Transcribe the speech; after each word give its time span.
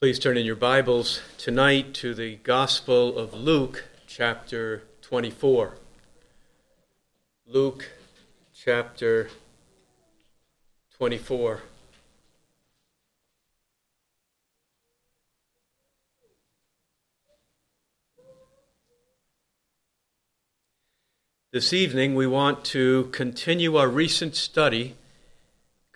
Please 0.00 0.20
turn 0.20 0.36
in 0.36 0.46
your 0.46 0.54
Bibles 0.54 1.20
tonight 1.38 1.92
to 1.94 2.14
the 2.14 2.36
Gospel 2.36 3.18
of 3.18 3.34
Luke, 3.34 3.82
chapter 4.06 4.84
24. 5.02 5.74
Luke, 7.48 7.90
chapter 8.54 9.28
24. 10.96 11.62
This 21.50 21.72
evening, 21.72 22.14
we 22.14 22.28
want 22.28 22.64
to 22.66 23.08
continue 23.10 23.74
our 23.74 23.88
recent 23.88 24.36
study 24.36 24.94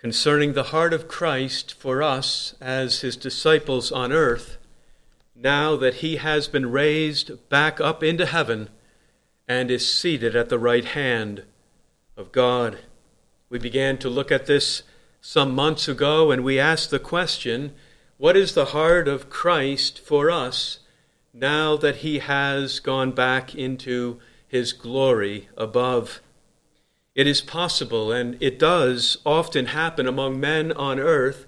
concerning 0.03 0.53
the 0.55 0.65
heart 0.65 0.93
of 0.93 1.07
Christ 1.07 1.73
for 1.75 2.03
us 2.03 2.57
as 2.61 3.03
his 3.03 3.17
disciples 3.17 3.93
on 3.93 4.11
earth, 4.11 4.59
now 5.33 5.77
that 5.77 5.95
he 5.95 6.17
has 6.17 6.49
been 6.49 6.73
raised 6.73 7.49
back 7.49 7.81
up 7.81 8.03
into 8.03 8.27
heaven 8.27 8.69
and 9.47 9.71
is 9.71 9.87
seated 9.87 10.35
at 10.35 10.49
the 10.49 10.59
right 10.59 10.87
hand 10.87 11.45
of 12.17 12.33
God. 12.33 12.81
We 13.49 13.61
began 13.61 13.97
to 13.99 14.09
look 14.09 14.33
at 14.33 14.47
this 14.47 14.83
some 15.21 15.55
months 15.55 15.87
ago, 15.87 16.33
and 16.33 16.43
we 16.43 16.59
asked 16.59 16.91
the 16.91 16.99
question 16.99 17.73
what 18.19 18.37
is 18.37 18.55
the 18.55 18.67
heart 18.67 19.07
of 19.07 19.31
Christ 19.31 20.01
for 20.01 20.33
us 20.33 20.81
now 21.33 21.77
that 21.77 21.99
he 21.99 22.19
has 22.19 22.81
gone 22.81 23.13
back 23.13 23.55
into 23.55 24.19
his 24.49 24.73
glory 24.73 25.49
above? 25.57 26.21
It 27.15 27.27
is 27.27 27.41
possible, 27.41 28.11
and 28.11 28.37
it 28.41 28.59
does 28.59 29.19
often 29.27 29.67
happen 29.67 30.07
among 30.07 30.41
men 30.41 30.73
on 30.73 30.99
earth, 30.99 31.47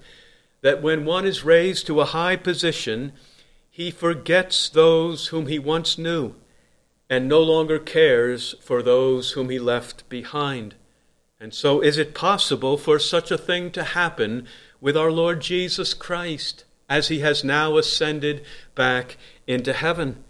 that 0.61 0.83
when 0.83 1.05
one 1.05 1.25
is 1.25 1.45
raised 1.45 1.87
to 1.87 2.01
a 2.01 2.07
high 2.07 2.37
position, 2.37 3.13
he 3.71 3.91
forgets 3.91 4.69
those 4.69 5.29
whom 5.29 5.47
he 5.47 5.59
once 5.59 5.99
knew 5.99 6.35
and 7.11 7.29
no 7.29 7.43
longer 7.43 7.79
cares 7.79 8.55
for 8.61 8.83
those 8.83 9.33
whom 9.33 9.51
he 9.51 9.59
left 9.59 10.09
behind. 10.09 10.75
And 11.39 11.53
so, 11.53 11.81
is 11.81 11.99
it 11.99 12.15
possible 12.15 12.77
for 12.77 12.99
such 12.99 13.31
a 13.31 13.39
thing 13.39 13.71
to 13.73 13.85
happen 13.85 14.47
with 14.81 14.97
our 14.97 15.13
Lord 15.13 15.41
Jesus 15.41 15.93
Christ 15.93 16.65
as 16.89 17.09
he 17.09 17.21
has 17.21 17.45
now 17.45 17.77
ascended 17.77 18.45
back 18.75 19.17
into 19.47 19.73
heaven? 19.73 20.25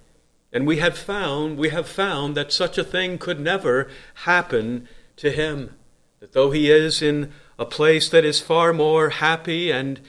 And 0.52 0.66
we 0.66 0.78
have 0.78 0.96
found, 0.96 1.58
we 1.58 1.70
have 1.70 1.88
found 1.88 2.36
that 2.36 2.52
such 2.52 2.78
a 2.78 2.84
thing 2.84 3.18
could 3.18 3.40
never 3.40 3.88
happen 4.24 4.88
to 5.16 5.30
him. 5.30 5.74
That 6.20 6.32
though 6.32 6.50
he 6.50 6.70
is 6.70 7.02
in 7.02 7.32
a 7.58 7.66
place 7.66 8.08
that 8.08 8.24
is 8.24 8.40
far 8.40 8.72
more 8.72 9.10
happy 9.10 9.70
and 9.70 10.00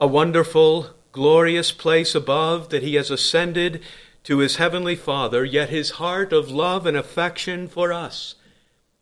a 0.00 0.06
wonderful, 0.06 0.90
glorious 1.12 1.72
place 1.72 2.14
above, 2.14 2.70
that 2.70 2.82
he 2.82 2.96
has 2.96 3.10
ascended 3.10 3.82
to 4.24 4.38
his 4.38 4.56
heavenly 4.56 4.96
Father, 4.96 5.44
yet 5.44 5.68
his 5.68 5.92
heart 5.92 6.32
of 6.32 6.50
love 6.50 6.86
and 6.86 6.96
affection 6.96 7.68
for 7.68 7.92
us, 7.92 8.34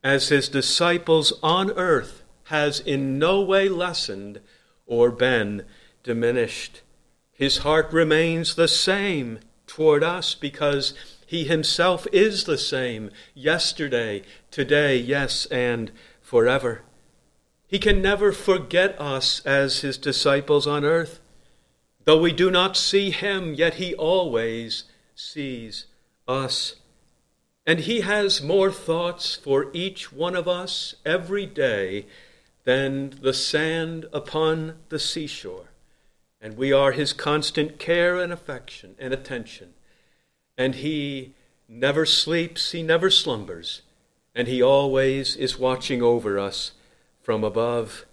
as 0.05 0.29
his 0.29 0.49
disciples 0.49 1.33
on 1.43 1.71
earth, 1.73 2.23
has 2.45 2.81
in 2.81 3.19
no 3.19 3.41
way 3.41 3.69
lessened 3.69 4.41
or 4.87 5.11
been 5.11 5.65
diminished. 6.03 6.83
His 7.33 7.59
heart 7.59 7.93
remains 7.93 8.55
the 8.55 8.69
same 8.69 9.39
toward 9.67 10.05
us 10.05 10.35
because 10.35 10.95
he 11.33 11.45
himself 11.45 12.07
is 12.13 12.45
the 12.45 12.59
same 12.59 13.11
yesterday, 13.33 14.21
today, 14.51 14.99
yes, 14.99 15.47
and 15.47 15.91
forever. 16.21 16.83
He 17.67 17.79
can 17.79 18.03
never 18.03 18.33
forget 18.33 19.01
us 19.01 19.41
as 19.47 19.81
his 19.81 19.97
disciples 19.97 20.67
on 20.67 20.85
earth. 20.85 21.21
Though 22.05 22.21
we 22.21 22.33
do 22.33 22.51
not 22.51 22.77
see 22.77 23.11
him, 23.11 23.55
yet 23.55 23.77
he 23.77 23.95
always 23.95 24.85
sees 25.15 25.87
us. 26.29 26.75
And 27.67 27.81
he 27.81 28.03
has 28.03 28.43
more 28.43 28.71
thoughts 28.71 29.35
for 29.35 29.71
each 29.73 30.13
one 30.13 30.37
of 30.37 30.47
us 30.47 30.97
every 31.03 31.47
day 31.47 32.05
than 32.65 33.15
the 33.23 33.33
sand 33.33 34.05
upon 34.13 34.81
the 34.91 34.99
seashore. 34.99 35.71
And 36.43 36.59
we 36.59 36.75
are 36.75 36.93
his 36.93 37.15
constant 37.15 37.79
care 37.79 38.19
and 38.19 38.35
affection 38.35 38.97
and 38.99 39.15
attention 39.15 39.73
and 40.57 40.77
he 40.77 41.35
never 41.69 42.05
sleeps, 42.05 42.73
he 42.73 42.83
never 42.83 43.11
slumbers, 43.11 43.83
and 44.35 44.49
he 44.49 44.63
always 44.63 45.37
is 45.37 45.59
watching 45.59 46.03
over 46.03 46.39
us 46.39 46.73
from 47.21 47.45
above. 47.45 48.05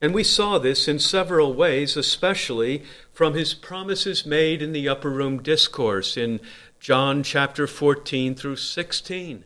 And 0.00 0.14
we 0.14 0.22
saw 0.22 0.58
this 0.58 0.86
in 0.86 0.98
several 0.98 1.54
ways, 1.54 1.96
especially 1.96 2.84
from 3.12 3.34
his 3.34 3.54
promises 3.54 4.24
made 4.24 4.62
in 4.62 4.72
the 4.72 4.88
upper 4.88 5.10
room 5.10 5.42
discourse 5.42 6.16
in 6.16 6.40
John 6.78 7.22
chapter 7.22 7.66
14 7.66 8.34
through 8.34 8.56
16. 8.56 9.44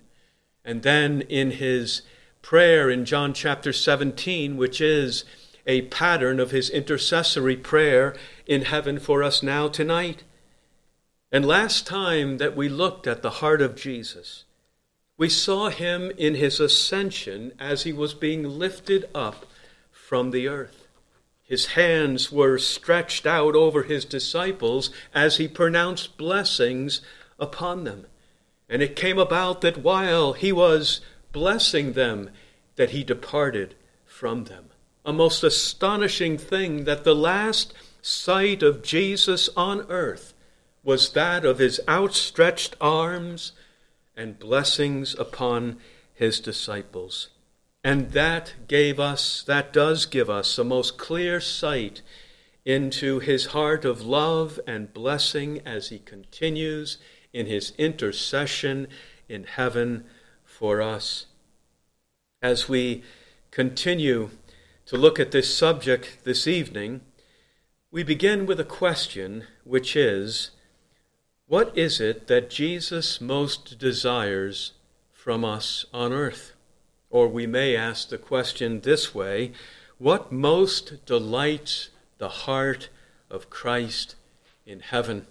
And 0.65 0.83
then 0.83 1.23
in 1.23 1.53
his 1.53 2.03
prayer 2.43 2.91
in 2.91 3.05
John 3.05 3.33
chapter 3.33 3.73
17, 3.73 4.57
which 4.57 4.81
is 4.81 5.25
a 5.67 5.83
pattern 5.83 6.39
of 6.39 6.51
his 6.51 6.69
intercessory 6.69 7.57
prayer 7.57 8.15
in 8.47 8.63
heaven 8.63 8.99
for 8.99 9.23
us 9.23 9.43
now 9.43 9.69
tonight. 9.69 10.25
And 11.35 11.47
last 11.47 11.87
time 11.87 12.37
that 12.37 12.55
we 12.55 12.69
looked 12.69 13.07
at 13.07 13.23
the 13.23 13.31
heart 13.31 13.63
of 13.63 13.75
Jesus, 13.75 14.45
we 15.17 15.31
saw 15.31 15.71
him 15.71 16.13
in 16.19 16.35
his 16.35 16.61
ascension 16.61 17.53
as 17.59 17.85
he 17.85 17.93
was 17.93 18.13
being 18.13 18.43
lifted 18.43 19.09
up 19.15 19.47
from 19.91 20.31
the 20.31 20.47
earth. 20.47 20.87
His 21.43 21.69
hands 21.69 22.31
were 22.31 22.59
stretched 22.59 23.25
out 23.25 23.55
over 23.55 23.85
his 23.85 24.05
disciples 24.05 24.91
as 25.15 25.39
he 25.39 25.49
pronounced 25.49 26.19
blessings 26.19 27.01
upon 27.39 27.85
them. 27.85 28.07
And 28.69 28.83
it 28.83 28.95
came 28.95 29.19
about 29.19 29.63
that 29.63 29.79
while 29.79 30.35
he 30.35 30.53
was 30.53 31.01
blessing 31.33 31.95
them, 31.95 32.29
that 32.77 32.91
he 32.91 33.03
departed 33.03 33.75
from 34.05 34.45
them. 34.45 34.67
A 35.05 35.15
most 35.15 35.43
astonishing 35.43 36.37
thing 36.37 36.85
that 36.85 37.05
the 37.05 37.15
last 37.15 37.73
sight 38.03 38.63
of 38.63 38.83
Jesus 38.83 39.49
on 39.57 39.87
earth 39.89 40.32
was 40.85 41.13
that 41.13 41.45
of 41.45 41.59
his 41.59 41.81
outstretched 41.89 42.77
arms 42.81 43.53
and 44.17 44.39
blessings 44.39 45.15
upon 45.19 45.79
his 46.13 46.41
disciples. 46.41 47.29
And 47.85 48.13
that 48.13 48.55
gave 48.69 49.01
us, 49.01 49.43
that 49.43 49.73
does 49.73 50.07
give 50.07 50.31
us 50.31 50.59
a 50.59 50.65
most 50.65 50.99
clear 50.99 51.41
sight 51.41 52.03
into 52.65 53.19
his 53.19 53.47
heart 53.47 53.85
of 53.85 54.03
love 54.03 54.61
and 54.67 54.93
blessing 54.93 55.61
as 55.65 55.89
he 55.89 55.99
continues 55.99 56.99
in 57.33 57.47
his 57.47 57.73
intercession 57.79 58.87
in 59.29 59.45
heaven 59.45 60.05
for 60.45 60.81
us. 60.81 61.27
As 62.41 62.69
we 62.69 63.03
continue 63.51 64.31
to 64.87 64.97
look 64.97 65.19
at 65.19 65.33
this 65.33 65.57
subject 65.57 66.19
this 66.25 66.47
evening, 66.47 67.01
we 67.91 68.03
begin 68.03 68.47
with 68.47 68.61
a 68.61 68.65
question 68.65 69.45
which 69.65 69.97
is 69.97 70.53
what 71.53 71.77
is 71.77 72.01
it 72.01 72.29
that 72.29 72.49
Jesus 72.49 73.21
most 73.21 73.79
desires 73.79 74.73
from 75.13 75.45
us 75.45 75.85
on 75.93 76.11
earth? 76.11 76.55
Or 77.11 77.29
we 77.29 77.47
may 77.47 77.77
ask 77.77 78.09
the 78.09 78.17
question 78.17 78.81
this 78.81 79.15
way 79.15 79.53
What 79.99 80.33
most 80.33 81.05
delights 81.05 81.91
the 82.17 82.31
heart 82.31 82.89
of 83.29 83.51
Christ 83.51 84.15
in 84.65 84.81
heaven? 84.81 85.27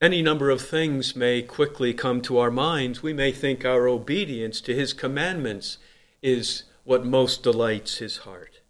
Any 0.00 0.22
number 0.22 0.48
of 0.48 0.62
things 0.62 1.16
may 1.16 1.42
quickly 1.42 1.92
come 1.92 2.22
to 2.22 2.38
our 2.38 2.52
minds. 2.52 3.02
We 3.02 3.12
may 3.12 3.32
think 3.32 3.64
our 3.64 3.88
obedience 3.88 4.60
to 4.60 4.76
his 4.76 4.92
commandments 4.92 5.78
is 6.22 6.62
what 6.84 7.04
most 7.04 7.42
delights 7.42 7.96
his 7.96 8.18
heart. 8.18 8.60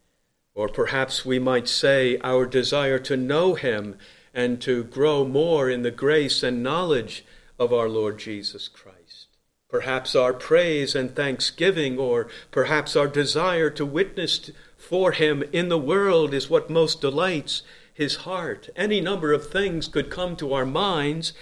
Or 0.55 0.71
perhaps 0.71 1.23
we 1.23 1.39
might 1.39 1.69
say 1.69 2.17
our 2.25 2.47
desire 2.47 2.99
to 3.01 3.17
know 3.19 3.57
him 3.57 3.99
and 4.35 4.61
to 4.63 4.85
grow 4.85 5.25
more 5.25 5.69
in 5.69 5.83
the 5.83 5.91
grace 5.91 6.43
and 6.43 6.63
knowledge 6.63 7.25
of 7.59 7.73
our 7.73 7.89
Lord 7.89 8.19
Jesus 8.19 8.69
Christ. 8.69 9.27
Perhaps 9.69 10.17
our 10.17 10.33
praise 10.33 10.95
and 10.95 11.15
thanksgiving, 11.15 11.99
or 11.99 12.29
perhaps 12.51 12.97
our 12.97 13.07
desire 13.07 13.71
to 13.71 13.87
witness 13.87 14.51
for 14.77 15.13
Him 15.13 15.45
in 15.53 15.69
the 15.69 15.79
world, 15.79 16.35
is 16.35 16.51
what 16.51 16.71
most 16.71 17.01
delights 17.01 17.63
His 17.93 18.17
heart. 18.17 18.69
Any 18.75 19.01
number 19.01 19.33
of 19.33 19.49
things 19.49 19.87
could 19.87 20.11
come 20.11 20.37
to 20.37 20.53
our 20.53 20.67
minds, 20.67 21.33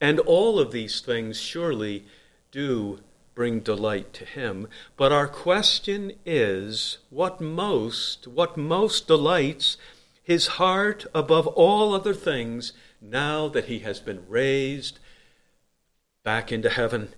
and 0.00 0.18
all 0.20 0.58
of 0.58 0.72
these 0.72 1.00
things 1.00 1.40
surely 1.40 2.04
do 2.50 3.00
bring 3.36 3.60
delight 3.60 4.14
to 4.14 4.24
him 4.24 4.66
but 4.96 5.12
our 5.12 5.28
question 5.28 6.10
is 6.24 6.96
what 7.10 7.38
most 7.38 8.26
what 8.26 8.56
most 8.56 9.06
delights 9.06 9.76
his 10.26 10.48
heart 10.58 11.06
above 11.14 11.46
all 11.46 11.94
other 11.94 12.12
things 12.12 12.72
now 13.00 13.46
that 13.46 13.66
he 13.66 13.78
has 13.78 14.00
been 14.00 14.24
raised 14.28 14.98
back 16.24 16.50
into 16.50 16.68
heaven. 16.68 17.10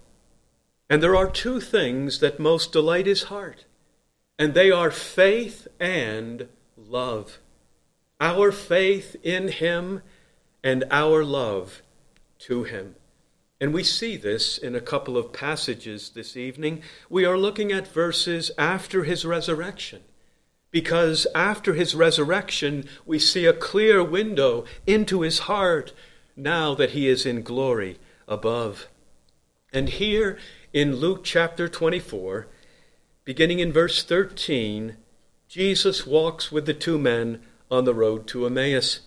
And 0.90 1.02
there 1.02 1.16
are 1.16 1.30
two 1.30 1.58
things 1.58 2.18
that 2.20 2.38
most 2.38 2.70
delight 2.70 3.06
his 3.06 3.24
heart, 3.24 3.64
and 4.38 4.52
they 4.52 4.70
are 4.70 4.90
faith 4.90 5.66
and 5.80 6.48
love. 6.76 7.38
Our 8.20 8.52
faith 8.52 9.16
in 9.22 9.48
him 9.48 10.02
and 10.62 10.84
our 10.90 11.24
love 11.24 11.80
to 12.40 12.64
him. 12.64 12.94
And 13.58 13.72
we 13.72 13.84
see 13.84 14.18
this 14.18 14.58
in 14.58 14.76
a 14.76 14.82
couple 14.82 15.16
of 15.16 15.32
passages 15.32 16.10
this 16.10 16.36
evening. 16.36 16.82
We 17.08 17.24
are 17.24 17.38
looking 17.38 17.72
at 17.72 17.88
verses 17.88 18.50
after 18.58 19.04
his 19.04 19.24
resurrection, 19.24 20.02
because 20.70 21.26
after 21.34 21.74
his 21.74 21.94
resurrection, 21.94 22.84
we 23.06 23.18
see 23.18 23.46
a 23.46 23.52
clear 23.52 24.02
window 24.02 24.64
into 24.86 25.22
his 25.22 25.40
heart 25.40 25.92
now 26.36 26.74
that 26.74 26.90
he 26.90 27.08
is 27.08 27.24
in 27.24 27.42
glory 27.42 27.98
above. 28.26 28.88
And 29.72 29.88
here 29.88 30.38
in 30.72 30.96
Luke 30.96 31.24
chapter 31.24 31.68
24, 31.68 32.46
beginning 33.24 33.58
in 33.58 33.72
verse 33.72 34.02
13, 34.02 34.96
Jesus 35.48 36.06
walks 36.06 36.52
with 36.52 36.66
the 36.66 36.74
two 36.74 36.98
men 36.98 37.40
on 37.70 37.84
the 37.84 37.94
road 37.94 38.26
to 38.28 38.46
Emmaus. 38.46 39.00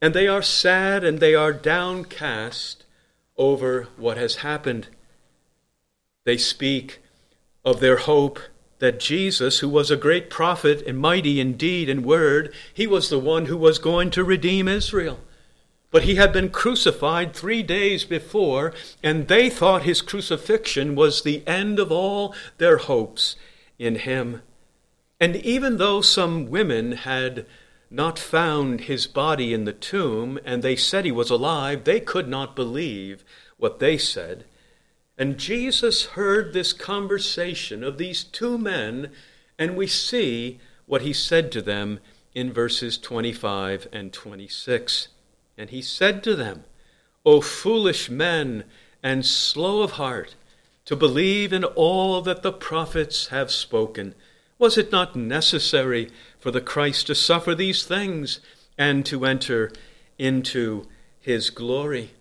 And 0.00 0.14
they 0.14 0.28
are 0.28 0.42
sad 0.42 1.04
and 1.04 1.18
they 1.18 1.34
are 1.34 1.52
downcast 1.52 2.84
over 3.36 3.88
what 3.96 4.16
has 4.16 4.36
happened. 4.36 4.88
They 6.24 6.36
speak 6.36 7.00
of 7.64 7.80
their 7.80 7.96
hope 7.96 8.38
that 8.78 9.00
Jesus, 9.00 9.58
who 9.58 9.68
was 9.68 9.90
a 9.90 9.96
great 9.96 10.30
prophet 10.30 10.82
and 10.86 10.98
mighty 10.98 11.40
in 11.40 11.56
deed 11.56 11.88
and 11.88 12.04
word, 12.04 12.52
he 12.72 12.86
was 12.86 13.08
the 13.08 13.18
one 13.18 13.46
who 13.46 13.56
was 13.56 13.78
going 13.78 14.10
to 14.10 14.24
redeem 14.24 14.68
Israel. 14.68 15.20
But 15.90 16.02
he 16.02 16.16
had 16.16 16.32
been 16.32 16.50
crucified 16.50 17.34
three 17.34 17.62
days 17.62 18.04
before, 18.04 18.74
and 19.02 19.26
they 19.26 19.48
thought 19.48 19.82
his 19.82 20.02
crucifixion 20.02 20.94
was 20.94 21.22
the 21.22 21.46
end 21.46 21.78
of 21.78 21.90
all 21.90 22.34
their 22.58 22.76
hopes 22.76 23.36
in 23.78 23.96
him. 23.96 24.42
And 25.18 25.36
even 25.36 25.78
though 25.78 26.00
some 26.00 26.46
women 26.46 26.92
had 26.92 27.46
not 27.90 28.18
found 28.18 28.82
his 28.82 29.06
body 29.06 29.54
in 29.54 29.64
the 29.64 29.72
tomb, 29.72 30.38
and 30.44 30.62
they 30.62 30.76
said 30.76 31.04
he 31.04 31.12
was 31.12 31.30
alive, 31.30 31.84
they 31.84 32.00
could 32.00 32.28
not 32.28 32.54
believe 32.54 33.24
what 33.56 33.78
they 33.78 33.96
said. 33.96 34.44
And 35.18 35.36
Jesus 35.36 36.06
heard 36.06 36.52
this 36.52 36.72
conversation 36.72 37.82
of 37.82 37.98
these 37.98 38.22
two 38.22 38.56
men, 38.56 39.10
and 39.58 39.76
we 39.76 39.88
see 39.88 40.60
what 40.86 41.02
he 41.02 41.12
said 41.12 41.50
to 41.52 41.60
them 41.60 41.98
in 42.36 42.52
verses 42.52 42.96
25 42.96 43.88
and 43.92 44.12
26. 44.12 45.08
And 45.58 45.70
he 45.70 45.82
said 45.82 46.22
to 46.22 46.36
them, 46.36 46.62
O 47.26 47.40
foolish 47.40 48.08
men 48.08 48.62
and 49.02 49.26
slow 49.26 49.82
of 49.82 49.92
heart, 49.92 50.36
to 50.84 50.94
believe 50.94 51.52
in 51.52 51.64
all 51.64 52.22
that 52.22 52.42
the 52.42 52.52
prophets 52.52 53.26
have 53.26 53.50
spoken. 53.50 54.14
Was 54.56 54.78
it 54.78 54.92
not 54.92 55.16
necessary 55.16 56.10
for 56.38 56.52
the 56.52 56.60
Christ 56.60 57.08
to 57.08 57.16
suffer 57.16 57.56
these 57.56 57.84
things 57.84 58.38
and 58.78 59.04
to 59.06 59.26
enter 59.26 59.72
into 60.16 60.86
his 61.20 61.50
glory? 61.50 62.12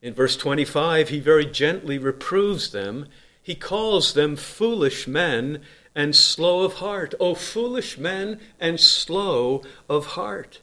In 0.00 0.14
verse 0.14 0.36
25, 0.36 1.08
he 1.08 1.18
very 1.18 1.46
gently 1.46 1.98
reproves 1.98 2.70
them. 2.70 3.08
He 3.42 3.54
calls 3.54 4.14
them 4.14 4.36
foolish 4.36 5.08
men 5.08 5.62
and 5.94 6.14
slow 6.14 6.62
of 6.62 6.74
heart. 6.74 7.14
O 7.18 7.34
foolish 7.34 7.98
men 7.98 8.40
and 8.60 8.78
slow 8.78 9.62
of 9.88 10.06
heart. 10.08 10.60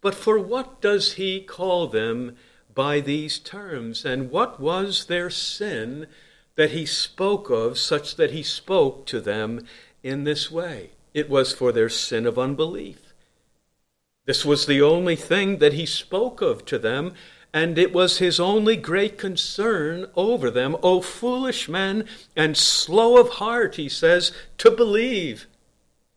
But 0.00 0.14
for 0.14 0.38
what 0.38 0.80
does 0.80 1.14
he 1.14 1.40
call 1.40 1.88
them 1.88 2.36
by 2.74 3.00
these 3.00 3.38
terms? 3.38 4.04
And 4.04 4.30
what 4.30 4.60
was 4.60 5.06
their 5.06 5.30
sin 5.30 6.06
that 6.54 6.70
he 6.70 6.86
spoke 6.86 7.50
of, 7.50 7.78
such 7.78 8.16
that 8.16 8.30
he 8.30 8.42
spoke 8.42 9.06
to 9.06 9.20
them 9.20 9.66
in 10.02 10.24
this 10.24 10.50
way? 10.50 10.90
It 11.14 11.28
was 11.28 11.52
for 11.52 11.72
their 11.72 11.88
sin 11.88 12.26
of 12.26 12.38
unbelief. 12.38 13.12
This 14.24 14.44
was 14.44 14.66
the 14.66 14.80
only 14.80 15.16
thing 15.16 15.58
that 15.58 15.72
he 15.72 15.86
spoke 15.86 16.40
of 16.40 16.64
to 16.66 16.78
them, 16.78 17.14
and 17.54 17.78
it 17.78 17.92
was 17.92 18.18
his 18.18 18.40
only 18.40 18.76
great 18.76 19.18
concern 19.18 20.06
over 20.16 20.50
them. 20.50 20.76
O 20.82 21.00
foolish 21.00 21.68
men 21.68 22.06
and 22.34 22.56
slow 22.56 23.18
of 23.18 23.28
heart, 23.34 23.76
he 23.76 23.88
says, 23.88 24.32
to 24.58 24.70
believe 24.70 25.46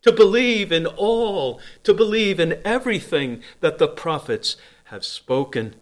to 0.06 0.12
believe 0.12 0.70
in 0.70 0.86
all, 0.86 1.60
to 1.82 1.92
believe 1.92 2.38
in 2.38 2.60
everything 2.64 3.42
that 3.58 3.78
the 3.78 3.88
prophets 3.88 4.56
have 4.84 5.04
spoken. 5.04 5.74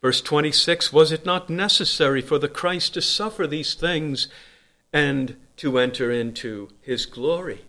Verse 0.00 0.22
26 0.22 0.90
Was 0.90 1.12
it 1.12 1.26
not 1.26 1.50
necessary 1.50 2.22
for 2.22 2.38
the 2.38 2.48
Christ 2.48 2.94
to 2.94 3.02
suffer 3.02 3.46
these 3.46 3.74
things 3.74 4.28
and 4.90 5.36
to 5.58 5.78
enter 5.78 6.10
into 6.10 6.70
his 6.80 7.04
glory? 7.04 7.66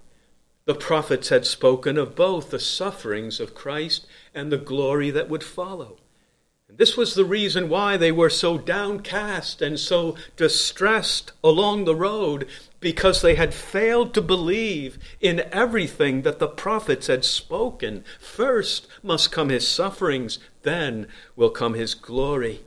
The 0.64 0.74
prophets 0.74 1.28
had 1.28 1.46
spoken 1.46 1.98
of 1.98 2.16
both 2.16 2.52
the 2.52 2.60
sufferings 2.60 3.42
of 3.42 3.54
Christ 3.54 4.08
and 4.34 4.54
the 4.54 4.58
glory 4.58 5.12
that 5.12 5.28
would 5.28 5.44
follow. 5.44 5.98
This 6.76 6.98
was 6.98 7.14
the 7.14 7.26
reason 7.26 7.70
why 7.70 7.98
they 7.98 8.12
were 8.12 8.32
so 8.32 8.58
downcast 8.58 9.62
and 9.62 9.80
so 9.80 10.16
distressed 10.36 11.32
along 11.44 11.86
the 11.86 11.96
road, 11.96 12.48
because 12.80 13.22
they 13.22 13.36
had 13.36 13.54
failed 13.54 14.14
to 14.14 14.22
believe 14.22 14.98
in 15.22 15.42
everything 15.52 16.24
that 16.24 16.40
the 16.40 16.48
prophets 16.48 17.08
had 17.08 17.24
spoken. 17.24 18.04
First 18.20 18.88
must 19.04 19.32
come 19.32 19.50
his 19.50 19.68
sufferings, 19.68 20.40
then 20.64 21.08
will 21.36 21.52
come 21.52 21.76
his 21.76 21.94
glory. 21.94 22.62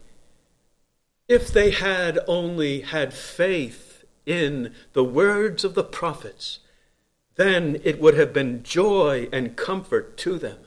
If 1.29 1.49
they 1.49 1.73
had 1.73 2.21
only 2.29 2.83
had 2.83 3.13
faith 3.13 4.05
in 4.25 4.73
the 4.93 5.05
words 5.05 5.65
of 5.65 5.75
the 5.75 5.85
prophets, 5.85 6.61
then 7.35 7.81
it 7.83 8.01
would 8.01 8.15
have 8.15 8.33
been 8.33 8.63
joy 8.63 9.29
and 9.33 9.57
comfort 9.57 10.17
to 10.19 10.39
them. 10.39 10.66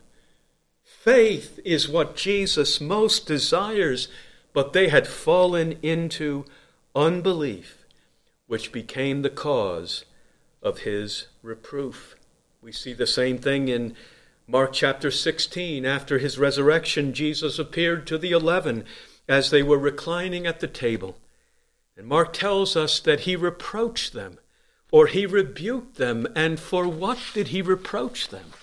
Faith 1.10 1.60
is 1.66 1.90
what 1.90 2.16
Jesus 2.16 2.80
most 2.80 3.26
desires, 3.26 4.10
but 4.54 4.74
they 4.74 4.90
had 4.90 5.08
fallen 5.08 5.76
into 5.82 6.46
unbelief, 6.96 7.84
which 8.46 8.72
became 8.72 9.24
the 9.24 9.30
cause 9.32 10.06
of 10.62 10.82
his 10.82 11.26
reproof. 11.42 12.16
We 12.62 12.72
see 12.72 12.94
the 12.94 13.08
same 13.08 13.40
thing 13.40 13.70
in 13.70 13.96
Mark 14.46 14.72
chapter 14.72 15.10
16. 15.10 15.84
After 15.84 16.20
his 16.20 16.38
resurrection, 16.38 17.12
Jesus 17.12 17.58
appeared 17.58 18.06
to 18.06 18.20
the 18.20 18.32
eleven 18.32 18.86
as 19.28 19.50
they 19.50 19.64
were 19.64 19.80
reclining 19.80 20.46
at 20.46 20.60
the 20.60 20.68
table. 20.68 21.18
And 21.98 22.06
Mark 22.06 22.34
tells 22.34 22.76
us 22.76 23.00
that 23.00 23.22
he 23.22 23.36
reproached 23.36 24.14
them, 24.14 24.38
or 24.92 25.08
he 25.08 25.26
rebuked 25.26 25.96
them. 25.96 26.28
And 26.36 26.60
for 26.60 26.88
what 26.88 27.18
did 27.34 27.48
he 27.48 27.64
reproach 27.64 28.28
them? 28.28 28.54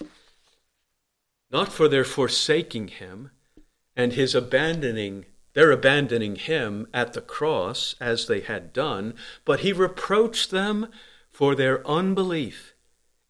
Not 1.51 1.73
for 1.73 1.89
their 1.89 2.05
forsaking 2.05 2.89
him 2.89 3.31
and 3.95 4.13
his 4.13 4.35
abandoning 4.35 5.25
their 5.57 5.71
abandoning 5.71 6.37
him 6.37 6.87
at 6.93 7.15
the 7.15 7.21
cross 7.23 7.95
as 7.99 8.27
they 8.27 8.41
had 8.41 8.75
done, 8.75 9.15
but 9.47 9.61
he 9.61 9.73
reproached 9.73 10.51
them 10.51 10.87
for 11.31 11.55
their 11.55 11.87
unbelief 11.87 12.75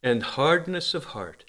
and 0.03 0.21
hardness 0.21 0.93
of 0.93 1.05
heart, 1.05 1.45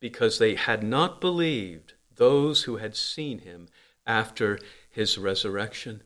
because 0.00 0.38
they 0.38 0.56
had 0.56 0.82
not 0.82 1.20
believed 1.20 1.94
those 2.16 2.64
who 2.64 2.78
had 2.78 2.96
seen 2.96 3.38
him 3.38 3.68
after 4.04 4.58
his 4.90 5.16
resurrection. 5.16 6.02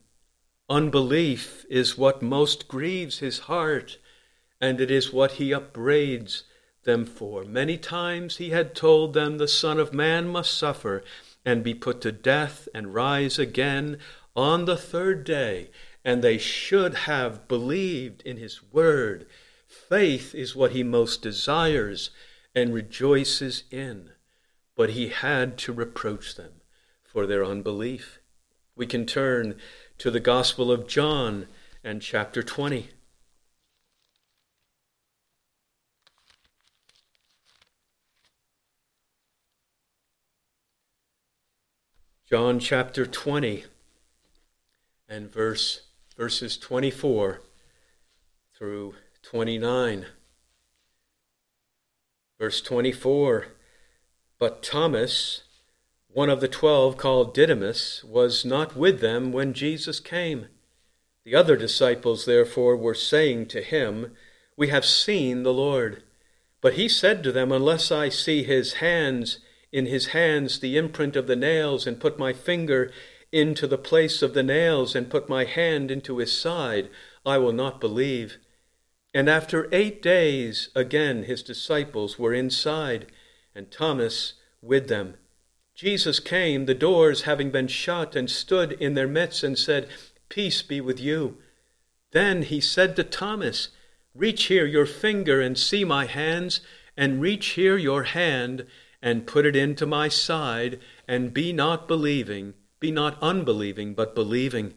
Unbelief 0.69 1.65
is 1.71 1.97
what 1.97 2.21
most 2.21 2.69
grieves 2.69 3.21
his 3.21 3.41
heart, 3.41 3.97
and 4.61 4.83
it 4.83 4.91
is 4.91 5.15
what 5.15 5.33
he 5.33 5.51
upbraids 5.51 6.45
them 6.85 7.05
for. 7.05 7.45
Many 7.45 7.77
times 7.77 8.37
he 8.37 8.51
had 8.51 8.75
told 8.75 9.13
them 9.13 9.39
the 9.39 9.49
Son 9.49 9.79
of 9.79 9.93
Man 9.93 10.29
must 10.29 10.57
suffer 10.57 11.03
and 11.45 11.63
be 11.63 11.75
put 11.75 12.01
to 12.03 12.13
death 12.13 12.69
and 12.75 12.95
rise 12.95 13.39
again 13.39 13.99
on 14.37 14.65
the 14.65 14.77
third 14.77 15.25
day, 15.25 15.71
and 16.05 16.23
they 16.23 16.39
should 16.39 16.95
have 16.95 17.49
believed 17.49 18.23
in 18.23 18.37
his 18.37 18.63
word. 18.73 19.27
Faith 19.67 20.35
is 20.35 20.57
what 20.57 20.73
he 20.73 20.83
most 20.83 21.23
desires 21.23 22.11
and 22.55 22.75
rejoices 22.75 23.65
in, 23.71 24.11
but 24.75 24.91
he 24.91 25.09
had 25.09 25.59
to 25.59 25.73
reproach 25.73 26.35
them 26.35 26.61
for 27.05 27.27
their 27.27 27.45
unbelief. 27.45 28.21
We 28.75 28.87
can 28.87 29.07
turn 29.07 29.57
to 29.99 30.11
the 30.11 30.21
Gospel 30.21 30.73
of 30.73 30.89
John 30.89 31.47
and 31.85 32.01
chapter 32.01 32.43
20. 32.43 32.91
John 42.31 42.61
chapter 42.61 43.07
20 43.07 43.65
and 45.09 45.33
verse 45.33 45.81
verses 46.17 46.57
24 46.57 47.41
through 48.57 48.95
29. 49.25 50.07
Verse 52.39 52.61
24 52.61 53.49
But 54.39 54.63
Thomas, 54.63 55.43
one 56.07 56.31
of 56.31 56.41
the 56.41 56.47
twelve 56.47 56.97
called 56.97 57.35
Didymus, 57.35 58.05
was 58.05 58.45
not 58.45 58.77
with 58.77 59.01
them 59.01 59.33
when 59.33 59.53
Jesus 59.53 59.99
came. 59.99 60.47
The 61.25 61.35
other 61.35 61.57
disciples, 61.57 62.27
therefore, 62.27 62.77
were 62.77 62.95
saying 62.95 63.47
to 63.47 63.61
him, 63.61 64.13
We 64.57 64.69
have 64.69 64.85
seen 64.85 65.43
the 65.43 65.53
Lord. 65.53 66.05
But 66.61 66.75
he 66.75 66.89
said 66.89 67.25
to 67.25 67.33
them, 67.33 67.51
Unless 67.51 67.91
I 67.91 68.09
see 68.09 68.45
his 68.45 68.75
hands 68.75 69.41
in 69.73 69.87
his 69.87 70.09
hands 70.09 70.61
the 70.61 70.77
imprint 70.77 71.17
of 71.17 71.27
the 71.27 71.37
nails, 71.37 71.87
and 71.87 72.01
put 72.01 72.19
my 72.19 72.33
finger 72.33 72.91
into 73.33 73.67
the 73.67 73.79
place 73.79 74.23
of 74.23 74.35
the 74.35 74.43
nails, 74.43 74.95
and 74.95 75.11
put 75.11 75.29
my 75.29 75.45
hand 75.45 75.91
into 75.91 76.19
his 76.19 76.39
side, 76.39 76.91
I 77.25 77.39
will 77.39 77.53
not 77.53 77.81
believe. 77.81 78.39
And 79.15 79.29
after 79.29 79.69
eight 79.73 80.03
days, 80.03 80.71
again 80.75 81.25
his 81.25 81.43
disciples 81.43 82.19
were 82.19 82.35
inside, 82.35 83.07
and 83.55 83.71
Thomas 83.71 84.35
with 84.63 84.89
them. 84.89 85.15
Jesus 85.75 86.21
came, 86.21 86.67
the 86.67 86.75
doors 86.75 87.23
having 87.23 87.51
been 87.51 87.69
shut, 87.69 88.15
and 88.15 88.31
stood 88.31 88.73
in 88.73 88.95
their 88.95 89.09
midst, 89.09 89.43
and 89.43 89.59
said, 89.59 89.89
Peace 90.29 90.63
be 90.63 90.81
with 90.81 91.01
you. 91.01 91.39
Then 92.13 92.43
he 92.43 92.61
said 92.61 92.97
to 92.97 93.05
Thomas, 93.05 93.69
Reach 94.15 94.45
here 94.45 94.67
your 94.67 94.87
finger 94.87 95.41
and 95.41 95.57
see 95.57 95.85
my 95.85 96.07
hands, 96.07 96.61
and 96.97 97.21
reach 97.21 97.51
here 97.51 97.77
your 97.77 98.03
hand 98.03 98.67
and 99.03 99.27
put 99.27 99.47
it 99.47 99.57
into 99.57 99.87
my 99.87 100.09
side, 100.09 100.79
and 101.09 101.33
be 101.33 101.53
not 101.53 101.89
believing, 101.89 102.55
be 102.79 102.91
not 102.91 103.19
unbelieving, 103.23 103.95
but 103.95 104.15
believing. 104.15 104.75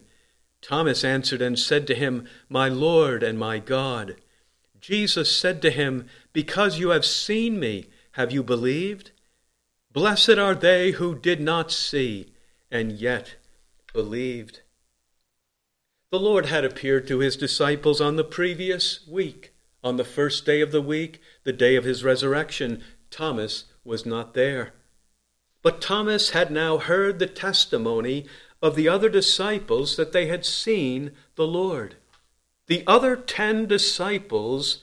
Thomas 0.62 1.04
answered 1.04 1.42
and 1.42 1.58
said 1.58 1.86
to 1.86 1.94
him, 1.94 2.26
My 2.48 2.68
Lord 2.68 3.22
and 3.22 3.38
my 3.38 3.58
God. 3.58 4.16
Jesus 4.80 5.34
said 5.34 5.60
to 5.62 5.70
him, 5.70 6.08
Because 6.32 6.78
you 6.78 6.90
have 6.90 7.04
seen 7.04 7.60
me, 7.60 7.86
have 8.12 8.32
you 8.32 8.42
believed? 8.42 9.10
Blessed 9.92 10.38
are 10.38 10.54
they 10.54 10.92
who 10.92 11.14
did 11.14 11.40
not 11.40 11.70
see, 11.70 12.32
and 12.70 12.92
yet 12.92 13.36
believed. 13.92 14.60
The 16.10 16.18
Lord 16.18 16.46
had 16.46 16.64
appeared 16.64 17.06
to 17.08 17.18
his 17.18 17.36
disciples 17.36 18.00
on 18.00 18.16
the 18.16 18.24
previous 18.24 19.06
week. 19.06 19.52
On 19.82 19.96
the 19.96 20.04
first 20.04 20.46
day 20.46 20.60
of 20.60 20.72
the 20.72 20.80
week, 20.80 21.20
the 21.44 21.52
day 21.52 21.76
of 21.76 21.84
his 21.84 22.02
resurrection, 22.02 22.82
Thomas 23.10 23.64
was 23.84 24.06
not 24.06 24.34
there. 24.34 24.72
But 25.62 25.80
Thomas 25.80 26.30
had 26.30 26.50
now 26.50 26.78
heard 26.78 27.18
the 27.18 27.26
testimony 27.26 28.26
of 28.60 28.76
the 28.76 28.88
other 28.88 29.08
disciples 29.08 29.96
that 29.96 30.12
they 30.12 30.26
had 30.26 30.44
seen 30.44 31.12
the 31.36 31.46
Lord. 31.46 31.96
The 32.66 32.82
other 32.86 33.14
ten 33.16 33.66
disciples, 33.66 34.78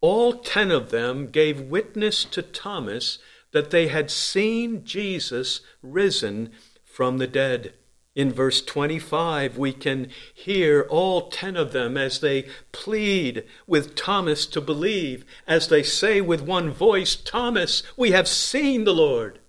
all 0.00 0.34
ten 0.34 0.70
of 0.70 0.90
them, 0.90 1.28
gave 1.28 1.60
witness 1.60 2.24
to 2.26 2.42
Thomas 2.42 3.18
that 3.52 3.70
they 3.70 3.88
had 3.88 4.10
seen 4.10 4.84
Jesus 4.84 5.60
risen 5.82 6.52
from 6.84 7.18
the 7.18 7.26
dead. 7.26 7.74
In 8.14 8.32
verse 8.32 8.62
25, 8.62 9.58
we 9.58 9.72
can 9.72 10.08
hear 10.32 10.86
all 10.88 11.28
ten 11.30 11.56
of 11.56 11.72
them 11.72 11.96
as 11.96 12.20
they 12.20 12.46
plead 12.70 13.44
with 13.66 13.96
Thomas 13.96 14.46
to 14.46 14.60
believe, 14.60 15.24
as 15.48 15.68
they 15.68 15.82
say 15.82 16.20
with 16.20 16.40
one 16.40 16.70
voice, 16.70 17.16
Thomas, 17.16 17.82
we 17.96 18.12
have 18.12 18.28
seen 18.28 18.84
the 18.84 18.94
Lord. 18.94 19.40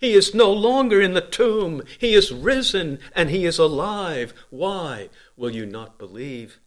He 0.00 0.14
is 0.14 0.34
no 0.34 0.50
longer 0.50 1.00
in 1.00 1.12
the 1.12 1.20
tomb. 1.20 1.82
He 1.98 2.14
is 2.14 2.32
risen 2.32 2.98
and 3.14 3.30
he 3.30 3.44
is 3.44 3.58
alive. 3.58 4.32
Why 4.50 5.10
will 5.36 5.50
you 5.50 5.66
not 5.66 5.98
believe? 5.98 6.60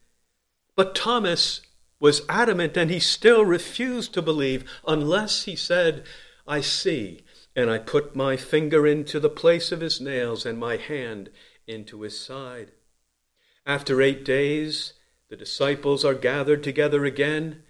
But 0.76 0.96
Thomas 0.96 1.62
was 2.00 2.22
adamant 2.30 2.78
and 2.78 2.92
he 2.92 3.00
still 3.00 3.44
refused 3.44 4.14
to 4.14 4.22
believe 4.22 4.64
unless 4.88 5.44
he 5.44 5.56
said, 5.56 6.04
I 6.48 6.62
see, 6.62 7.24
and 7.58 7.72
I 7.72 7.80
put 7.80 8.16
my 8.16 8.38
finger 8.38 8.86
into 8.86 9.20
the 9.20 9.32
place 9.32 9.72
of 9.72 9.82
his 9.82 10.00
nails 10.00 10.46
and 10.46 10.60
my 10.60 10.78
hand 10.78 11.32
into 11.66 12.04
his 12.04 12.18
side. 12.18 12.72
After 13.66 14.00
eight 14.00 14.24
days, 14.24 14.94
the 15.30 15.36
disciples 15.36 16.06
are 16.06 16.14
gathered 16.14 16.64
together 16.64 17.04
again. 17.04 17.64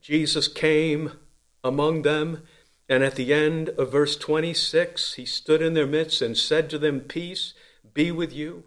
Jesus 0.00 0.46
came 0.46 1.18
among 1.64 2.02
them, 2.02 2.44
and 2.88 3.02
at 3.02 3.16
the 3.16 3.34
end 3.34 3.70
of 3.70 3.90
verse 3.90 4.16
26, 4.16 5.14
he 5.14 5.26
stood 5.26 5.60
in 5.60 5.74
their 5.74 5.86
midst 5.86 6.22
and 6.22 6.38
said 6.38 6.70
to 6.70 6.78
them, 6.78 7.00
Peace 7.00 7.54
be 7.92 8.12
with 8.12 8.32
you. 8.32 8.62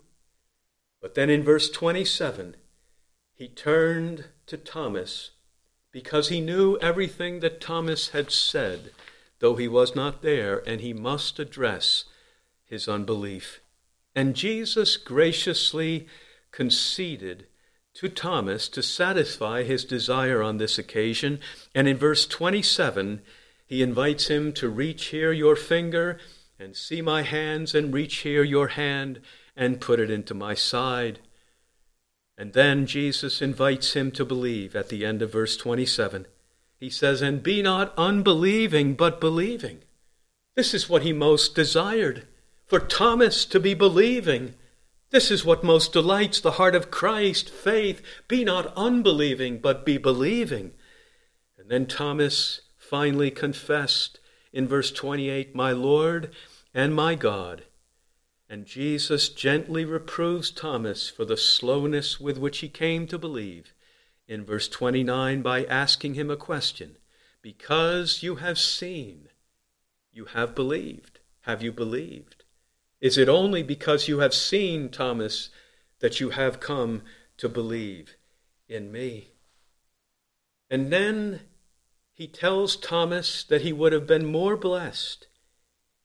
But 1.02 1.16
then 1.16 1.30
in 1.30 1.44
verse 1.44 1.70
27, 1.70 2.58
he 3.34 3.48
turned 3.48 4.26
to 4.48 4.58
Thomas 4.58 5.32
because 5.94 6.28
he 6.28 6.42
knew 6.42 6.78
everything 6.80 7.40
that 7.40 7.62
Thomas 7.62 8.10
had 8.10 8.32
said, 8.32 8.92
though 9.40 9.56
he 9.56 9.68
was 9.68 9.96
not 9.96 10.22
there, 10.22 10.62
and 10.68 10.82
he 10.82 10.94
must 10.94 11.40
address 11.40 12.06
his 12.66 12.88
unbelief. 12.88 13.62
And 14.16 14.36
Jesus 14.36 14.98
graciously 14.98 16.08
conceded 16.52 17.48
to 17.96 18.10
Thomas 18.10 18.70
to 18.70 18.84
satisfy 18.84 19.64
his 19.64 19.86
desire 19.86 20.42
on 20.42 20.58
this 20.58 20.78
occasion. 20.78 21.40
And 21.74 21.88
in 21.88 21.98
verse 21.98 22.26
27, 22.26 23.22
he 23.66 23.82
invites 23.82 24.28
him 24.28 24.54
to 24.54 24.70
reach 24.70 25.08
here 25.08 25.32
your 25.32 25.56
finger 25.56 26.20
and 26.60 26.76
see 26.76 27.02
my 27.02 27.22
hands, 27.22 27.76
and 27.76 27.94
reach 27.94 28.18
here 28.18 28.44
your 28.44 28.70
hand 28.70 29.22
and 29.56 29.82
put 29.82 30.00
it 30.00 30.10
into 30.10 30.34
my 30.34 30.56
side. 30.56 31.20
And 32.38 32.54
then 32.54 32.86
Jesus 32.86 33.42
invites 33.42 33.94
him 33.94 34.12
to 34.12 34.26
believe 34.26 34.76
at 34.76 34.90
the 34.90 35.06
end 35.06 35.22
of 35.22 35.32
verse 35.32 35.56
27. 35.58 36.26
He 36.80 36.90
says, 36.90 37.22
And 37.22 37.42
be 37.42 37.62
not 37.62 37.94
unbelieving, 37.98 38.94
but 38.94 39.20
believing. 39.20 39.80
This 40.56 40.74
is 40.74 40.90
what 40.90 41.04
he 41.04 41.14
most 41.14 41.56
desired 41.56 42.28
for 42.66 42.80
Thomas 42.80 43.46
to 43.46 43.60
be 43.60 43.74
believing. 43.74 44.54
This 45.10 45.32
is 45.32 45.46
what 45.46 45.64
most 45.64 45.94
delights 45.94 46.40
the 46.40 46.52
heart 46.52 46.76
of 46.76 46.92
Christ 46.92 47.50
faith. 47.50 48.02
Be 48.28 48.44
not 48.44 48.74
unbelieving, 48.76 49.60
but 49.60 49.86
be 49.86 49.98
believing. 49.98 50.74
And 51.58 51.70
then 51.70 51.86
Thomas 51.86 52.62
finally 52.78 53.32
confessed 53.32 54.20
in 54.54 54.68
verse 54.68 54.92
28 54.92 55.56
My 55.56 55.72
Lord 55.72 56.32
and 56.74 56.94
my 56.94 57.16
God. 57.16 57.64
And 58.50 58.66
Jesus 58.66 59.30
gently 59.30 59.84
reproves 59.84 60.52
Thomas 60.52 61.10
for 61.10 61.26
the 61.26 61.38
slowness 61.38 62.20
with 62.20 62.38
which 62.38 62.60
he 62.60 62.70
came 62.70 63.08
to 63.08 63.18
believe 63.18 63.74
in 64.28 64.44
verse 64.44 64.68
29 64.68 65.42
by 65.42 65.64
asking 65.66 66.16
him 66.16 66.30
a 66.30 66.38
question 66.38 66.98
Because 67.42 68.22
you 68.24 68.36
have 68.36 68.60
seen, 68.60 69.30
you 70.12 70.26
have 70.26 70.56
believed. 70.56 71.20
Have 71.42 71.64
you 71.64 71.72
believed? 71.72 72.44
Is 73.00 73.18
it 73.18 73.30
only 73.30 73.64
because 73.64 74.08
you 74.08 74.20
have 74.20 74.34
seen, 74.34 74.90
Thomas, 74.90 75.50
that 76.00 76.20
you 76.20 76.32
have 76.32 76.60
come 76.60 77.04
to 77.38 77.48
believe 77.48 78.18
in 78.68 78.92
me? 78.92 79.30
And 80.70 80.92
then 80.92 81.42
he 82.14 82.28
tells 82.28 82.76
Thomas 82.76 83.44
that 83.44 83.62
he 83.62 83.72
would 83.72 83.94
have 83.94 84.08
been 84.08 84.26
more 84.26 84.58
blessed 84.58 85.28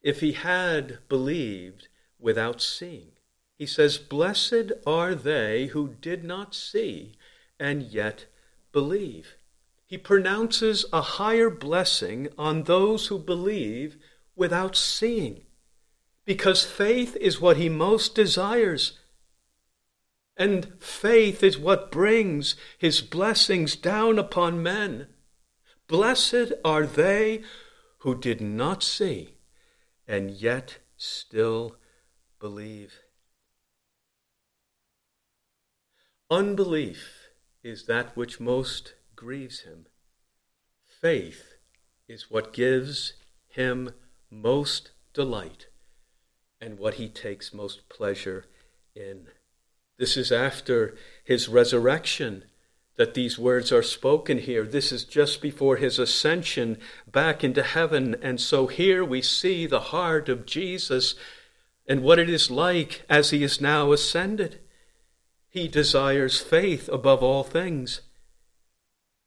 if 0.01 0.21
he 0.21 0.33
had 0.33 0.99
believed 1.09 1.89
without 2.19 2.61
seeing. 2.61 3.13
He 3.57 3.67
says, 3.67 3.99
Blessed 3.99 4.73
are 4.87 5.15
they 5.15 5.67
who 5.67 5.97
did 6.01 6.23
not 6.23 6.55
see 6.55 7.17
and 7.63 7.85
yet 7.85 8.27
believe. 8.73 9.37
He 9.87 9.97
pronounces 9.97 10.85
a 10.93 11.01
higher 11.01 11.49
blessing 11.49 12.29
on 12.37 12.65
those 12.65 13.07
who 13.07 13.21
believe 13.21 13.99
without 14.35 14.75
seeing, 14.75 15.43
because 16.25 16.65
faith 16.65 17.17
is 17.21 17.41
what 17.41 17.59
he 17.59 17.69
most 17.69 18.17
desires. 18.17 18.99
And 20.37 20.73
faith 20.81 21.45
is 21.45 21.57
what 21.57 21.93
brings 21.93 22.57
his 22.79 23.01
blessings 23.01 23.77
down 23.77 24.19
upon 24.19 24.61
men. 24.61 25.07
Blessed 25.87 26.55
are 26.65 26.85
they 26.85 27.43
who 27.99 28.19
did 28.19 28.41
not 28.41 28.83
see 28.83 29.37
and 30.09 30.33
yet 30.33 30.79
still 30.97 31.77
believe. 32.41 32.95
Unbelief 36.29 37.22
is 37.63 37.87
that 37.87 38.17
which 38.17 38.41
most 38.41 38.95
grieves 39.15 39.61
him. 39.61 39.87
Faith 41.01 41.55
is 42.09 42.31
what 42.31 42.53
gives 42.53 43.15
him 43.49 43.93
most 44.31 44.91
delight 45.15 45.67
and 46.61 46.79
what 46.79 46.95
he 46.95 47.09
takes 47.09 47.53
most 47.53 47.89
pleasure 47.89 48.45
in. 48.95 49.27
This 49.99 50.17
is 50.17 50.33
after 50.33 50.97
his 51.25 51.49
resurrection 51.49 52.45
that 52.97 53.15
these 53.15 53.39
words 53.39 53.73
are 53.73 53.83
spoken 53.83 54.39
here. 54.39 54.65
This 54.65 54.93
is 54.93 55.05
just 55.05 55.41
before 55.41 55.77
his 55.77 55.99
ascension 55.99 56.79
back 57.11 57.43
into 57.43 57.63
heaven. 57.63 58.17
And 58.23 58.41
so 58.41 58.67
here 58.67 59.05
we 59.05 59.23
see 59.23 59.67
the 59.67 59.81
heart 59.81 60.29
of 60.29 60.47
Jesus 60.47 61.15
and 61.87 62.03
what 62.03 62.19
it 62.19 62.31
is 62.31 62.51
like 62.51 63.03
as 63.09 63.31
he 63.31 63.43
is 63.43 63.61
now 63.61 63.93
ascended. 63.93 64.61
He 65.53 65.69
desires 65.69 66.41
faith 66.41 66.89
above 66.89 67.23
all 67.23 67.45
things. 67.45 68.01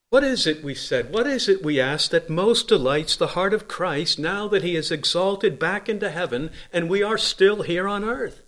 What 0.09 0.23
is 0.23 0.47
it, 0.47 0.63
we 0.63 0.73
said, 0.73 1.13
what 1.13 1.27
is 1.27 1.47
it, 1.47 1.63
we 1.63 1.79
asked, 1.79 2.09
that 2.09 2.31
most 2.31 2.67
delights 2.67 3.15
the 3.15 3.27
heart 3.27 3.53
of 3.53 3.67
Christ 3.67 4.17
now 4.17 4.47
that 4.47 4.63
he 4.63 4.75
is 4.75 4.89
exalted 4.89 5.59
back 5.59 5.87
into 5.87 6.09
heaven 6.09 6.49
and 6.73 6.89
we 6.89 7.03
are 7.03 7.19
still 7.19 7.61
here 7.61 7.87
on 7.87 8.03
earth? 8.03 8.41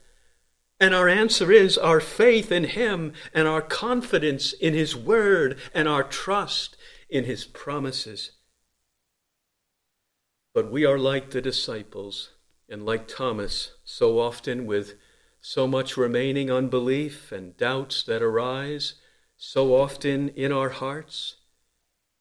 And 0.79 0.95
our 0.95 1.07
answer 1.07 1.51
is 1.51 1.77
our 1.77 1.99
faith 1.99 2.51
in 2.51 2.63
him 2.63 3.13
and 3.31 3.47
our 3.47 3.61
confidence 3.61 4.53
in 4.53 4.73
his 4.73 4.95
word 4.95 5.59
and 5.71 5.87
our 5.87 6.03
trust 6.03 6.77
in 7.11 7.25
his 7.25 7.45
promises. 7.45 8.31
But 10.51 10.71
we 10.71 10.83
are 10.83 10.97
like 10.97 11.29
the 11.29 11.41
disciples, 11.41 12.31
and 12.67 12.83
like 12.83 13.07
Thomas, 13.07 13.73
so 13.85 14.19
often 14.19 14.65
with 14.65 14.95
so 15.49 15.65
much 15.65 15.95
remaining 15.95 16.51
unbelief 16.51 17.31
and 17.31 17.55
doubts 17.55 18.03
that 18.03 18.21
arise 18.21 18.95
so 19.37 19.73
often 19.73 20.27
in 20.35 20.51
our 20.51 20.67
hearts. 20.67 21.37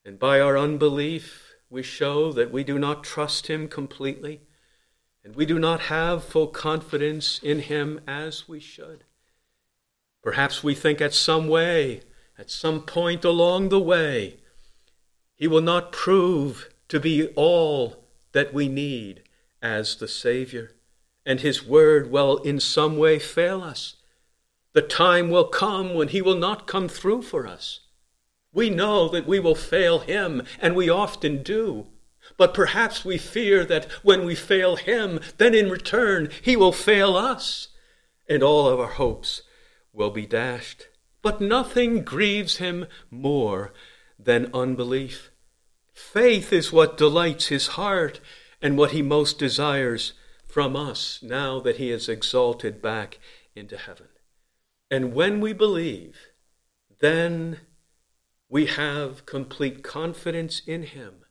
And 0.05 0.17
by 0.17 0.39
our 0.39 0.57
unbelief, 0.57 1.57
we 1.69 1.83
show 1.83 2.31
that 2.31 2.53
we 2.53 2.63
do 2.63 2.79
not 2.79 3.03
trust 3.03 3.49
Him 3.49 3.67
completely, 3.67 4.43
and 5.25 5.35
we 5.35 5.45
do 5.45 5.59
not 5.59 5.81
have 5.81 6.23
full 6.23 6.47
confidence 6.47 7.41
in 7.43 7.59
Him 7.59 8.01
as 8.07 8.49
we 8.49 8.61
should. 8.61 9.03
Perhaps 10.23 10.63
we 10.63 10.77
think 10.77 11.01
at 11.01 11.13
some 11.13 11.49
way, 11.49 12.03
at 12.39 12.49
some 12.49 12.81
point 12.81 13.25
along 13.25 13.71
the 13.71 13.81
way, 13.81 14.37
He 15.35 15.49
will 15.49 15.61
not 15.61 15.91
prove 15.91 16.69
to 16.87 17.01
be 17.01 17.27
all 17.35 18.05
that 18.31 18.55
we 18.55 18.69
need 18.69 19.25
as 19.61 19.97
the 19.97 20.07
Savior, 20.07 20.76
and 21.27 21.41
His 21.41 21.67
Word 21.67 22.11
will 22.11 22.39
in 22.39 22.61
some 22.61 22.97
way 22.97 23.19
fail 23.19 23.61
us. 23.61 23.97
The 24.73 24.83
time 24.83 25.29
will 25.29 25.45
come 25.45 25.95
when 25.95 26.09
He 26.09 26.23
will 26.23 26.37
not 26.37 26.69
come 26.69 26.89
through 26.89 27.23
for 27.23 27.47
us. 27.47 27.81
We 28.53 28.71
know 28.71 29.09
that 29.09 29.27
we 29.27 29.41
will 29.41 29.57
fail 29.57 29.99
Him, 29.99 30.45
and 30.61 30.77
we 30.77 30.89
often 30.89 31.43
do. 31.43 31.89
But 32.37 32.55
perhaps 32.55 33.05
we 33.05 33.19
fear 33.19 33.65
that 33.65 33.91
when 34.03 34.25
we 34.25 34.35
fail 34.35 34.77
Him, 34.77 35.21
then 35.37 35.55
in 35.55 35.69
return 35.69 36.31
He 36.41 36.57
will 36.57 36.73
fail 36.73 37.17
us, 37.17 37.69
and 38.29 38.43
all 38.43 38.69
of 38.69 38.79
our 38.79 38.93
hopes 38.93 39.43
will 39.93 40.11
be 40.11 40.27
dashed. 40.27 40.87
But 41.23 41.41
nothing 41.41 42.03
grieves 42.03 42.59
Him 42.59 42.87
more 43.11 43.73
than 44.19 44.51
unbelief. 44.55 45.31
Faith 45.93 46.53
is 46.53 46.73
what 46.73 46.97
delights 46.97 47.47
His 47.47 47.69
heart 47.69 48.21
and 48.63 48.79
what 48.79 48.93
He 48.93 49.03
most 49.03 49.39
desires 49.39 50.13
from 50.57 50.75
us 50.75 51.23
now 51.23 51.61
that 51.61 51.77
He 51.77 51.91
is 51.91 52.09
exalted 52.09 52.81
back 52.81 53.19
into 53.55 53.77
heaven. 53.77 54.09
And 54.91 55.13
when 55.13 55.39
we 55.43 55.53
believe, 55.53 56.29
then 57.01 57.61
we 58.49 58.65
have 58.65 59.27
complete 59.27 59.85
confidence 59.85 60.63
in 60.67 60.85
Him 60.85 61.27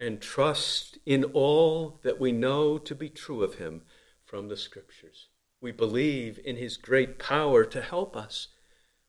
and 0.00 0.22
trust 0.22 0.96
in 1.04 1.24
all 1.24 2.00
that 2.02 2.18
we 2.18 2.32
know 2.32 2.78
to 2.78 2.94
be 2.94 3.10
true 3.10 3.42
of 3.42 3.56
Him 3.56 3.82
from 4.24 4.48
the 4.48 4.56
Scriptures. 4.56 5.28
We 5.60 5.70
believe 5.70 6.40
in 6.42 6.56
His 6.56 6.78
great 6.78 7.18
power 7.18 7.66
to 7.66 7.82
help 7.82 8.16
us. 8.16 8.48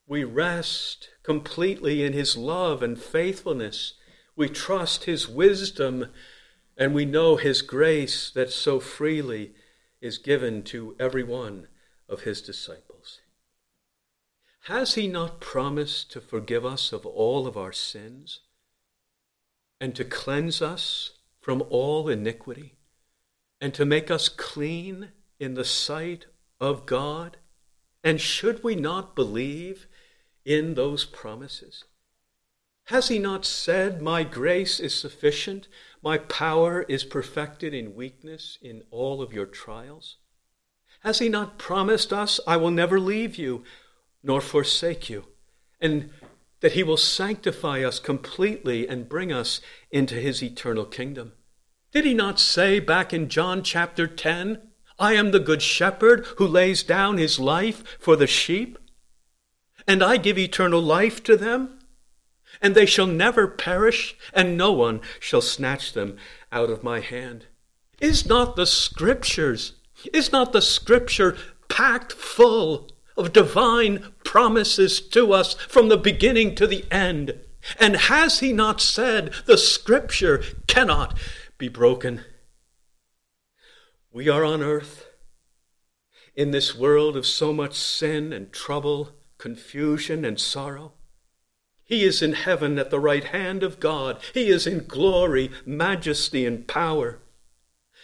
We 0.06 0.26
rest 0.26 1.12
completely 1.24 2.04
in 2.04 2.12
His 2.12 2.36
love 2.36 2.84
and 2.84 3.02
faithfulness. 3.02 3.94
We 4.36 4.50
trust 4.50 5.06
His 5.06 5.30
wisdom 5.30 6.08
and 6.80 6.96
we 6.96 7.06
know 7.06 7.36
His 7.36 7.62
grace 7.62 8.32
that 8.32 8.52
so 8.52 8.80
freely 8.80 9.54
is 10.00 10.18
given 10.18 10.64
to 10.64 10.96
every 10.98 11.24
one 11.24 11.68
of 12.08 12.22
His 12.22 12.42
disciples. 12.42 13.20
Has 14.64 14.96
he 14.96 15.08
not 15.08 15.42
promised 15.42 16.12
to 16.12 16.22
forgive 16.22 16.66
us 16.66 16.94
of 16.94 17.06
all 17.06 17.48
of 17.48 17.58
our 17.58 17.74
sins 17.74 18.42
and 19.82 19.96
to 19.96 20.06
cleanse 20.06 20.62
us 20.62 21.12
from 21.42 21.64
all 21.70 22.08
iniquity 22.08 22.76
and 23.60 23.74
to 23.74 23.86
make 23.86 24.12
us 24.12 24.30
clean 24.30 25.10
in 25.40 25.56
the 25.56 25.66
sight 25.66 26.28
of 26.60 26.86
God? 26.86 27.38
And 28.04 28.22
should 28.22 28.64
we 28.64 28.76
not 28.76 29.16
believe 29.16 29.88
in 30.46 30.76
those 30.76 31.04
promises? 31.04 31.86
Has 32.86 33.08
he 33.08 33.20
not 33.20 33.46
said, 33.46 34.02
My 34.02 34.24
grace 34.24 34.80
is 34.80 34.94
sufficient, 34.94 35.68
my 36.02 36.18
power 36.18 36.84
is 36.84 37.04
perfected 37.04 37.74
in 37.74 37.96
weakness 37.96 38.58
in 38.62 38.84
all 38.92 39.22
of 39.22 39.34
your 39.34 39.46
trials? 39.46 40.18
Has 41.02 41.20
he 41.20 41.30
not 41.30 41.58
promised 41.58 42.12
us, 42.12 42.40
I 42.46 42.58
will 42.58 42.72
never 42.72 43.00
leave 43.00 43.38
you 43.38 43.64
nor 44.22 44.42
forsake 44.42 45.10
you, 45.10 45.26
and 45.80 46.10
that 46.60 46.74
he 46.74 46.84
will 46.84 46.98
sanctify 46.98 47.84
us 47.84 48.00
completely 48.00 48.88
and 48.88 49.08
bring 49.08 49.32
us 49.32 49.62
into 49.92 50.16
his 50.16 50.44
eternal 50.44 50.86
kingdom. 50.86 51.34
Did 51.92 52.06
he 52.06 52.14
not 52.14 52.40
say 52.40 52.80
back 52.80 53.14
in 53.14 53.30
John 53.30 53.64
chapter 53.64 54.08
10, 54.08 54.62
I 55.00 55.14
am 55.14 55.32
the 55.32 55.40
good 55.40 55.62
shepherd 55.62 56.26
who 56.38 56.46
lays 56.46 56.84
down 56.84 57.18
his 57.18 57.40
life 57.40 57.98
for 58.00 58.16
the 58.16 58.28
sheep? 58.28 58.78
And 59.88 60.04
I 60.04 60.18
give 60.18 60.38
eternal 60.38 60.82
life 60.82 61.24
to 61.24 61.38
them, 61.38 61.79
and 62.62 62.76
they 62.76 62.86
shall 62.86 63.08
never 63.08 63.48
perish, 63.48 64.16
and 64.34 64.58
no 64.58 64.72
one 64.72 65.02
shall 65.20 65.42
snatch 65.42 65.94
them 65.94 66.18
out 66.52 66.70
of 66.70 66.84
my 66.84 67.00
hand. 67.00 67.46
Is 68.00 68.26
not 68.26 68.56
the 68.56 68.66
scriptures, 68.66 69.74
is 70.14 70.32
not 70.32 70.54
the 70.54 70.62
scripture 70.62 71.38
packed 71.68 72.14
full 72.14 72.90
of 73.16 73.34
divine 73.34 74.14
promises 74.24 75.02
to 75.02 75.34
us 75.34 75.54
from 75.54 75.90
the 75.90 75.98
beginning 75.98 76.56
to 76.56 76.66
the 76.66 76.86
end. 76.92 77.34
And 77.80 77.96
has 77.96 78.40
he 78.40 78.54
not 78.54 78.80
said 78.80 79.34
the 79.46 79.58
scripture 79.58 80.44
cannot 80.68 81.18
be 81.58 81.68
broken? 81.68 82.24
We 84.12 84.30
are 84.30 84.46
on 84.46 84.64
earth 84.64 85.08
in 86.36 86.52
this 86.52 86.74
world 86.74 87.18
of 87.18 87.26
so 87.26 87.54
much 87.54 87.76
sin 87.76 88.32
and 88.32 88.52
trouble, 88.54 89.10
confusion 89.38 90.24
and 90.24 90.40
sorrow. 90.40 90.94
He 91.90 92.06
is 92.06 92.22
in 92.22 92.32
heaven 92.32 92.80
at 92.80 92.90
the 92.90 93.00
right 93.00 93.26
hand 93.26 93.64
of 93.64 93.82
God. 93.82 94.22
He 94.34 94.48
is 94.48 94.66
in 94.66 94.86
glory, 94.86 95.52
majesty, 95.66 96.46
and 96.46 96.66
power. 96.66 97.20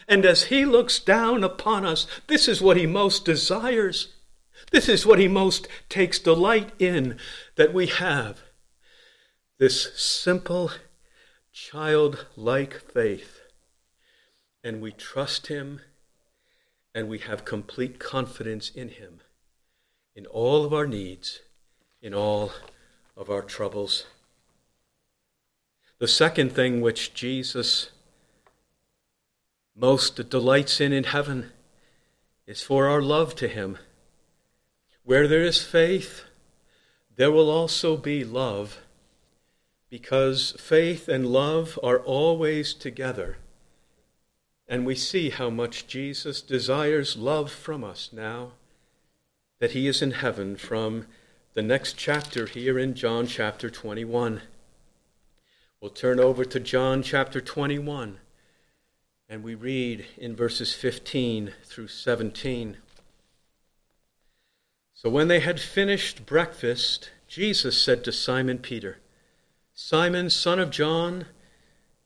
And 0.07 0.25
as 0.25 0.45
he 0.45 0.65
looks 0.65 0.99
down 0.99 1.45
upon 1.45 1.85
us, 1.85 2.05
this 2.27 2.49
is 2.49 2.61
what 2.61 2.75
he 2.75 2.85
most 2.85 3.23
desires 3.23 4.09
this 4.71 4.89
is 4.89 5.05
what 5.05 5.19
he 5.19 5.27
most 5.27 5.67
takes 5.89 6.19
delight 6.19 6.71
in 6.79 7.17
that 7.55 7.73
we 7.73 7.87
have 7.87 8.41
this 9.57 9.93
simple, 9.95 10.71
childlike 11.53 12.73
faith. 12.91 13.41
And 14.63 14.81
we 14.81 14.91
trust 14.91 15.47
him 15.47 15.81
and 16.93 17.07
we 17.07 17.19
have 17.19 17.45
complete 17.45 17.99
confidence 17.99 18.69
in 18.69 18.89
him 18.89 19.21
in 20.15 20.25
all 20.25 20.65
of 20.65 20.73
our 20.73 20.87
needs, 20.87 21.41
in 22.01 22.13
all 22.13 22.51
of 23.15 23.29
our 23.29 23.41
troubles. 23.41 24.05
The 25.99 26.07
second 26.07 26.51
thing 26.51 26.81
which 26.81 27.13
Jesus 27.13 27.91
most 29.75 30.29
delights 30.29 30.79
in 30.79 30.93
in 30.93 31.05
heaven 31.05 31.51
is 32.47 32.61
for 32.61 32.87
our 32.87 33.01
love 33.01 33.35
to 33.35 33.47
him. 33.47 33.77
Where 35.03 35.27
there 35.27 35.43
is 35.43 35.63
faith, 35.63 36.23
there 37.15 37.31
will 37.31 37.49
also 37.49 37.97
be 37.97 38.23
love, 38.23 38.79
because 39.89 40.55
faith 40.59 41.07
and 41.07 41.27
love 41.27 41.77
are 41.83 41.99
always 41.99 42.73
together. 42.73 43.37
And 44.67 44.85
we 44.85 44.95
see 44.95 45.29
how 45.29 45.49
much 45.49 45.87
Jesus 45.87 46.41
desires 46.41 47.17
love 47.17 47.51
from 47.51 47.83
us 47.83 48.09
now 48.11 48.51
that 49.59 49.71
he 49.71 49.87
is 49.87 50.01
in 50.01 50.11
heaven 50.11 50.55
from 50.55 51.05
the 51.55 51.61
next 51.61 51.95
chapter 51.95 52.47
here 52.47 52.77
in 52.77 52.93
John 52.93 53.25
chapter 53.27 53.69
21. 53.69 54.41
We'll 55.79 55.89
turn 55.89 56.19
over 56.19 56.43
to 56.43 56.59
John 56.59 57.01
chapter 57.01 57.39
21 57.39 58.19
and 59.29 59.41
we 59.41 59.55
read 59.55 60.05
in 60.17 60.35
verses 60.35 60.73
15 60.73 61.53
through 61.63 61.87
17. 61.87 62.75
So 64.93 65.09
when 65.09 65.29
they 65.29 65.39
had 65.39 65.61
finished 65.61 66.25
breakfast, 66.25 67.11
Jesus 67.29 67.81
said 67.81 68.03
to 68.03 68.11
Simon 68.11 68.57
Peter, 68.57 68.97
Simon, 69.73 70.29
son 70.29 70.59
of 70.59 70.71
John, 70.71 71.25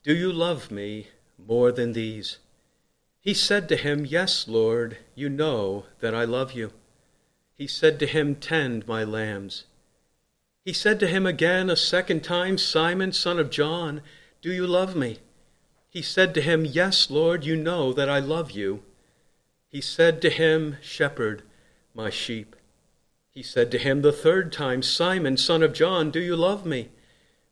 do 0.04 0.14
you 0.14 0.32
love 0.32 0.70
me 0.70 1.08
more 1.40 1.72
than 1.72 1.94
these? 1.94 2.38
He 3.20 3.34
said 3.34 3.68
to 3.70 3.76
him, 3.76 4.06
Yes, 4.06 4.48
Lord, 4.48 4.98
you 5.16 5.28
know 5.28 5.86
that 6.02 6.14
I 6.14 6.24
love 6.24 6.52
you. 6.52 6.72
He 7.60 7.68
said 7.68 8.00
to 8.00 8.08
him, 8.08 8.36
Tend 8.36 8.88
my 8.88 9.04
lambs. 9.04 9.66
He 10.64 10.72
said 10.72 10.98
to 11.02 11.08
him 11.08 11.26
again 11.26 11.70
a 11.70 11.76
second 11.76 12.24
time, 12.24 12.58
Simon, 12.58 13.12
son 13.12 13.38
of 13.38 13.50
John, 13.50 14.02
do 14.42 14.54
you 14.54 14.66
love 14.66 14.96
me? 14.96 15.20
He 15.90 16.02
said 16.02 16.34
to 16.36 16.42
him, 16.42 16.64
Yes, 16.64 17.12
Lord, 17.12 17.44
you 17.44 17.58
know 17.58 17.92
that 17.92 18.08
I 18.08 18.20
love 18.20 18.52
you. 18.52 18.84
He 19.68 19.82
said 19.82 20.22
to 20.22 20.30
him, 20.30 20.78
Shepherd 20.82 21.44
my 21.94 22.10
sheep. 22.10 22.56
He 23.30 23.44
said 23.44 23.72
to 23.72 23.78
him 23.78 24.04
the 24.04 24.14
third 24.14 24.54
time, 24.54 24.82
Simon, 24.82 25.36
son 25.36 25.62
of 25.62 25.74
John, 25.74 26.12
do 26.12 26.22
you 26.22 26.38
love 26.38 26.66
me? 26.66 26.88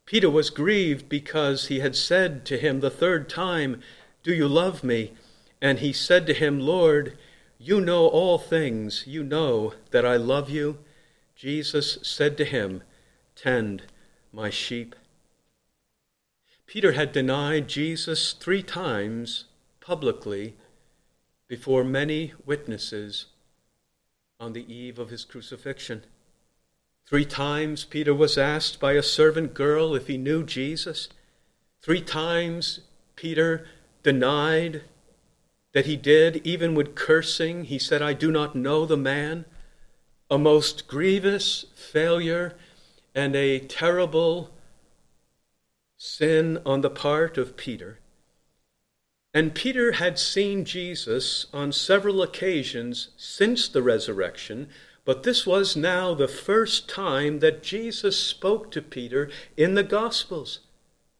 Peter 0.05 0.29
was 0.29 0.49
grieved 0.49 1.09
because 1.09 1.67
he 1.67 1.81
had 1.81 1.97
said 1.97 2.45
to 2.45 2.57
him 2.57 2.79
the 2.79 2.89
third 2.89 3.27
time, 3.27 3.81
Do 4.23 4.33
you 4.33 4.47
love 4.47 4.85
me? 4.85 5.15
And 5.61 5.79
he 5.79 5.91
said 5.91 6.25
to 6.27 6.33
him, 6.33 6.61
Lord, 6.61 7.17
you 7.57 7.81
know 7.81 8.07
all 8.07 8.37
things. 8.37 9.05
You 9.07 9.23
know 9.23 9.73
that 9.91 10.05
I 10.05 10.15
love 10.15 10.49
you. 10.49 10.79
Jesus 11.35 11.97
said 12.01 12.37
to 12.37 12.45
him, 12.45 12.83
Tend 13.35 13.83
my 14.31 14.49
sheep. 14.49 14.95
Peter 16.65 16.91
had 16.91 17.11
denied 17.11 17.67
Jesus 17.67 18.33
three 18.33 18.61
times 18.61 19.45
publicly 19.79 20.55
before 21.47 21.83
many 21.83 22.33
witnesses 22.45 23.27
on 24.39 24.53
the 24.53 24.71
eve 24.71 24.99
of 24.99 25.09
his 25.09 25.23
crucifixion. 25.23 26.03
Three 27.07 27.25
times 27.25 27.85
Peter 27.85 28.13
was 28.13 28.37
asked 28.37 28.79
by 28.79 28.93
a 28.93 29.01
servant 29.01 29.53
girl 29.53 29.95
if 29.95 30.07
he 30.07 30.17
knew 30.17 30.43
Jesus. 30.43 31.07
Three 31.81 32.01
times 32.01 32.81
Peter 33.15 33.65
denied 34.03 34.81
that 35.73 35.85
he 35.85 35.95
did, 35.95 36.41
even 36.45 36.75
with 36.75 36.95
cursing. 36.95 37.65
He 37.65 37.79
said, 37.79 38.01
I 38.01 38.13
do 38.13 38.31
not 38.31 38.55
know 38.55 38.85
the 38.85 38.97
man. 38.97 39.45
A 40.29 40.37
most 40.37 40.87
grievous 40.87 41.65
failure 41.75 42.55
and 43.15 43.35
a 43.35 43.59
terrible 43.59 44.51
sin 45.97 46.59
on 46.65 46.81
the 46.81 46.89
part 46.89 47.37
of 47.37 47.57
Peter. 47.57 47.99
And 49.33 49.53
Peter 49.53 49.93
had 49.93 50.17
seen 50.17 50.65
Jesus 50.65 51.45
on 51.53 51.71
several 51.71 52.21
occasions 52.21 53.09
since 53.17 53.67
the 53.67 53.83
resurrection, 53.83 54.69
but 55.05 55.23
this 55.23 55.45
was 55.45 55.75
now 55.75 56.13
the 56.13 56.27
first 56.27 56.89
time 56.89 57.39
that 57.39 57.63
Jesus 57.63 58.17
spoke 58.17 58.71
to 58.71 58.81
Peter 58.81 59.29
in 59.55 59.75
the 59.75 59.83
Gospels. 59.83 60.59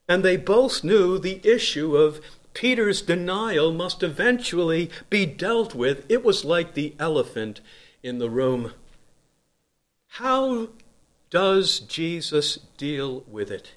And 0.09 0.23
they 0.23 0.37
both 0.37 0.83
knew 0.83 1.19
the 1.19 1.41
issue 1.43 1.95
of 1.95 2.21
Peter's 2.57 3.01
denial 3.01 3.71
must 3.71 4.01
eventually 4.01 4.89
be 5.09 5.25
dealt 5.25 5.75
with. 5.75 6.05
It 6.09 6.23
was 6.23 6.43
like 6.43 6.73
the 6.73 6.95
elephant 6.99 7.61
in 8.01 8.17
the 8.17 8.29
room. 8.29 8.73
How 10.07 10.69
does 11.29 11.79
Jesus 11.79 12.57
deal 12.77 13.23
with 13.27 13.51
it? 13.51 13.73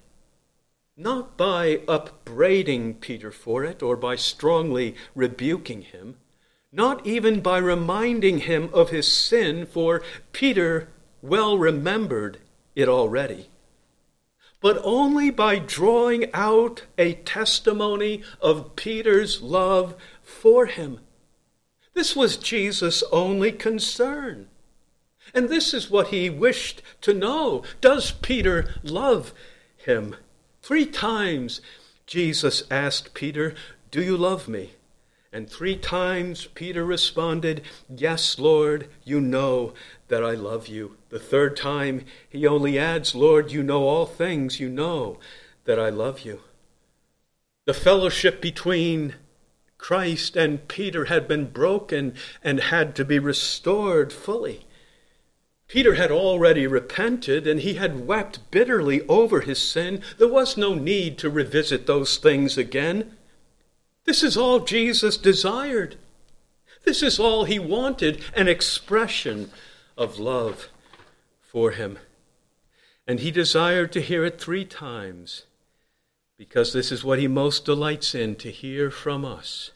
not 1.01 1.35
by 1.35 1.81
upbraiding 1.87 2.93
Peter 2.95 3.31
for 3.31 3.63
it 3.63 3.81
or 3.81 3.95
by 3.95 4.15
strongly 4.15 4.95
rebuking 5.15 5.81
him, 5.81 6.15
not 6.71 7.05
even 7.05 7.41
by 7.41 7.57
reminding 7.57 8.39
him 8.39 8.69
of 8.73 8.89
his 8.89 9.11
sin, 9.11 9.65
for 9.65 10.03
Peter 10.31 10.89
well 11.21 11.57
remembered 11.57 12.37
it 12.75 12.87
already, 12.87 13.49
but 14.61 14.79
only 14.83 15.29
by 15.29 15.59
drawing 15.59 16.31
out 16.33 16.83
a 16.97 17.13
testimony 17.13 18.23
of 18.39 18.75
Peter's 18.75 19.41
love 19.41 19.95
for 20.23 20.67
him. 20.67 20.99
This 21.93 22.15
was 22.15 22.37
Jesus' 22.37 23.03
only 23.11 23.51
concern. 23.51 24.47
And 25.33 25.49
this 25.49 25.73
is 25.73 25.89
what 25.89 26.07
he 26.07 26.29
wished 26.29 26.81
to 27.01 27.13
know. 27.13 27.63
Does 27.81 28.11
Peter 28.11 28.75
love 28.83 29.33
him? 29.77 30.15
Three 30.61 30.85
times 30.85 31.61
Jesus 32.05 32.63
asked 32.69 33.13
Peter, 33.13 33.55
Do 33.89 34.01
you 34.01 34.15
love 34.15 34.47
me? 34.47 34.71
And 35.33 35.49
three 35.49 35.77
times 35.77 36.47
Peter 36.53 36.83
responded, 36.83 37.61
Yes, 37.89 38.37
Lord, 38.37 38.89
you 39.05 39.21
know 39.21 39.73
that 40.09 40.23
I 40.23 40.31
love 40.31 40.67
you. 40.67 40.97
The 41.09 41.19
third 41.19 41.55
time 41.55 42.05
he 42.27 42.45
only 42.45 42.77
adds, 42.77 43.15
Lord, 43.15 43.51
you 43.51 43.63
know 43.63 43.83
all 43.83 44.05
things, 44.05 44.59
you 44.59 44.67
know 44.67 45.19
that 45.63 45.79
I 45.79 45.89
love 45.89 46.21
you. 46.21 46.41
The 47.65 47.73
fellowship 47.73 48.41
between 48.41 49.15
Christ 49.77 50.35
and 50.35 50.67
Peter 50.67 51.05
had 51.05 51.27
been 51.27 51.45
broken 51.45 52.13
and 52.43 52.59
had 52.59 52.93
to 52.95 53.05
be 53.05 53.17
restored 53.17 54.11
fully. 54.11 54.65
Peter 55.67 55.95
had 55.95 56.11
already 56.11 56.67
repented 56.67 57.47
and 57.47 57.61
he 57.61 57.75
had 57.75 58.05
wept 58.05 58.51
bitterly 58.51 59.07
over 59.07 59.39
his 59.39 59.61
sin. 59.61 60.01
There 60.17 60.27
was 60.27 60.57
no 60.57 60.73
need 60.73 61.17
to 61.19 61.29
revisit 61.29 61.87
those 61.87 62.17
things 62.17 62.57
again. 62.57 63.15
This 64.05 64.23
is 64.23 64.35
all 64.35 64.59
Jesus 64.59 65.17
desired. 65.17 65.97
This 66.83 67.03
is 67.03 67.19
all 67.19 67.45
he 67.45 67.59
wanted 67.59 68.23
an 68.35 68.47
expression 68.47 69.51
of 69.97 70.19
love 70.19 70.69
for 71.41 71.71
him. 71.71 71.99
And 73.07 73.19
he 73.19 73.31
desired 73.31 73.91
to 73.93 74.01
hear 74.01 74.25
it 74.25 74.39
three 74.39 74.65
times 74.65 75.45
because 76.37 76.73
this 76.73 76.91
is 76.91 77.03
what 77.03 77.19
he 77.19 77.27
most 77.27 77.65
delights 77.65 78.15
in 78.15 78.35
to 78.37 78.49
hear 78.49 78.89
from 78.89 79.23
us 79.23 79.71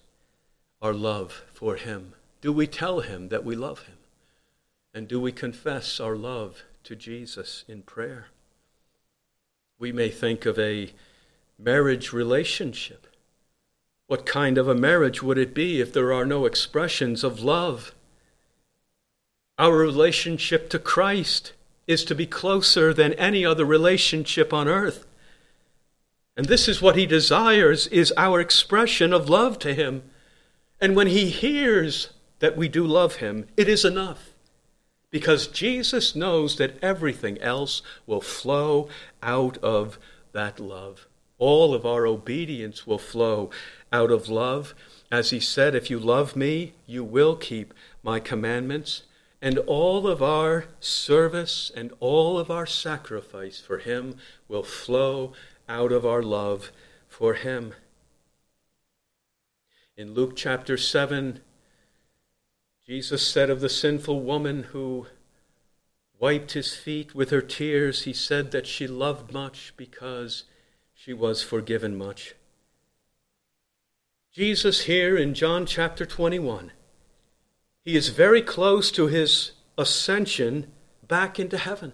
our 0.81 0.93
love 0.93 1.43
for 1.53 1.75
him. 1.75 2.13
Do 2.41 2.51
we 2.51 2.65
tell 2.65 3.01
him 3.01 3.29
that 3.29 3.45
we 3.45 3.55
love 3.55 3.83
him? 3.83 3.97
And 4.93 5.07
do 5.07 5.19
we 5.19 5.31
confess 5.31 5.99
our 5.99 6.15
love 6.15 6.63
to 6.85 6.95
Jesus 6.95 7.65
in 7.67 7.81
prayer? 7.81 8.27
We 9.77 9.91
may 9.91 10.09
think 10.09 10.45
of 10.45 10.57
a 10.57 10.93
marriage 11.59 12.13
relationship. 12.13 13.07
What 14.07 14.25
kind 14.25 14.57
of 14.57 14.67
a 14.67 14.75
marriage 14.75 15.23
would 15.23 15.37
it 15.37 15.53
be 15.53 15.81
if 15.81 15.91
there 15.91 16.13
are 16.13 16.25
no 16.25 16.45
expressions 16.45 17.23
of 17.23 17.41
love? 17.41 17.93
Our 19.57 19.77
relationship 19.77 20.69
to 20.69 20.79
Christ 20.79 21.53
is 21.87 22.03
to 22.05 22.15
be 22.15 22.25
closer 22.25 22.93
than 22.93 23.13
any 23.13 23.45
other 23.45 23.65
relationship 23.65 24.53
on 24.53 24.67
earth. 24.67 25.05
And 26.37 26.47
this 26.47 26.67
is 26.67 26.81
what 26.81 26.97
he 26.97 27.05
desires 27.05 27.87
is 27.87 28.13
our 28.17 28.39
expression 28.39 29.13
of 29.13 29.29
love 29.29 29.57
to 29.59 29.73
him. 29.73 30.03
And 30.81 30.95
when 30.95 31.07
he 31.07 31.29
hears 31.29 32.09
that 32.39 32.57
we 32.57 32.67
do 32.67 32.85
love 32.85 33.15
him, 33.15 33.47
it 33.55 33.69
is 33.69 33.85
enough 33.85 34.35
because 35.09 35.47
Jesus 35.47 36.13
knows 36.13 36.57
that 36.57 36.77
everything 36.83 37.41
else 37.41 37.81
will 38.05 38.19
flow 38.19 38.89
out 39.23 39.57
of 39.59 39.97
that 40.33 40.59
love. 40.59 41.07
All 41.37 41.73
of 41.73 41.85
our 41.85 42.05
obedience 42.05 42.85
will 42.85 42.99
flow 42.99 43.49
out 43.95 44.12
of 44.12 44.27
love. 44.27 44.75
As 45.10 45.29
he 45.29 45.39
said, 45.39 45.73
If 45.73 45.89
you 45.89 45.99
love 45.99 46.36
me, 46.36 46.73
you 46.86 47.03
will 47.03 47.36
keep 47.36 47.73
my 48.03 48.19
commandments. 48.19 49.03
And 49.41 49.58
all 49.60 50.08
of 50.08 50.21
our 50.21 50.65
service 50.79 51.71
and 51.75 51.93
all 51.99 52.38
of 52.38 52.51
our 52.51 52.65
sacrifice 52.65 53.60
for 53.60 53.77
him 53.77 54.17
will 54.47 54.63
flow 54.63 55.34
out 55.69 55.91
of 55.91 56.05
our 56.05 56.21
love 56.21 56.71
for 57.08 57.36
him. 57.36 57.73
In 59.95 60.13
Luke 60.13 60.36
chapter 60.36 60.75
7, 60.77 61.39
Jesus 62.86 63.25
said 63.25 63.49
of 63.49 63.62
the 63.62 63.69
sinful 63.69 64.19
woman 64.21 64.63
who 64.73 65.08
wiped 66.19 66.51
his 66.51 66.75
feet 66.75 67.15
with 67.15 67.29
her 67.29 67.41
tears, 67.41 68.03
he 68.03 68.13
said 68.13 68.51
that 68.51 68.67
she 68.67 68.88
loved 68.88 69.31
much 69.31 69.73
because 69.77 70.43
she 70.93 71.13
was 71.13 71.41
forgiven 71.41 71.95
much. 71.97 72.36
Jesus, 74.35 74.81
here 74.81 75.15
in 75.15 75.33
John 75.33 75.65
chapter 75.65 76.05
21, 76.05 76.73
he 77.85 77.95
is 77.95 78.09
very 78.09 78.41
close 78.41 78.91
to 78.91 79.07
his 79.07 79.53
ascension 79.77 80.73
back 81.07 81.39
into 81.39 81.57
heaven. 81.57 81.93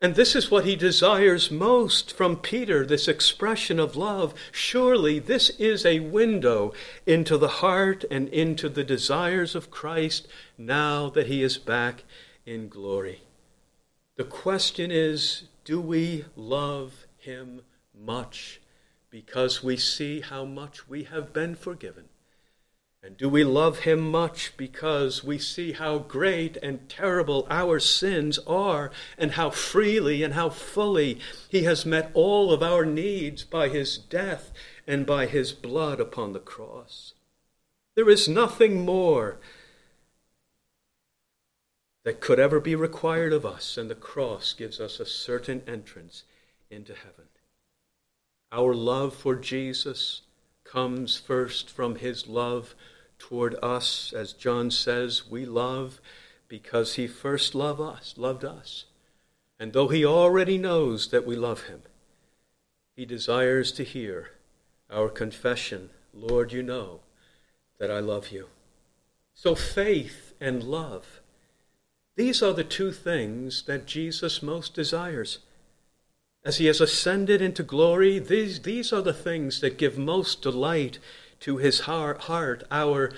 And 0.00 0.14
this 0.14 0.34
is 0.34 0.50
what 0.50 0.64
he 0.64 0.74
desires 0.74 1.50
most 1.50 2.16
from 2.16 2.38
Peter, 2.38 2.86
this 2.86 3.08
expression 3.08 3.78
of 3.78 3.94
love. 3.94 4.32
Surely 4.50 5.18
this 5.18 5.50
is 5.58 5.84
a 5.84 6.00
window 6.00 6.72
into 7.04 7.36
the 7.36 7.60
heart 7.60 8.06
and 8.10 8.30
into 8.30 8.70
the 8.70 8.84
desires 8.84 9.54
of 9.54 9.70
Christ 9.70 10.26
now 10.56 11.10
that 11.10 11.26
he 11.26 11.42
is 11.42 11.58
back 11.58 12.04
in 12.46 12.70
glory. 12.70 13.20
The 14.16 14.24
question 14.24 14.90
is 14.90 15.42
do 15.62 15.78
we 15.78 16.24
love 16.36 17.04
him 17.18 17.60
much 17.94 18.62
because 19.10 19.62
we 19.62 19.76
see 19.76 20.20
how 20.20 20.44
much 20.44 20.88
we 20.88 21.04
have 21.04 21.32
been 21.32 21.54
forgiven? 21.54 22.04
And 23.02 23.16
do 23.16 23.28
we 23.28 23.44
love 23.44 23.80
him 23.80 24.10
much 24.10 24.56
because 24.56 25.22
we 25.22 25.38
see 25.38 25.72
how 25.72 25.98
great 25.98 26.56
and 26.56 26.88
terrible 26.88 27.46
our 27.48 27.78
sins 27.78 28.38
are, 28.48 28.90
and 29.16 29.32
how 29.32 29.50
freely 29.50 30.24
and 30.24 30.34
how 30.34 30.50
fully 30.50 31.20
he 31.48 31.62
has 31.62 31.86
met 31.86 32.10
all 32.14 32.52
of 32.52 32.64
our 32.64 32.84
needs 32.84 33.44
by 33.44 33.68
his 33.68 33.96
death 33.96 34.52
and 34.88 35.06
by 35.06 35.26
his 35.26 35.52
blood 35.52 36.00
upon 36.00 36.32
the 36.32 36.40
cross? 36.40 37.14
There 37.94 38.10
is 38.10 38.28
nothing 38.28 38.84
more 38.84 39.38
that 42.02 42.20
could 42.20 42.40
ever 42.40 42.58
be 42.58 42.74
required 42.74 43.32
of 43.32 43.46
us, 43.46 43.78
and 43.78 43.88
the 43.88 43.94
cross 43.94 44.52
gives 44.52 44.80
us 44.80 44.98
a 44.98 45.06
certain 45.06 45.62
entrance 45.66 46.24
into 46.70 46.94
heaven. 46.94 47.26
Our 48.56 48.74
love 48.74 49.14
for 49.14 49.36
Jesus 49.36 50.22
comes 50.64 51.18
first 51.18 51.68
from 51.68 51.96
his 51.96 52.26
love 52.26 52.74
toward 53.18 53.54
us. 53.62 54.14
As 54.16 54.32
John 54.32 54.70
says, 54.70 55.30
we 55.30 55.44
love 55.44 56.00
because 56.48 56.94
he 56.94 57.06
first 57.06 57.54
loved 57.54 57.82
us, 57.82 58.14
loved 58.16 58.46
us. 58.46 58.86
And 59.60 59.74
though 59.74 59.88
he 59.88 60.06
already 60.06 60.56
knows 60.56 61.08
that 61.10 61.26
we 61.26 61.36
love 61.36 61.64
him, 61.64 61.82
he 62.94 63.04
desires 63.04 63.72
to 63.72 63.84
hear 63.84 64.30
our 64.90 65.10
confession, 65.10 65.90
Lord, 66.14 66.50
you 66.50 66.62
know 66.62 67.00
that 67.78 67.90
I 67.90 67.98
love 68.00 68.30
you. 68.30 68.46
So 69.34 69.54
faith 69.54 70.32
and 70.40 70.62
love, 70.62 71.20
these 72.16 72.42
are 72.42 72.54
the 72.54 72.64
two 72.64 72.92
things 72.92 73.64
that 73.64 73.84
Jesus 73.84 74.42
most 74.42 74.72
desires. 74.72 75.40
As 76.46 76.58
he 76.58 76.66
has 76.66 76.80
ascended 76.80 77.42
into 77.42 77.64
glory, 77.64 78.20
these, 78.20 78.62
these 78.62 78.92
are 78.92 79.02
the 79.02 79.12
things 79.12 79.60
that 79.62 79.76
give 79.76 79.98
most 79.98 80.42
delight 80.42 81.00
to 81.40 81.56
his 81.56 81.80
heart 81.80 82.22
our 82.70 83.10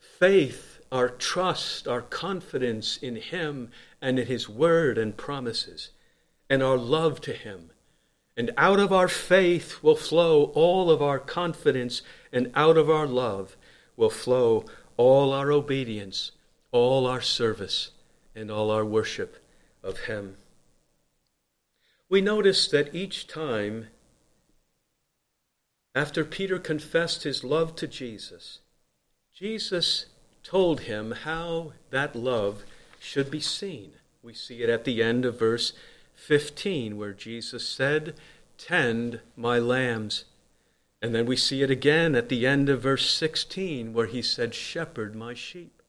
faith, 0.00 0.80
our 0.90 1.08
trust, 1.08 1.86
our 1.86 2.02
confidence 2.02 2.96
in 2.96 3.14
him 3.14 3.70
and 4.02 4.18
in 4.18 4.26
his 4.26 4.48
word 4.48 4.98
and 4.98 5.16
promises, 5.16 5.90
and 6.48 6.60
our 6.60 6.76
love 6.76 7.20
to 7.20 7.34
him. 7.34 7.70
And 8.36 8.50
out 8.56 8.80
of 8.80 8.92
our 8.92 9.06
faith 9.06 9.80
will 9.80 9.94
flow 9.94 10.46
all 10.46 10.90
of 10.90 11.00
our 11.00 11.20
confidence, 11.20 12.02
and 12.32 12.50
out 12.56 12.76
of 12.76 12.90
our 12.90 13.06
love 13.06 13.56
will 13.96 14.10
flow 14.10 14.64
all 14.96 15.32
our 15.32 15.52
obedience, 15.52 16.32
all 16.72 17.06
our 17.06 17.20
service, 17.20 17.92
and 18.34 18.50
all 18.50 18.72
our 18.72 18.84
worship 18.84 19.40
of 19.84 20.00
him. 20.00 20.36
We 22.10 22.20
notice 22.20 22.66
that 22.66 22.92
each 22.92 23.28
time 23.28 23.86
after 25.94 26.24
Peter 26.24 26.58
confessed 26.58 27.22
his 27.22 27.44
love 27.44 27.76
to 27.76 27.86
Jesus, 27.86 28.58
Jesus 29.32 30.06
told 30.42 30.80
him 30.82 31.12
how 31.12 31.72
that 31.90 32.16
love 32.16 32.64
should 32.98 33.30
be 33.30 33.40
seen. 33.40 33.92
We 34.24 34.34
see 34.34 34.60
it 34.62 34.68
at 34.68 34.84
the 34.84 35.00
end 35.02 35.24
of 35.24 35.38
verse 35.38 35.72
15, 36.14 36.96
where 36.96 37.12
Jesus 37.12 37.66
said, 37.66 38.14
Tend 38.58 39.20
my 39.36 39.60
lambs. 39.60 40.24
And 41.00 41.14
then 41.14 41.26
we 41.26 41.36
see 41.36 41.62
it 41.62 41.70
again 41.70 42.16
at 42.16 42.28
the 42.28 42.44
end 42.44 42.68
of 42.68 42.82
verse 42.82 43.08
16, 43.08 43.94
where 43.94 44.06
he 44.06 44.20
said, 44.20 44.52
Shepherd 44.52 45.14
my 45.14 45.32
sheep. 45.32 45.80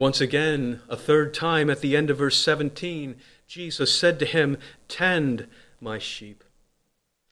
Once 0.00 0.20
again, 0.20 0.80
a 0.88 0.96
third 0.96 1.34
time 1.34 1.68
at 1.68 1.80
the 1.80 1.96
end 1.96 2.08
of 2.08 2.18
verse 2.18 2.36
17, 2.38 3.16
Jesus 3.48 3.98
said 3.98 4.18
to 4.18 4.26
him, 4.26 4.58
Tend 4.86 5.48
my 5.80 5.98
sheep. 5.98 6.44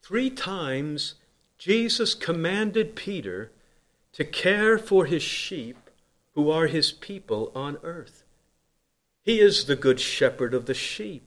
Three 0.01 0.29
times 0.29 1.13
Jesus 1.57 2.13
commanded 2.13 2.95
Peter 2.95 3.51
to 4.13 4.25
care 4.25 4.77
for 4.77 5.05
his 5.05 5.21
sheep 5.21 5.77
who 6.33 6.49
are 6.49 6.67
his 6.67 6.91
people 6.91 7.51
on 7.55 7.77
earth. 7.83 8.23
He 9.21 9.39
is 9.39 9.65
the 9.65 9.75
good 9.75 9.99
shepherd 9.99 10.53
of 10.53 10.65
the 10.65 10.73
sheep 10.73 11.26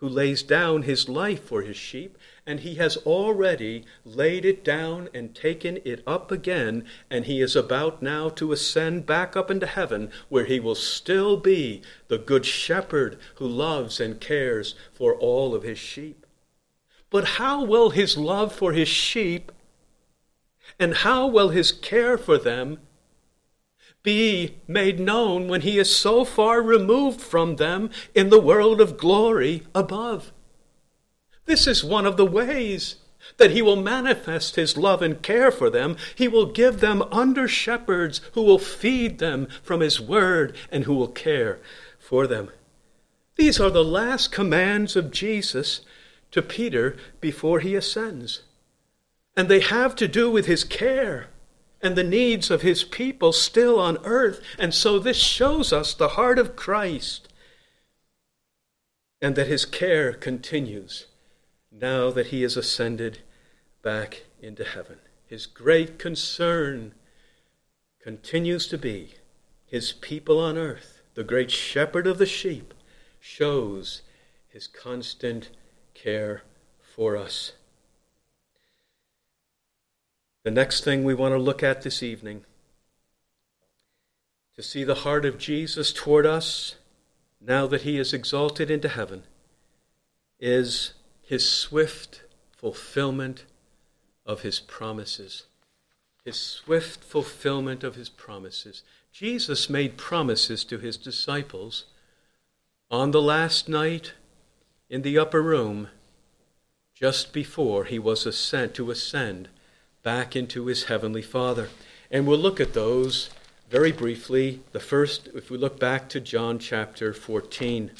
who 0.00 0.08
lays 0.08 0.42
down 0.42 0.82
his 0.82 1.08
life 1.08 1.44
for 1.44 1.62
his 1.62 1.76
sheep, 1.76 2.18
and 2.46 2.60
he 2.60 2.74
has 2.74 2.96
already 2.98 3.84
laid 4.04 4.44
it 4.44 4.64
down 4.64 5.08
and 5.14 5.34
taken 5.34 5.78
it 5.84 6.02
up 6.06 6.32
again, 6.32 6.84
and 7.10 7.26
he 7.26 7.40
is 7.40 7.54
about 7.54 8.02
now 8.02 8.28
to 8.28 8.52
ascend 8.52 9.06
back 9.06 9.36
up 9.36 9.50
into 9.50 9.66
heaven, 9.66 10.10
where 10.28 10.46
he 10.46 10.58
will 10.58 10.74
still 10.74 11.36
be 11.36 11.82
the 12.08 12.18
good 12.18 12.44
shepherd 12.44 13.18
who 13.36 13.46
loves 13.46 14.00
and 14.00 14.20
cares 14.20 14.74
for 14.92 15.14
all 15.14 15.54
of 15.54 15.62
his 15.62 15.78
sheep. 15.78 16.26
But 17.10 17.24
how 17.24 17.64
will 17.64 17.90
his 17.90 18.16
love 18.16 18.54
for 18.54 18.72
his 18.72 18.88
sheep 18.88 19.52
and 20.78 20.94
how 20.94 21.26
will 21.26 21.50
his 21.50 21.72
care 21.72 22.16
for 22.16 22.38
them 22.38 22.78
be 24.02 24.56
made 24.66 24.98
known 24.98 25.48
when 25.48 25.60
he 25.60 25.78
is 25.78 25.94
so 25.94 26.24
far 26.24 26.62
removed 26.62 27.20
from 27.20 27.56
them 27.56 27.90
in 28.14 28.30
the 28.30 28.40
world 28.40 28.80
of 28.80 28.96
glory 28.96 29.62
above? 29.74 30.32
This 31.46 31.66
is 31.66 31.84
one 31.84 32.06
of 32.06 32.16
the 32.16 32.26
ways 32.26 32.96
that 33.36 33.50
he 33.50 33.62
will 33.62 33.76
manifest 33.76 34.56
his 34.56 34.76
love 34.76 35.02
and 35.02 35.22
care 35.22 35.50
for 35.50 35.70
them. 35.70 35.96
He 36.14 36.28
will 36.28 36.46
give 36.46 36.80
them 36.80 37.02
under 37.10 37.48
shepherds 37.48 38.20
who 38.32 38.42
will 38.42 38.58
feed 38.58 39.18
them 39.18 39.48
from 39.62 39.80
his 39.80 40.00
word 40.00 40.56
and 40.70 40.84
who 40.84 40.94
will 40.94 41.08
care 41.08 41.58
for 41.98 42.26
them. 42.26 42.50
These 43.36 43.60
are 43.60 43.70
the 43.70 43.84
last 43.84 44.32
commands 44.32 44.96
of 44.96 45.10
Jesus 45.10 45.80
to 46.30 46.42
Peter 46.42 46.96
before 47.20 47.60
he 47.60 47.74
ascends. 47.74 48.42
And 49.36 49.48
they 49.48 49.60
have 49.60 49.94
to 49.96 50.08
do 50.08 50.30
with 50.30 50.46
his 50.46 50.64
care 50.64 51.28
and 51.82 51.96
the 51.96 52.04
needs 52.04 52.50
of 52.50 52.62
his 52.62 52.84
people 52.84 53.32
still 53.32 53.80
on 53.80 53.98
earth. 54.04 54.40
And 54.58 54.74
so 54.74 54.98
this 54.98 55.16
shows 55.16 55.72
us 55.72 55.94
the 55.94 56.08
heart 56.08 56.38
of 56.38 56.56
Christ 56.56 57.28
and 59.20 59.36
that 59.36 59.48
his 59.48 59.64
care 59.64 60.12
continues 60.12 61.06
now 61.70 62.10
that 62.10 62.28
he 62.28 62.42
has 62.42 62.56
ascended 62.56 63.20
back 63.82 64.24
into 64.40 64.64
heaven. 64.64 64.98
His 65.26 65.46
great 65.46 65.98
concern 65.98 66.94
continues 68.02 68.66
to 68.68 68.78
be 68.78 69.14
his 69.66 69.92
people 69.92 70.38
on 70.38 70.58
earth. 70.58 71.02
The 71.14 71.24
great 71.24 71.50
shepherd 71.50 72.06
of 72.06 72.18
the 72.18 72.26
sheep 72.26 72.74
shows 73.20 74.02
his 74.48 74.66
constant 74.66 75.50
care 75.94 76.42
for 76.80 77.16
us. 77.16 77.52
The 80.50 80.56
next 80.56 80.82
thing 80.82 81.04
we 81.04 81.14
want 81.14 81.32
to 81.32 81.38
look 81.38 81.62
at 81.62 81.82
this 81.82 82.02
evening 82.02 82.44
to 84.56 84.64
see 84.64 84.82
the 84.82 85.06
heart 85.06 85.24
of 85.24 85.38
Jesus 85.38 85.92
toward 85.92 86.26
us 86.26 86.74
now 87.40 87.68
that 87.68 87.82
he 87.82 87.98
is 87.98 88.12
exalted 88.12 88.68
into 88.68 88.88
heaven 88.88 89.22
is 90.40 90.94
his 91.22 91.48
swift 91.48 92.24
fulfillment 92.50 93.44
of 94.26 94.40
his 94.40 94.58
promises. 94.58 95.44
His 96.24 96.36
swift 96.36 97.04
fulfillment 97.04 97.84
of 97.84 97.94
his 97.94 98.08
promises. 98.08 98.82
Jesus 99.12 99.70
made 99.70 99.96
promises 99.96 100.64
to 100.64 100.78
his 100.78 100.96
disciples 100.96 101.84
on 102.90 103.12
the 103.12 103.22
last 103.22 103.68
night 103.68 104.14
in 104.88 105.02
the 105.02 105.16
upper 105.16 105.42
room 105.42 105.90
just 106.92 107.32
before 107.32 107.84
he 107.84 108.00
was 108.00 108.34
sent 108.36 108.74
to 108.74 108.90
ascend 108.90 109.48
back 110.02 110.34
into 110.34 110.66
his 110.66 110.84
heavenly 110.84 111.22
Father. 111.22 111.68
And 112.10 112.26
we'll 112.26 112.38
look 112.38 112.60
at 112.60 112.74
those 112.74 113.30
very 113.68 113.92
briefly. 113.92 114.60
The 114.72 114.80
first, 114.80 115.28
if 115.34 115.50
we 115.50 115.58
look 115.58 115.78
back 115.78 116.08
to 116.10 116.20
John 116.20 116.58
chapter 116.58 117.12
14. 117.12 117.90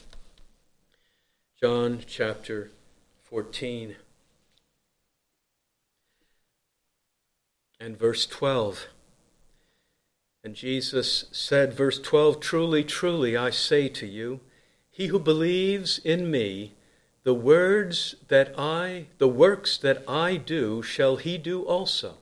John 1.60 2.00
chapter 2.06 2.70
14 3.24 3.96
and 7.78 7.98
verse 7.98 8.26
12. 8.26 8.86
And 10.42 10.54
Jesus 10.54 11.26
said, 11.32 11.74
verse 11.74 11.98
12, 11.98 12.40
Truly, 12.40 12.84
truly, 12.84 13.36
I 13.36 13.50
say 13.50 13.88
to 13.88 14.06
you, 14.06 14.40
he 14.90 15.06
who 15.08 15.18
believes 15.18 15.98
in 15.98 16.30
me, 16.30 16.72
the 17.22 17.34
words 17.34 18.14
that 18.28 18.54
I, 18.58 19.06
the 19.18 19.28
works 19.28 19.76
that 19.78 20.02
I 20.08 20.36
do, 20.36 20.82
shall 20.82 21.16
he 21.16 21.36
do 21.36 21.62
also, 21.62 22.14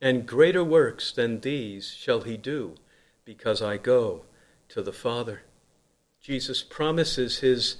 and 0.00 0.26
greater 0.26 0.64
works 0.64 1.12
than 1.12 1.40
these 1.40 1.90
shall 1.90 2.22
he 2.22 2.36
do, 2.36 2.76
because 3.24 3.60
I 3.60 3.76
go 3.76 4.22
to 4.70 4.82
the 4.82 4.92
Father. 4.92 5.42
Jesus 6.22 6.62
promises 6.62 7.38
his 7.38 7.76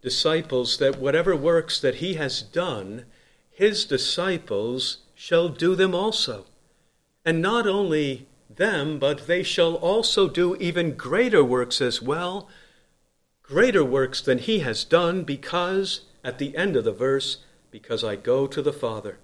disciples 0.00 0.78
that 0.78 0.98
whatever 0.98 1.36
works 1.36 1.80
that 1.80 1.96
he 1.96 2.14
has 2.14 2.40
done, 2.40 3.04
his 3.50 3.84
disciples 3.84 4.98
shall 5.14 5.48
do 5.48 5.74
them 5.74 5.94
also. 5.94 6.46
And 7.24 7.42
not 7.42 7.66
only 7.66 8.28
them, 8.48 8.98
but 8.98 9.26
they 9.26 9.42
shall 9.42 9.74
also 9.74 10.28
do 10.28 10.56
even 10.56 10.96
greater 10.96 11.44
works 11.44 11.80
as 11.80 12.00
well 12.00 12.48
greater 13.48 13.84
works 13.84 14.20
than 14.20 14.38
he 14.38 14.58
has 14.58 14.84
done, 14.84 15.24
because, 15.24 16.02
at 16.22 16.38
the 16.38 16.54
end 16.54 16.76
of 16.76 16.84
the 16.84 16.92
verse, 16.92 17.38
because 17.70 18.04
I 18.04 18.14
go 18.14 18.46
to 18.46 18.60
the 18.60 18.72
Father. 18.74 19.18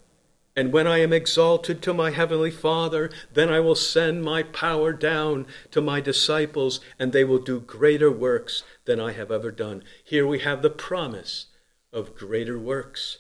And 0.57 0.73
when 0.73 0.87
I 0.87 0.99
am 0.99 1.13
exalted 1.13 1.83
to 1.83 1.93
my 1.93 2.11
heavenly 2.11 2.51
Father, 2.51 3.11
then 3.33 3.51
I 3.51 3.61
will 3.61 3.75
send 3.75 4.23
my 4.23 4.43
power 4.43 4.93
down 4.93 5.47
to 5.73 5.81
my 5.83 6.01
disciples, 6.01 6.81
and 6.99 7.13
they 7.13 7.25
will 7.25 7.39
do 7.39 7.61
greater 7.61 8.11
works 8.11 8.63
than 8.87 8.99
I 8.99 9.13
have 9.13 9.31
ever 9.31 9.51
done. 9.51 9.83
Here 10.03 10.27
we 10.27 10.39
have 10.39 10.63
the 10.63 10.71
promise 10.71 11.47
of 11.93 12.17
greater 12.17 12.59
works. 12.59 13.19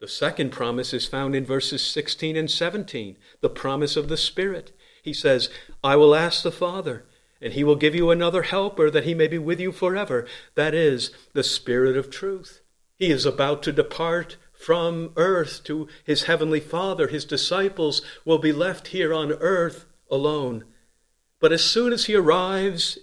The 0.00 0.08
second 0.08 0.50
promise 0.50 0.94
is 0.94 1.06
found 1.06 1.34
in 1.34 1.44
verses 1.44 1.84
16 1.84 2.36
and 2.36 2.50
17, 2.50 3.16
the 3.40 3.50
promise 3.50 3.96
of 3.96 4.08
the 4.08 4.16
Spirit. 4.16 4.72
He 5.02 5.12
says, 5.12 5.50
I 5.82 5.96
will 5.96 6.14
ask 6.14 6.42
the 6.42 6.52
Father, 6.52 7.04
and 7.40 7.54
he 7.54 7.64
will 7.64 7.76
give 7.76 7.94
you 7.94 8.10
another 8.10 8.42
helper 8.42 8.90
that 8.90 9.04
he 9.04 9.14
may 9.14 9.26
be 9.26 9.38
with 9.38 9.60
you 9.60 9.72
forever. 9.72 10.26
That 10.54 10.74
is 10.74 11.10
the 11.32 11.42
Spirit 11.42 11.96
of 11.96 12.10
truth. 12.10 12.60
He 12.96 13.10
is 13.10 13.24
about 13.24 13.62
to 13.62 13.72
depart 13.72 14.36
from 14.52 15.12
earth 15.16 15.64
to 15.64 15.88
his 16.04 16.24
heavenly 16.24 16.60
Father. 16.60 17.08
His 17.08 17.24
disciples 17.24 18.02
will 18.24 18.38
be 18.38 18.52
left 18.52 18.88
here 18.88 19.14
on 19.14 19.32
earth 19.32 19.86
alone. 20.10 20.64
But 21.38 21.52
as 21.52 21.64
soon 21.64 21.94
as 21.94 22.04
he 22.04 22.14
arrives 22.14 22.98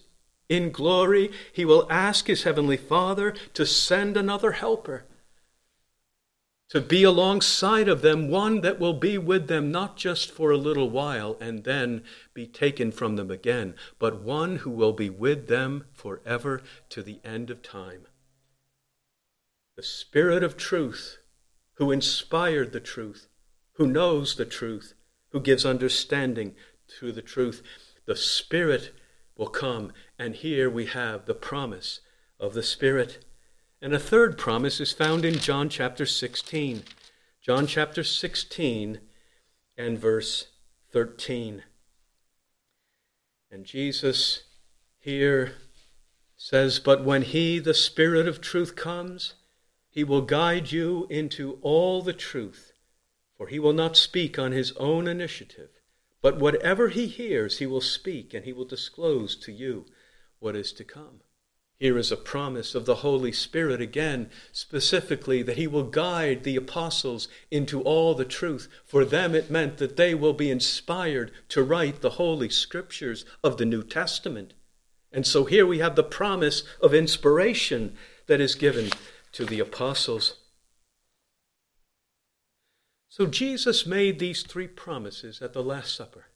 in 0.48 0.72
glory, 0.72 1.32
he 1.52 1.66
will 1.66 1.88
ask 1.90 2.28
his 2.28 2.44
heavenly 2.44 2.78
Father 2.78 3.34
to 3.56 3.66
send 3.66 4.16
another 4.16 4.52
helper 4.52 5.06
to 6.70 6.82
be 6.82 7.04
alongside 7.04 7.88
of 7.88 8.02
them, 8.02 8.30
one 8.30 8.62
that 8.62 8.80
will 8.80 8.94
be 8.94 9.18
with 9.18 9.48
them 9.48 9.72
not 9.72 9.96
just 9.96 10.30
for 10.30 10.52
a 10.52 10.58
little 10.58 10.90
while 10.90 11.38
and 11.40 11.64
then 11.64 12.04
be 12.34 12.46
taken 12.46 12.92
from 12.92 13.16
them 13.16 13.32
again, 13.32 13.74
but 14.00 14.22
one 14.22 14.58
who 14.58 14.70
will 14.70 14.94
be 14.94 15.10
with 15.10 15.48
them 15.48 15.86
forever 15.94 16.62
to 16.90 17.02
the 17.02 17.20
end 17.24 17.50
of 17.50 17.62
time. 17.62 18.06
The 19.78 19.84
Spirit 19.84 20.44
of 20.44 20.58
truth, 20.58 21.20
who 21.76 21.92
inspired 21.92 22.74
the 22.74 22.80
truth, 22.80 23.28
who 23.74 23.88
knows 23.88 24.36
the 24.36 24.46
truth, 24.46 24.94
who 25.30 25.40
gives 25.40 25.66
understanding 25.66 26.56
to 27.00 27.12
the 27.12 27.22
truth. 27.22 27.62
The 28.06 28.16
Spirit 28.16 28.94
will 29.38 29.50
come, 29.50 29.94
and 30.18 30.36
here 30.36 30.70
we 30.70 30.88
have 30.88 31.26
the 31.26 31.36
promise 31.36 32.02
of 32.40 32.54
the 32.54 32.64
Spirit. 32.64 33.24
And 33.80 33.94
a 33.94 34.00
third 34.00 34.40
promise 34.40 34.80
is 34.80 34.92
found 34.92 35.24
in 35.24 35.38
John 35.38 35.70
chapter 35.70 36.06
16. 36.06 36.84
John 37.42 37.68
chapter 37.68 38.04
16 38.04 39.00
and 39.78 40.00
verse 40.00 40.48
13. 40.92 41.64
And 43.52 43.66
Jesus 43.66 44.44
here 44.98 45.54
says, 46.36 46.80
But 46.80 47.06
when 47.06 47.22
He, 47.22 47.60
the 47.60 47.76
Spirit 47.76 48.28
of 48.28 48.42
truth, 48.42 48.76
comes, 48.76 49.36
He 49.90 50.04
will 50.04 50.24
guide 50.24 50.72
you 50.72 51.06
into 51.12 51.60
all 51.62 52.02
the 52.02 52.14
truth, 52.14 52.74
for 53.38 53.48
He 53.48 53.60
will 53.60 53.74
not 53.74 53.96
speak 53.96 54.40
on 54.40 54.54
His 54.54 54.72
own 54.74 55.08
initiative, 55.08 55.70
but 56.24 56.40
whatever 56.40 56.90
He 56.90 57.06
hears, 57.06 57.60
He 57.60 57.68
will 57.68 57.82
speak, 57.82 58.34
and 58.34 58.44
He 58.44 58.54
will 58.54 58.66
disclose 58.66 59.36
to 59.38 59.52
you 59.52 59.86
what 60.40 60.56
is 60.56 60.74
to 60.74 60.84
come. 60.84 61.22
Here 61.80 61.98
is 61.98 62.12
a 62.12 62.18
promise 62.18 62.74
of 62.74 62.86
the 62.86 62.96
Holy 62.96 63.32
Spirit 63.32 63.80
again, 63.82 64.32
specifically 64.52 65.44
that 65.44 65.58
He 65.58 65.68
will 65.68 65.84
guide 65.84 66.44
the 66.44 66.56
apostles 66.56 67.28
into 67.52 67.82
all 67.82 68.16
the 68.16 68.26
truth. 68.26 68.68
For 68.84 69.06
them, 69.06 69.36
it 69.36 69.52
meant 69.52 69.78
that 69.78 69.96
they 69.96 70.16
will 70.16 70.34
be 70.34 70.50
inspired 70.50 71.32
to 71.50 71.62
write 71.62 72.02
the 72.02 72.12
Holy 72.12 72.50
Scriptures 72.50 73.26
of 73.44 73.58
the 73.58 73.66
New 73.66 73.84
Testament. 73.84 74.54
And 75.12 75.26
so 75.26 75.46
here 75.46 75.68
we 75.68 75.78
have 75.78 75.96
the 75.96 76.04
promise 76.04 76.64
of 76.82 76.96
inspiration 76.96 77.96
that 78.26 78.42
is 78.42 78.56
given 78.56 78.90
to 79.34 79.46
the 79.46 79.60
apostles. 79.60 80.38
So 83.08 83.28
Jesus 83.28 83.86
made 83.86 84.18
these 84.18 84.42
three 84.42 84.68
promises 84.68 85.42
at 85.42 85.54
the 85.54 85.64
Last 85.64 85.96
Supper 85.96 86.27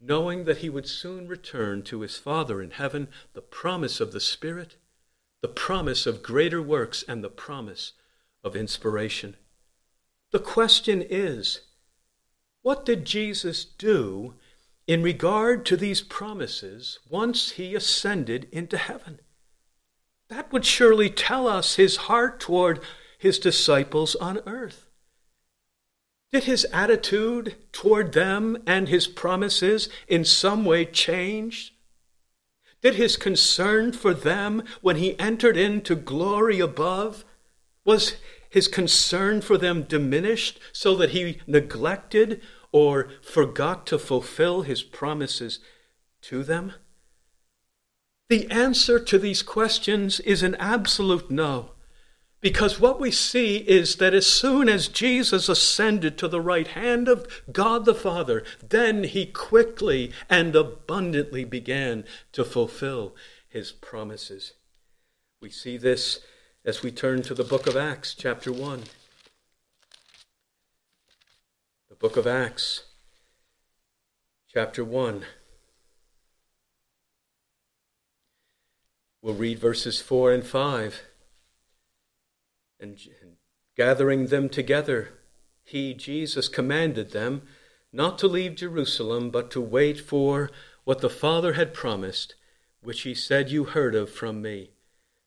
knowing 0.00 0.44
that 0.44 0.58
he 0.58 0.70
would 0.70 0.88
soon 0.88 1.28
return 1.28 1.82
to 1.82 2.00
his 2.00 2.16
Father 2.16 2.62
in 2.62 2.70
heaven, 2.70 3.08
the 3.34 3.42
promise 3.42 4.00
of 4.00 4.12
the 4.12 4.20
Spirit, 4.20 4.76
the 5.42 5.48
promise 5.48 6.06
of 6.06 6.22
greater 6.22 6.62
works, 6.62 7.04
and 7.06 7.22
the 7.22 7.28
promise 7.28 7.92
of 8.42 8.56
inspiration. 8.56 9.36
The 10.32 10.38
question 10.38 11.02
is 11.02 11.60
what 12.62 12.84
did 12.84 13.04
Jesus 13.04 13.64
do 13.64 14.34
in 14.86 15.02
regard 15.02 15.64
to 15.66 15.76
these 15.76 16.02
promises 16.02 16.98
once 17.08 17.52
he 17.52 17.74
ascended 17.74 18.48
into 18.52 18.76
heaven? 18.76 19.20
That 20.28 20.52
would 20.52 20.64
surely 20.64 21.10
tell 21.10 21.48
us 21.48 21.76
his 21.76 21.96
heart 21.96 22.38
toward 22.38 22.80
his 23.18 23.38
disciples 23.38 24.14
on 24.16 24.40
earth. 24.46 24.89
Did 26.32 26.44
his 26.44 26.64
attitude 26.72 27.56
toward 27.72 28.12
them 28.12 28.62
and 28.66 28.88
his 28.88 29.08
promises 29.08 29.88
in 30.06 30.24
some 30.24 30.64
way 30.64 30.84
change? 30.84 31.74
Did 32.82 32.94
his 32.94 33.16
concern 33.16 33.92
for 33.92 34.14
them 34.14 34.62
when 34.80 34.96
he 34.96 35.18
entered 35.18 35.56
into 35.56 35.96
glory 35.96 36.60
above, 36.60 37.24
was 37.84 38.16
his 38.48 38.68
concern 38.68 39.40
for 39.40 39.58
them 39.58 39.82
diminished 39.82 40.58
so 40.72 40.94
that 40.96 41.10
he 41.10 41.40
neglected 41.46 42.40
or 42.72 43.10
forgot 43.22 43.86
to 43.88 43.98
fulfill 43.98 44.62
his 44.62 44.82
promises 44.82 45.58
to 46.22 46.42
them? 46.42 46.72
The 48.28 48.48
answer 48.48 49.00
to 49.00 49.18
these 49.18 49.42
questions 49.42 50.20
is 50.20 50.44
an 50.44 50.54
absolute 50.54 51.30
no. 51.30 51.72
Because 52.40 52.80
what 52.80 52.98
we 52.98 53.10
see 53.10 53.58
is 53.58 53.96
that 53.96 54.14
as 54.14 54.26
soon 54.26 54.68
as 54.68 54.88
Jesus 54.88 55.48
ascended 55.48 56.16
to 56.18 56.28
the 56.28 56.40
right 56.40 56.68
hand 56.68 57.06
of 57.06 57.26
God 57.52 57.84
the 57.84 57.94
Father, 57.94 58.44
then 58.66 59.04
he 59.04 59.26
quickly 59.26 60.10
and 60.28 60.56
abundantly 60.56 61.44
began 61.44 62.04
to 62.32 62.44
fulfill 62.44 63.14
his 63.48 63.72
promises. 63.72 64.54
We 65.42 65.50
see 65.50 65.76
this 65.76 66.20
as 66.64 66.82
we 66.82 66.90
turn 66.90 67.20
to 67.22 67.34
the 67.34 67.44
book 67.44 67.66
of 67.66 67.76
Acts, 67.76 68.14
chapter 68.14 68.50
1. 68.50 68.84
The 71.90 71.94
book 71.96 72.16
of 72.16 72.26
Acts, 72.26 72.84
chapter 74.48 74.82
1. 74.82 75.26
We'll 79.20 79.34
read 79.34 79.58
verses 79.58 80.00
4 80.00 80.32
and 80.32 80.46
5 80.46 81.02
and 82.80 82.98
gathering 83.76 84.26
them 84.26 84.48
together, 84.48 85.10
he, 85.62 85.94
Jesus, 85.94 86.48
commanded 86.48 87.12
them 87.12 87.42
not 87.92 88.18
to 88.18 88.26
leave 88.26 88.54
Jerusalem, 88.54 89.30
but 89.30 89.50
to 89.52 89.60
wait 89.60 90.00
for 90.00 90.50
what 90.84 91.00
the 91.00 91.10
Father 91.10 91.54
had 91.54 91.74
promised, 91.74 92.34
which 92.82 93.02
he 93.02 93.14
said, 93.14 93.50
You 93.50 93.64
heard 93.64 93.94
of 93.94 94.10
from 94.10 94.42
me. 94.42 94.70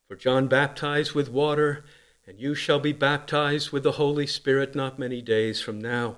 For 0.08 0.16
John 0.16 0.48
baptized 0.48 1.13
with 1.13 1.30
water, 1.30 1.86
and 2.26 2.39
you 2.39 2.56
shall 2.56 2.80
be 2.80 2.94
baptized 2.94 3.72
with 3.72 3.84
the 3.84 3.94
Holy 3.94 4.28
Spirit 4.28 4.76
not 4.76 5.00
many 5.00 5.22
days 5.22 5.62
from 5.62 5.80
now. 5.80 6.18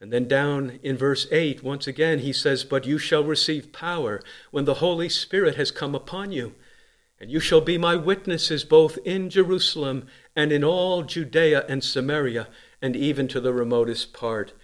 And 0.00 0.12
then 0.12 0.28
down 0.28 0.80
in 0.82 0.96
verse 0.96 1.26
8, 1.30 1.62
once 1.62 1.86
again, 1.86 2.20
he 2.20 2.32
says, 2.32 2.64
But 2.64 2.86
you 2.86 2.98
shall 2.98 3.24
receive 3.24 3.72
power 3.72 4.22
when 4.50 4.64
the 4.64 4.74
Holy 4.74 5.08
Spirit 5.08 5.56
has 5.56 5.70
come 5.70 5.94
upon 5.94 6.32
you. 6.32 6.54
And 7.18 7.30
you 7.30 7.38
shall 7.38 7.60
be 7.60 7.76
my 7.76 7.96
witnesses 7.96 8.64
both 8.64 8.98
in 9.04 9.28
Jerusalem 9.28 10.06
and 10.40 10.52
in 10.52 10.64
all 10.64 11.02
Judea 11.02 11.66
and 11.68 11.84
Samaria, 11.84 12.48
and 12.80 12.96
even 12.96 13.28
to 13.28 13.42
the 13.42 13.52
remotest 13.52 14.14
part 14.14 14.54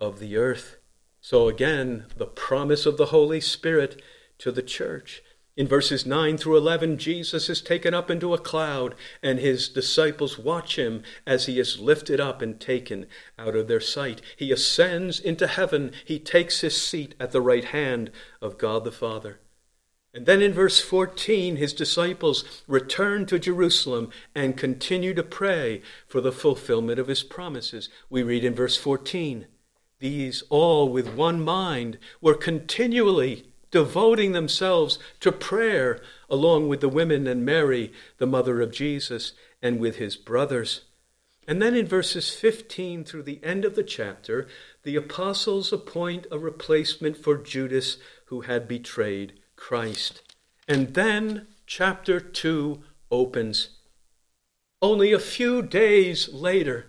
of 0.00 0.18
the 0.18 0.34
earth. 0.34 0.78
So 1.20 1.46
again, 1.46 2.06
the 2.16 2.24
promise 2.24 2.86
of 2.86 2.96
the 2.96 3.06
Holy 3.06 3.42
Spirit 3.42 4.00
to 4.38 4.50
the 4.50 4.62
church. 4.62 5.22
In 5.54 5.68
verses 5.68 6.06
9 6.06 6.38
through 6.38 6.56
11, 6.56 6.96
Jesus 6.96 7.50
is 7.50 7.60
taken 7.60 7.92
up 7.92 8.10
into 8.10 8.32
a 8.32 8.38
cloud, 8.38 8.94
and 9.22 9.38
his 9.38 9.68
disciples 9.68 10.38
watch 10.38 10.78
him 10.78 11.02
as 11.26 11.44
he 11.44 11.60
is 11.60 11.80
lifted 11.80 12.18
up 12.18 12.40
and 12.40 12.58
taken 12.58 13.04
out 13.38 13.54
of 13.54 13.68
their 13.68 13.80
sight. 13.80 14.22
He 14.38 14.50
ascends 14.50 15.20
into 15.20 15.46
heaven, 15.46 15.92
he 16.06 16.18
takes 16.18 16.62
his 16.62 16.80
seat 16.80 17.14
at 17.20 17.32
the 17.32 17.42
right 17.42 17.64
hand 17.66 18.10
of 18.40 18.56
God 18.56 18.84
the 18.84 18.92
Father. 18.92 19.38
And 20.16 20.24
then 20.24 20.40
in 20.40 20.54
verse 20.54 20.80
14, 20.80 21.56
his 21.56 21.74
disciples 21.74 22.62
return 22.66 23.26
to 23.26 23.38
Jerusalem 23.38 24.08
and 24.34 24.56
continue 24.56 25.12
to 25.12 25.22
pray 25.22 25.82
for 26.06 26.22
the 26.22 26.32
fulfillment 26.32 26.98
of 26.98 27.08
his 27.08 27.22
promises. 27.22 27.90
We 28.08 28.22
read 28.22 28.42
in 28.42 28.54
verse 28.54 28.78
14, 28.78 29.46
these 29.98 30.42
all 30.48 30.88
with 30.88 31.14
one 31.14 31.42
mind 31.42 31.98
were 32.22 32.32
continually 32.32 33.52
devoting 33.70 34.32
themselves 34.32 34.98
to 35.20 35.30
prayer 35.30 36.00
along 36.30 36.68
with 36.68 36.80
the 36.80 36.88
women 36.88 37.26
and 37.26 37.44
Mary, 37.44 37.92
the 38.16 38.26
mother 38.26 38.62
of 38.62 38.72
Jesus, 38.72 39.34
and 39.60 39.78
with 39.78 39.96
his 39.96 40.16
brothers. 40.16 40.86
And 41.46 41.60
then 41.60 41.76
in 41.76 41.86
verses 41.86 42.34
15 42.34 43.04
through 43.04 43.24
the 43.24 43.44
end 43.44 43.66
of 43.66 43.74
the 43.74 43.84
chapter, 43.84 44.48
the 44.82 44.96
apostles 44.96 45.74
appoint 45.74 46.26
a 46.30 46.38
replacement 46.38 47.18
for 47.18 47.36
Judas 47.36 47.98
who 48.28 48.40
had 48.40 48.66
betrayed 48.66 49.34
Christ. 49.66 50.22
And 50.68 50.94
then 50.94 51.48
chapter 51.66 52.20
2 52.20 52.84
opens. 53.10 53.70
Only 54.80 55.12
a 55.12 55.18
few 55.18 55.60
days 55.60 56.32
later, 56.32 56.86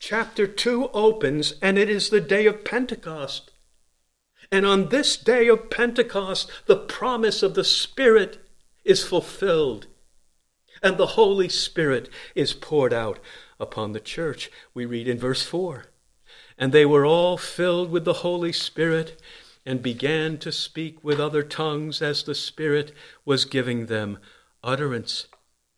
chapter 0.00 0.48
2 0.48 0.90
opens, 0.92 1.54
and 1.62 1.78
it 1.78 1.88
is 1.88 2.10
the 2.10 2.20
day 2.20 2.46
of 2.46 2.64
Pentecost. 2.64 3.52
And 4.50 4.66
on 4.66 4.88
this 4.88 5.16
day 5.16 5.46
of 5.46 5.70
Pentecost, 5.70 6.50
the 6.66 6.74
promise 6.74 7.44
of 7.44 7.54
the 7.54 7.62
Spirit 7.62 8.44
is 8.84 9.04
fulfilled, 9.04 9.86
and 10.82 10.96
the 10.96 11.14
Holy 11.14 11.48
Spirit 11.48 12.08
is 12.34 12.52
poured 12.52 12.92
out 12.92 13.20
upon 13.60 13.92
the 13.92 14.00
church. 14.00 14.50
We 14.74 14.84
read 14.84 15.06
in 15.06 15.20
verse 15.20 15.44
4 15.44 15.84
And 16.58 16.72
they 16.72 16.86
were 16.86 17.06
all 17.06 17.36
filled 17.36 17.92
with 17.92 18.04
the 18.04 18.24
Holy 18.24 18.50
Spirit 18.50 19.22
and 19.66 19.82
began 19.82 20.38
to 20.38 20.52
speak 20.52 21.02
with 21.02 21.18
other 21.18 21.42
tongues 21.42 22.00
as 22.00 22.22
the 22.22 22.34
Spirit 22.34 22.92
was 23.24 23.44
giving 23.44 23.86
them 23.86 24.18
utterance. 24.62 25.26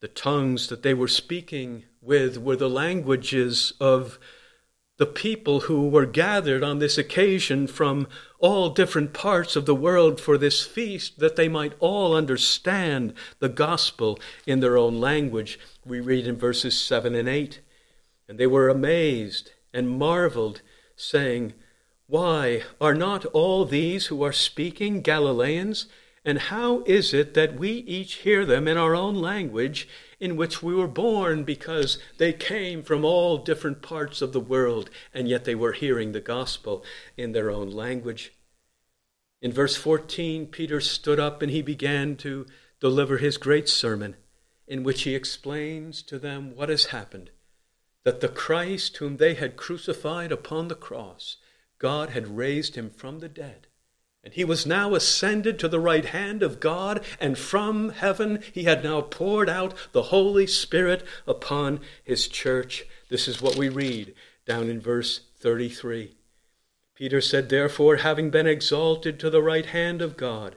The 0.00 0.08
tongues 0.08 0.68
that 0.68 0.82
they 0.82 0.94
were 0.94 1.08
speaking 1.08 1.84
with 2.00 2.38
were 2.38 2.54
the 2.54 2.70
languages 2.70 3.72
of 3.80 4.18
the 4.98 5.06
people 5.06 5.60
who 5.60 5.88
were 5.88 6.06
gathered 6.06 6.62
on 6.62 6.80
this 6.80 6.98
occasion 6.98 7.66
from 7.66 8.08
all 8.40 8.70
different 8.70 9.14
parts 9.14 9.56
of 9.56 9.64
the 9.64 9.74
world 9.74 10.20
for 10.20 10.36
this 10.36 10.66
feast, 10.66 11.18
that 11.20 11.36
they 11.36 11.48
might 11.48 11.72
all 11.78 12.14
understand 12.14 13.14
the 13.38 13.48
gospel 13.48 14.18
in 14.46 14.60
their 14.60 14.76
own 14.76 15.00
language. 15.00 15.58
We 15.84 16.00
read 16.00 16.26
in 16.26 16.36
verses 16.36 16.78
7 16.78 17.14
and 17.14 17.28
8. 17.28 17.60
And 18.28 18.38
they 18.38 18.46
were 18.46 18.68
amazed 18.68 19.52
and 19.72 19.88
marveled, 19.88 20.62
saying, 20.96 21.54
why, 22.08 22.62
are 22.80 22.94
not 22.94 23.26
all 23.26 23.66
these 23.66 24.06
who 24.06 24.22
are 24.22 24.32
speaking 24.32 25.02
Galileans? 25.02 25.86
And 26.24 26.38
how 26.38 26.82
is 26.84 27.12
it 27.12 27.34
that 27.34 27.58
we 27.58 27.70
each 27.70 28.14
hear 28.16 28.46
them 28.46 28.66
in 28.66 28.78
our 28.78 28.94
own 28.94 29.14
language 29.14 29.86
in 30.18 30.36
which 30.36 30.62
we 30.62 30.74
were 30.74 30.88
born 30.88 31.44
because 31.44 31.98
they 32.16 32.32
came 32.32 32.82
from 32.82 33.04
all 33.04 33.36
different 33.36 33.82
parts 33.82 34.22
of 34.22 34.32
the 34.32 34.40
world 34.40 34.88
and 35.12 35.28
yet 35.28 35.44
they 35.44 35.54
were 35.54 35.72
hearing 35.72 36.12
the 36.12 36.20
gospel 36.20 36.82
in 37.18 37.32
their 37.32 37.50
own 37.50 37.70
language? 37.70 38.32
In 39.42 39.52
verse 39.52 39.76
14, 39.76 40.46
Peter 40.46 40.80
stood 40.80 41.20
up 41.20 41.42
and 41.42 41.52
he 41.52 41.62
began 41.62 42.16
to 42.16 42.46
deliver 42.80 43.18
his 43.18 43.36
great 43.36 43.68
sermon 43.68 44.16
in 44.66 44.82
which 44.82 45.02
he 45.02 45.14
explains 45.14 46.02
to 46.02 46.18
them 46.18 46.56
what 46.56 46.70
has 46.70 46.86
happened 46.86 47.30
that 48.04 48.20
the 48.20 48.28
Christ 48.28 48.96
whom 48.96 49.18
they 49.18 49.34
had 49.34 49.56
crucified 49.56 50.32
upon 50.32 50.68
the 50.68 50.74
cross, 50.74 51.36
God 51.78 52.10
had 52.10 52.36
raised 52.36 52.74
him 52.74 52.90
from 52.90 53.20
the 53.20 53.28
dead 53.28 53.68
and 54.28 54.34
he 54.34 54.44
was 54.44 54.66
now 54.66 54.94
ascended 54.94 55.58
to 55.58 55.68
the 55.68 55.80
right 55.80 56.04
hand 56.04 56.42
of 56.42 56.60
God, 56.60 57.02
and 57.18 57.38
from 57.38 57.88
heaven 57.88 58.42
he 58.52 58.64
had 58.64 58.84
now 58.84 59.00
poured 59.00 59.48
out 59.48 59.74
the 59.92 60.04
Holy 60.04 60.46
Spirit 60.46 61.02
upon 61.26 61.80
his 62.04 62.28
church. 62.28 62.84
This 63.08 63.26
is 63.26 63.40
what 63.40 63.56
we 63.56 63.70
read 63.70 64.14
down 64.44 64.68
in 64.68 64.80
verse 64.80 65.20
33. 65.38 66.14
Peter 66.94 67.20
said, 67.22 67.48
Therefore, 67.48 67.96
having 67.96 68.28
been 68.28 68.46
exalted 68.46 69.20
to 69.20 69.30
the 69.30 69.42
right 69.42 69.66
hand 69.66 70.02
of 70.02 70.16
God, 70.16 70.56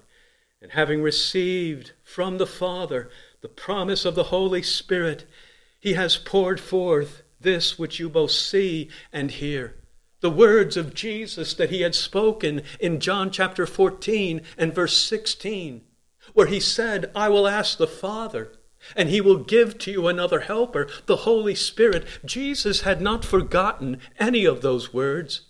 and 0.62 0.72
having 0.72 1.02
received 1.02 1.94
from 2.04 2.40
the 2.40 2.48
Father 2.48 3.10
the 3.42 3.48
promise 3.48 4.06
of 4.06 4.16
the 4.16 4.26
Holy 4.26 4.62
Spirit, 4.62 5.26
he 5.80 5.94
has 5.94 6.18
poured 6.18 6.60
forth 6.60 7.22
this 7.40 7.80
which 7.80 8.00
you 8.00 8.10
both 8.10 8.32
see 8.32 8.90
and 9.14 9.32
hear 9.32 9.76
the 10.22 10.32
words 10.32 10.78
of 10.78 10.94
Jesus 10.94 11.54
that 11.56 11.72
he 11.72 11.82
had 11.82 11.96
spoken 11.96 12.62
in 12.80 13.00
John 13.00 13.32
chapter 13.32 13.66
14 13.66 14.42
and 14.58 14.74
verse 14.74 14.96
16, 14.96 15.82
where 16.34 16.48
he 16.48 16.60
said, 16.60 17.12
I 17.16 17.28
will 17.30 17.48
ask 17.48 17.78
the 17.78 17.88
Father, 17.88 18.54
and 18.96 19.10
he 19.10 19.20
will 19.20 19.38
give 19.38 19.78
to 19.80 19.92
you 19.92 20.08
another 20.08 20.42
helper, 20.42 20.88
the 21.08 21.18
Holy 21.18 21.56
Spirit. 21.56 22.06
Jesus 22.24 22.82
had 22.82 23.02
not 23.02 23.26
forgotten 23.26 24.00
any 24.20 24.46
of 24.46 24.62
those 24.62 24.94
words. 24.94 25.48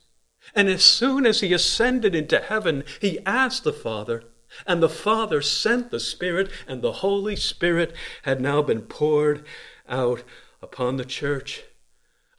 And 0.55 0.67
as 0.69 0.84
soon 0.84 1.26
as 1.26 1.41
he 1.41 1.53
ascended 1.53 2.15
into 2.15 2.39
heaven, 2.39 2.84
he 2.99 3.19
asked 3.26 3.63
the 3.63 3.74
Father, 3.74 4.24
and 4.65 4.82
the 4.82 4.89
Father 4.89 5.41
sent 5.41 5.91
the 5.91 5.99
Spirit, 5.99 6.49
and 6.67 6.82
the 6.82 6.93
Holy 6.93 7.36
Spirit 7.36 7.93
had 8.24 8.41
now 8.41 8.61
been 8.61 8.82
poured 8.82 9.45
out 9.88 10.24
upon 10.61 10.97
the 10.97 11.05
church 11.05 11.63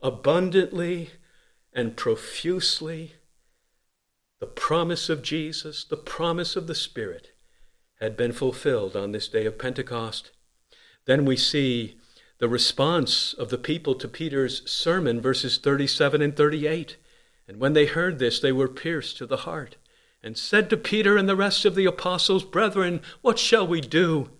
abundantly 0.02 1.10
and 1.72 1.96
profusely 1.96 3.14
the 4.40 4.46
promise 4.46 5.08
of 5.08 5.22
Jesus, 5.22 5.84
the 5.84 5.96
promise 5.96 6.56
of 6.56 6.66
the 6.66 6.74
Spirit, 6.74 7.28
had 8.00 8.16
been 8.16 8.32
fulfilled 8.32 8.96
on 8.96 9.12
this 9.12 9.28
day 9.28 9.46
of 9.46 9.56
Pentecost. 9.56 10.32
Then 11.06 11.24
we 11.24 11.36
see 11.36 11.96
the 12.38 12.48
response 12.48 13.34
of 13.34 13.50
the 13.50 13.58
people 13.58 13.94
to 13.94 14.08
Peter's 14.08 14.68
sermon, 14.68 15.20
verses 15.20 15.58
37 15.58 16.20
and 16.20 16.36
38. 16.36 16.96
And 17.46 17.60
when 17.60 17.72
they 17.72 17.86
heard 17.86 18.18
this, 18.18 18.40
they 18.40 18.50
were 18.50 18.66
pierced 18.66 19.16
to 19.18 19.26
the 19.26 19.38
heart, 19.38 19.76
and 20.24 20.36
said 20.36 20.68
to 20.70 20.76
Peter 20.76 21.16
and 21.16 21.28
the 21.28 21.36
rest 21.36 21.64
of 21.64 21.76
the 21.76 21.86
apostles, 21.86 22.42
Brethren, 22.42 23.00
what 23.20 23.38
shall 23.38 23.64
we 23.64 23.80
do? 23.80 24.30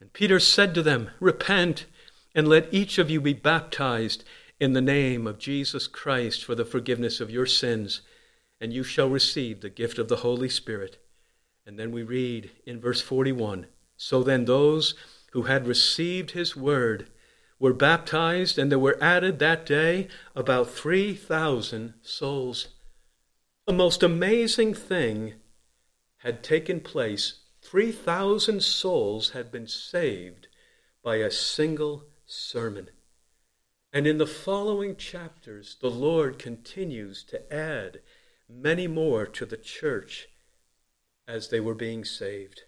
And 0.00 0.12
Peter 0.12 0.40
said 0.40 0.74
to 0.74 0.82
them, 0.82 1.10
Repent, 1.20 1.86
and 2.34 2.48
let 2.48 2.74
each 2.74 2.98
of 2.98 3.10
you 3.10 3.20
be 3.20 3.32
baptized 3.32 4.24
in 4.58 4.72
the 4.72 4.80
name 4.80 5.26
of 5.26 5.38
Jesus 5.38 5.86
Christ 5.86 6.44
for 6.44 6.54
the 6.54 6.64
forgiveness 6.64 7.20
of 7.20 7.30
your 7.30 7.46
sins, 7.46 8.00
and 8.60 8.72
you 8.72 8.82
shall 8.82 9.08
receive 9.08 9.60
the 9.60 9.68
gift 9.68 9.98
of 9.98 10.08
the 10.08 10.16
Holy 10.16 10.48
Spirit. 10.48 10.98
And 11.66 11.78
then 11.78 11.92
we 11.92 12.02
read 12.02 12.50
in 12.64 12.80
verse 12.80 13.00
41 13.00 13.66
So 13.96 14.22
then 14.22 14.44
those 14.44 14.94
who 15.32 15.42
had 15.42 15.66
received 15.66 16.30
his 16.30 16.56
word 16.56 17.10
were 17.58 17.74
baptized, 17.74 18.58
and 18.58 18.70
there 18.70 18.78
were 18.78 19.02
added 19.02 19.38
that 19.38 19.66
day 19.66 20.08
about 20.34 20.70
3,000 20.70 21.94
souls. 22.02 22.68
A 23.66 23.72
most 23.72 24.02
amazing 24.02 24.74
thing 24.74 25.34
had 26.18 26.42
taken 26.42 26.80
place. 26.80 27.40
3,000 27.62 28.62
souls 28.62 29.30
had 29.30 29.50
been 29.50 29.66
saved 29.66 30.48
by 31.02 31.16
a 31.16 31.30
single 31.30 32.04
sermon. 32.24 32.88
And 33.96 34.06
in 34.06 34.18
the 34.18 34.26
following 34.26 34.96
chapters, 34.96 35.78
the 35.80 35.90
Lord 35.90 36.38
continues 36.38 37.24
to 37.30 37.50
add 37.50 38.02
many 38.46 38.86
more 38.86 39.24
to 39.28 39.46
the 39.46 39.56
church 39.56 40.28
as 41.26 41.48
they 41.48 41.60
were 41.60 41.74
being 41.74 42.04
saved. 42.04 42.64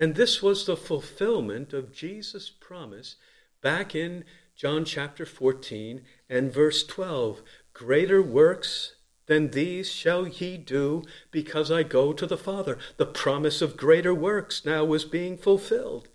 And 0.00 0.16
this 0.16 0.42
was 0.42 0.66
the 0.66 0.76
fulfillment 0.76 1.72
of 1.72 1.92
Jesus' 1.92 2.50
promise 2.50 3.14
back 3.62 3.94
in 3.94 4.24
John 4.56 4.84
chapter 4.84 5.24
14 5.24 6.02
and 6.28 6.52
verse 6.52 6.84
12 6.84 7.40
Greater 7.72 8.20
works 8.20 8.96
than 9.26 9.52
these 9.52 9.88
shall 9.88 10.26
ye 10.26 10.56
do, 10.56 11.04
because 11.30 11.70
I 11.70 11.84
go 11.84 12.12
to 12.12 12.26
the 12.26 12.36
Father. 12.36 12.78
The 12.96 13.06
promise 13.06 13.62
of 13.62 13.76
greater 13.76 14.12
works 14.12 14.64
now 14.64 14.84
was 14.84 15.04
being 15.04 15.38
fulfilled. 15.38 16.08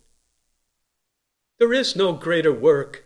There 1.60 1.72
is 1.72 1.96
no 1.96 2.12
greater 2.12 2.52
work 2.52 3.06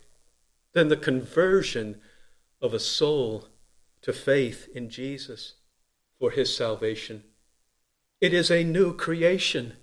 than 0.77 0.89
the 0.89 0.95
conversion 0.95 1.99
of 2.61 2.71
a 2.71 2.79
soul 2.79 3.47
to 3.99 4.13
faith 4.13 4.69
in 4.75 4.91
Jesus 4.91 5.55
for 6.19 6.29
his 6.29 6.55
salvation. 6.55 7.23
It 8.21 8.31
is 8.31 8.51
a 8.51 8.63
new 8.63 8.93
creation. 8.93 9.73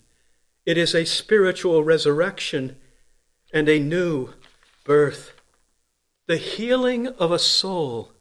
It 0.65 0.79
is 0.79 0.95
a 0.95 1.05
spiritual 1.05 1.83
resurrection 1.83 2.77
and 3.53 3.69
a 3.69 3.81
new 3.81 4.35
birth. 4.85 5.33
The 6.29 6.37
healing 6.37 7.09
of 7.09 7.33
a 7.33 7.41
soul 7.41 8.13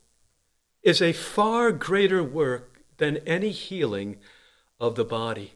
is 0.82 1.00
a 1.00 1.14
far 1.14 1.72
greater 1.72 2.24
work 2.24 2.80
than 2.98 3.18
any 3.18 3.52
healing 3.52 4.18
of 4.80 4.96
the 4.96 5.06
body. 5.06 5.54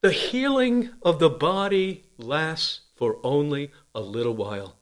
The 0.00 0.12
healing 0.12 0.90
of 1.02 1.18
the 1.18 1.28
body 1.28 2.04
lasts 2.18 2.82
for 2.94 3.18
only 3.24 3.72
a 3.92 4.00
little 4.00 4.36
while. 4.36 4.76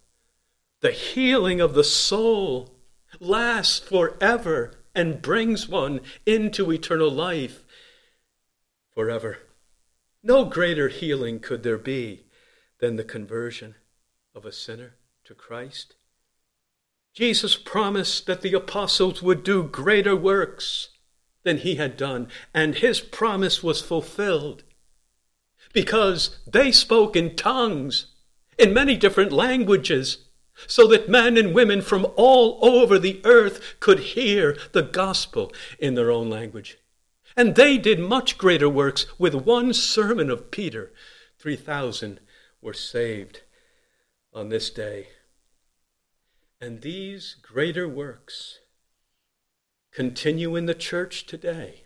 The 0.81 0.93
healing 0.93 1.61
of 1.61 1.74
the 1.74 1.85
soul 1.85 2.74
lasts 3.18 3.78
forever 3.78 4.74
and 4.95 5.22
brings 5.22 5.68
one 5.68 6.01
into 6.24 6.72
eternal 6.72 7.11
life 7.11 7.64
forever. 8.95 9.39
No 10.22 10.45
greater 10.45 10.89
healing 10.89 11.39
could 11.41 11.62
there 11.62 11.78
be 11.78 12.24
than 12.78 12.97
the 12.97 13.05
conversion 13.05 13.74
of 14.35 14.45
a 14.45 14.53
sinner 14.53 14.95
to 15.24 15.35
Christ. 15.35 15.95
Jesus 17.14 17.57
promised 17.57 18.26
that 18.26 18.41
the 18.41 18.55
apostles 18.55 19.22
would 19.22 19.43
do 19.43 19.64
greater 19.64 20.16
works 20.16 20.91
than 21.43 21.59
he 21.59 21.76
had 21.76 21.97
done, 21.97 22.28
and 22.55 22.76
his 22.76 23.01
promise 23.01 23.62
was 23.62 23.83
fulfilled 23.83 24.62
because 25.72 26.39
they 26.47 26.72
spoke 26.72 27.16
in 27.16 27.37
tongues, 27.37 28.07
in 28.59 28.74
many 28.74 28.97
different 28.97 29.33
languages 29.33 30.26
so 30.66 30.86
that 30.88 31.09
men 31.09 31.36
and 31.36 31.55
women 31.55 31.82
from 31.82 32.07
all 32.16 32.59
over 32.62 32.98
the 32.98 33.20
earth 33.24 33.76
could 33.80 34.01
hear 34.01 34.57
the 34.72 34.82
gospel 34.82 35.53
in 35.78 35.94
their 35.94 36.11
own 36.11 36.28
language. 36.28 36.78
And 37.36 37.55
they 37.55 37.78
did 37.78 37.98
much 37.98 38.38
greater 38.38 38.68
works 38.68 39.07
with 39.18 39.34
one 39.34 39.72
sermon 39.72 40.30
of 40.30 40.51
Peter. 40.51 40.92
3,000 41.38 42.20
were 42.61 42.74
saved 42.74 43.42
on 44.32 44.48
this 44.48 44.70
day. 44.70 45.09
And 46.61 46.82
these 46.82 47.36
greater 47.40 47.88
works 47.88 48.59
continue 49.92 50.57
in 50.57 50.66
the 50.66 50.74
church 50.74 51.26
today 51.26 51.84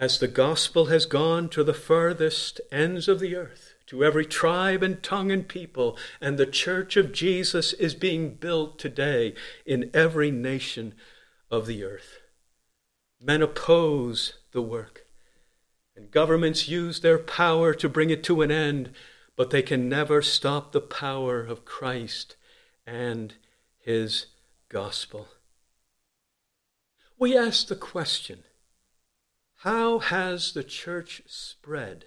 as 0.00 0.18
the 0.18 0.28
gospel 0.28 0.86
has 0.86 1.06
gone 1.06 1.48
to 1.50 1.62
the 1.62 1.74
furthest 1.74 2.60
ends 2.72 3.06
of 3.06 3.20
the 3.20 3.36
earth 3.36 3.69
to 3.90 4.04
every 4.04 4.24
tribe 4.24 4.84
and 4.84 5.02
tongue 5.02 5.32
and 5.32 5.48
people, 5.48 5.98
and 6.20 6.38
the 6.38 6.46
church 6.46 6.96
of 6.96 7.10
Jesus 7.10 7.72
is 7.72 7.92
being 7.92 8.34
built 8.34 8.78
today 8.78 9.34
in 9.66 9.90
every 9.92 10.30
nation 10.30 10.94
of 11.50 11.66
the 11.66 11.82
earth. 11.82 12.20
Men 13.20 13.42
oppose 13.42 14.34
the 14.52 14.62
work, 14.62 15.06
and 15.96 16.12
governments 16.12 16.68
use 16.68 17.00
their 17.00 17.18
power 17.18 17.74
to 17.74 17.88
bring 17.88 18.10
it 18.10 18.22
to 18.22 18.42
an 18.42 18.52
end, 18.52 18.92
but 19.34 19.50
they 19.50 19.60
can 19.60 19.88
never 19.88 20.22
stop 20.22 20.70
the 20.70 20.80
power 20.80 21.40
of 21.44 21.64
Christ 21.64 22.36
and 22.86 23.34
his 23.76 24.26
gospel. 24.68 25.26
We 27.18 27.36
ask 27.36 27.66
the 27.66 27.74
question 27.74 28.44
how 29.56 29.98
has 29.98 30.52
the 30.52 30.62
church 30.62 31.22
spread? 31.26 32.04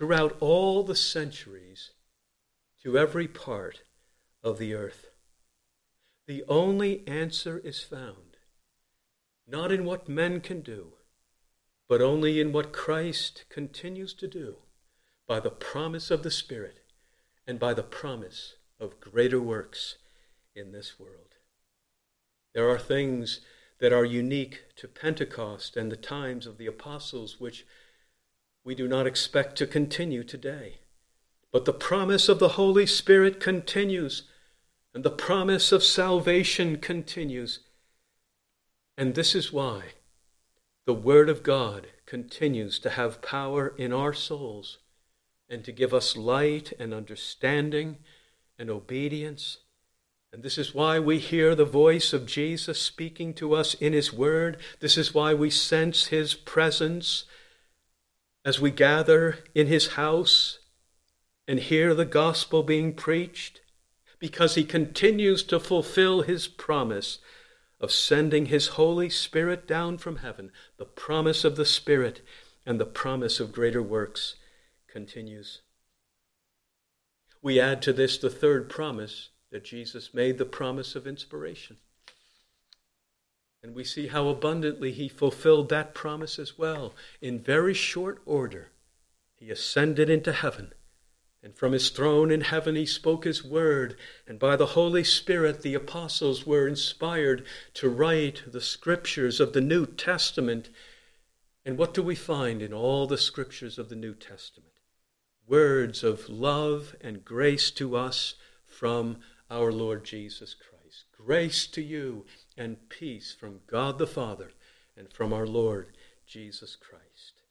Throughout 0.00 0.34
all 0.40 0.82
the 0.82 0.96
centuries 0.96 1.90
to 2.82 2.96
every 2.96 3.28
part 3.28 3.82
of 4.42 4.58
the 4.58 4.72
earth. 4.72 5.10
The 6.26 6.42
only 6.48 7.06
answer 7.06 7.58
is 7.58 7.82
found 7.82 8.38
not 9.46 9.70
in 9.70 9.84
what 9.84 10.08
men 10.08 10.40
can 10.40 10.62
do, 10.62 10.94
but 11.86 12.00
only 12.00 12.40
in 12.40 12.50
what 12.50 12.72
Christ 12.72 13.44
continues 13.50 14.14
to 14.14 14.26
do 14.26 14.56
by 15.28 15.38
the 15.38 15.50
promise 15.50 16.10
of 16.10 16.22
the 16.22 16.30
Spirit 16.30 16.78
and 17.46 17.58
by 17.58 17.74
the 17.74 17.82
promise 17.82 18.54
of 18.78 19.00
greater 19.00 19.40
works 19.40 19.98
in 20.54 20.72
this 20.72 20.98
world. 20.98 21.34
There 22.54 22.70
are 22.70 22.78
things 22.78 23.42
that 23.80 23.92
are 23.92 24.06
unique 24.06 24.62
to 24.76 24.88
Pentecost 24.88 25.76
and 25.76 25.92
the 25.92 25.96
times 25.96 26.46
of 26.46 26.56
the 26.56 26.66
apostles, 26.66 27.38
which 27.38 27.66
we 28.64 28.74
do 28.74 28.86
not 28.86 29.06
expect 29.06 29.56
to 29.56 29.66
continue 29.66 30.22
today. 30.22 30.78
But 31.52 31.64
the 31.64 31.72
promise 31.72 32.28
of 32.28 32.38
the 32.38 32.50
Holy 32.50 32.86
Spirit 32.86 33.40
continues, 33.40 34.24
and 34.94 35.04
the 35.04 35.10
promise 35.10 35.72
of 35.72 35.82
salvation 35.82 36.78
continues. 36.78 37.60
And 38.96 39.14
this 39.14 39.34
is 39.34 39.52
why 39.52 39.82
the 40.86 40.94
Word 40.94 41.28
of 41.28 41.42
God 41.42 41.88
continues 42.06 42.78
to 42.80 42.90
have 42.90 43.22
power 43.22 43.74
in 43.76 43.92
our 43.92 44.12
souls 44.12 44.78
and 45.48 45.64
to 45.64 45.72
give 45.72 45.92
us 45.92 46.16
light 46.16 46.72
and 46.78 46.94
understanding 46.94 47.98
and 48.58 48.70
obedience. 48.70 49.58
And 50.32 50.42
this 50.42 50.58
is 50.58 50.74
why 50.74 51.00
we 51.00 51.18
hear 51.18 51.54
the 51.54 51.64
voice 51.64 52.12
of 52.12 52.26
Jesus 52.26 52.80
speaking 52.80 53.34
to 53.34 53.54
us 53.54 53.74
in 53.74 53.92
His 53.92 54.12
Word. 54.12 54.58
This 54.78 54.96
is 54.96 55.12
why 55.12 55.34
we 55.34 55.50
sense 55.50 56.06
His 56.06 56.34
presence 56.34 57.24
as 58.44 58.60
we 58.60 58.70
gather 58.70 59.38
in 59.54 59.66
His 59.66 59.88
house 59.88 60.58
and 61.46 61.60
hear 61.60 61.94
the 61.94 62.04
gospel 62.04 62.62
being 62.62 62.94
preached, 62.94 63.60
because 64.18 64.54
He 64.54 64.64
continues 64.64 65.42
to 65.44 65.60
fulfill 65.60 66.22
His 66.22 66.48
promise 66.48 67.18
of 67.80 67.90
sending 67.90 68.46
His 68.46 68.68
Holy 68.68 69.08
Spirit 69.08 69.66
down 69.66 69.98
from 69.98 70.16
heaven. 70.16 70.52
The 70.76 70.84
promise 70.84 71.44
of 71.44 71.56
the 71.56 71.64
Spirit 71.64 72.22
and 72.66 72.78
the 72.78 72.86
promise 72.86 73.40
of 73.40 73.52
greater 73.52 73.82
works 73.82 74.36
continues. 74.86 75.62
We 77.42 77.58
add 77.58 77.80
to 77.82 77.92
this 77.92 78.18
the 78.18 78.30
third 78.30 78.68
promise 78.68 79.30
that 79.50 79.64
Jesus 79.64 80.12
made 80.12 80.38
the 80.38 80.44
promise 80.44 80.94
of 80.94 81.06
inspiration. 81.06 81.78
And 83.62 83.74
we 83.74 83.84
see 83.84 84.06
how 84.06 84.28
abundantly 84.28 84.90
he 84.92 85.08
fulfilled 85.08 85.68
that 85.68 85.94
promise 85.94 86.38
as 86.38 86.56
well. 86.56 86.94
In 87.20 87.38
very 87.38 87.74
short 87.74 88.22
order, 88.24 88.70
he 89.36 89.50
ascended 89.50 90.08
into 90.08 90.32
heaven. 90.32 90.72
And 91.42 91.54
from 91.54 91.72
his 91.72 91.88
throne 91.90 92.30
in 92.30 92.42
heaven 92.42 92.76
he 92.76 92.84
spoke 92.84 93.24
his 93.24 93.42
word, 93.42 93.96
and 94.26 94.38
by 94.38 94.56
the 94.56 94.66
Holy 94.66 95.04
Spirit 95.04 95.62
the 95.62 95.74
apostles 95.74 96.46
were 96.46 96.68
inspired 96.68 97.46
to 97.74 97.88
write 97.88 98.42
the 98.46 98.60
scriptures 98.60 99.40
of 99.40 99.54
the 99.54 99.62
New 99.62 99.86
Testament. 99.86 100.68
And 101.64 101.78
what 101.78 101.94
do 101.94 102.02
we 102.02 102.14
find 102.14 102.60
in 102.60 102.74
all 102.74 103.06
the 103.06 103.18
scriptures 103.18 103.78
of 103.78 103.88
the 103.88 103.96
New 103.96 104.14
Testament? 104.14 104.72
Words 105.46 106.04
of 106.04 106.28
love 106.28 106.94
and 107.00 107.24
grace 107.24 107.70
to 107.72 107.96
us 107.96 108.34
from 108.66 109.18
our 109.50 109.72
Lord 109.72 110.04
Jesus 110.04 110.54
Christ. 110.54 111.06
Grace 111.16 111.66
to 111.68 111.82
you 111.82 112.26
and 112.56 112.88
peace 112.88 113.34
from 113.38 113.60
God 113.66 113.98
the 113.98 114.06
Father 114.06 114.50
and 114.96 115.12
from 115.12 115.32
our 115.32 115.46
Lord 115.46 115.88
Jesus 116.26 116.76
Christ. 116.76 117.42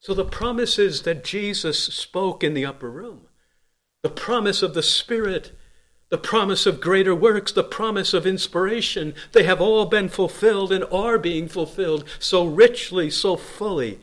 So 0.00 0.14
the 0.14 0.24
promises 0.24 1.02
that 1.02 1.24
Jesus 1.24 1.78
spoke 1.78 2.44
in 2.44 2.54
the 2.54 2.64
upper 2.64 2.90
room, 2.90 3.28
the 4.02 4.10
promise 4.10 4.62
of 4.62 4.74
the 4.74 4.82
Spirit, 4.82 5.52
the 6.08 6.18
promise 6.18 6.66
of 6.66 6.80
greater 6.80 7.14
works, 7.14 7.50
the 7.50 7.64
promise 7.64 8.14
of 8.14 8.26
inspiration, 8.26 9.14
they 9.32 9.42
have 9.42 9.60
all 9.60 9.86
been 9.86 10.08
fulfilled 10.08 10.70
and 10.70 10.84
are 10.92 11.18
being 11.18 11.48
fulfilled 11.48 12.04
so 12.18 12.44
richly, 12.44 13.10
so 13.10 13.36
fully, 13.36 13.98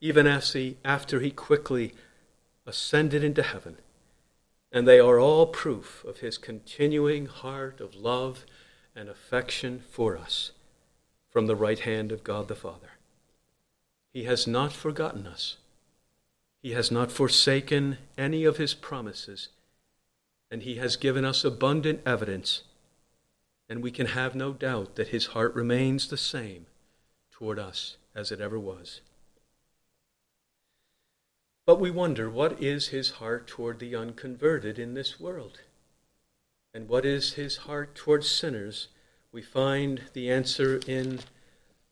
even 0.00 0.26
as 0.26 0.52
he, 0.52 0.76
after 0.84 1.20
he 1.20 1.30
quickly 1.30 1.94
ascended 2.66 3.24
into 3.24 3.42
heaven 3.42 3.78
and 4.74 4.88
they 4.88 4.98
are 4.98 5.20
all 5.20 5.46
proof 5.46 6.04
of 6.04 6.18
his 6.18 6.36
continuing 6.36 7.26
heart 7.26 7.80
of 7.80 7.94
love 7.94 8.44
and 8.94 9.08
affection 9.08 9.82
for 9.90 10.16
us 10.16 10.52
from 11.30 11.46
the 11.46 11.56
right 11.56 11.80
hand 11.80 12.12
of 12.12 12.22
God 12.22 12.48
the 12.48 12.54
Father. 12.54 12.90
He 14.12 14.24
has 14.24 14.46
not 14.46 14.72
forgotten 14.72 15.26
us. 15.26 15.56
He 16.62 16.70
has 16.72 16.90
not 16.90 17.10
forsaken 17.10 17.98
any 18.16 18.44
of 18.44 18.56
his 18.56 18.72
promises, 18.72 19.48
and 20.50 20.62
he 20.62 20.76
has 20.76 20.96
given 20.96 21.24
us 21.24 21.44
abundant 21.44 22.00
evidence, 22.06 22.62
and 23.68 23.82
we 23.82 23.90
can 23.90 24.06
have 24.06 24.34
no 24.34 24.52
doubt 24.52 24.94
that 24.94 25.08
his 25.08 25.26
heart 25.26 25.54
remains 25.54 26.08
the 26.08 26.16
same 26.16 26.66
toward 27.32 27.58
us 27.58 27.96
as 28.14 28.30
it 28.30 28.40
ever 28.40 28.58
was. 28.58 29.00
But 31.66 31.80
we 31.80 31.90
wonder 31.90 32.30
what 32.30 32.62
is 32.62 32.88
his 32.88 33.12
heart 33.12 33.46
toward 33.46 33.78
the 33.78 33.96
unconverted 33.96 34.78
in 34.78 34.94
this 34.94 35.18
world? 35.18 35.60
And 36.74 36.88
what 36.88 37.06
is 37.06 37.34
his 37.34 37.58
heart 37.58 37.94
towards 37.94 38.28
sinners? 38.28 38.88
We 39.30 39.42
find 39.42 40.02
the 40.12 40.28
answer 40.28 40.80
in 40.88 41.20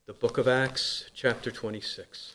the 0.06 0.12
book 0.12 0.38
of 0.38 0.48
Acts, 0.48 1.08
chapter 1.14 1.52
26. 1.52 2.34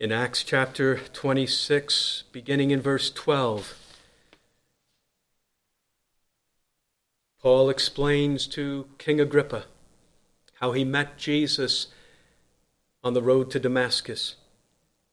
In 0.00 0.10
Acts 0.10 0.42
chapter 0.42 0.98
26, 0.98 2.24
beginning 2.32 2.72
in 2.72 2.80
verse 2.80 3.12
12, 3.12 3.78
Paul 7.40 7.70
explains 7.70 8.48
to 8.48 8.88
King 8.98 9.20
Agrippa 9.20 9.66
how 10.62 10.70
he 10.70 10.84
met 10.84 11.18
Jesus 11.18 11.88
on 13.02 13.14
the 13.14 13.20
road 13.20 13.50
to 13.50 13.58
Damascus. 13.58 14.36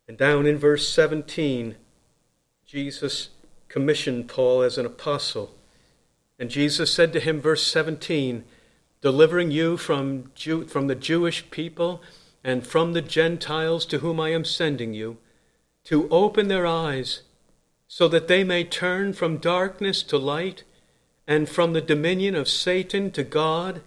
And 0.07 0.15
down 0.15 0.45
in 0.45 0.59
verse 0.59 0.87
17, 0.87 1.75
Jesus 2.67 3.29
commissioned 3.67 4.29
Paul 4.29 4.61
as 4.61 4.77
an 4.77 4.85
apostle. 4.85 5.55
And 6.37 6.51
Jesus 6.51 6.93
said 6.93 7.11
to 7.13 7.19
him, 7.19 7.41
verse 7.41 7.63
17, 7.65 8.43
delivering 9.01 9.49
you 9.49 9.75
from, 9.75 10.31
Jew, 10.35 10.67
from 10.67 10.85
the 10.85 10.93
Jewish 10.93 11.49
people 11.49 12.03
and 12.43 12.65
from 12.65 12.93
the 12.93 13.01
Gentiles 13.01 13.87
to 13.87 13.99
whom 13.99 14.19
I 14.19 14.29
am 14.29 14.45
sending 14.45 14.93
you, 14.93 15.17
to 15.85 16.07
open 16.09 16.47
their 16.47 16.67
eyes 16.67 17.23
so 17.87 18.07
that 18.07 18.27
they 18.27 18.43
may 18.43 18.63
turn 18.63 19.13
from 19.13 19.37
darkness 19.37 20.03
to 20.03 20.17
light 20.19 20.63
and 21.25 21.49
from 21.49 21.73
the 21.73 21.81
dominion 21.81 22.35
of 22.35 22.47
Satan 22.47 23.09
to 23.11 23.23
God, 23.23 23.81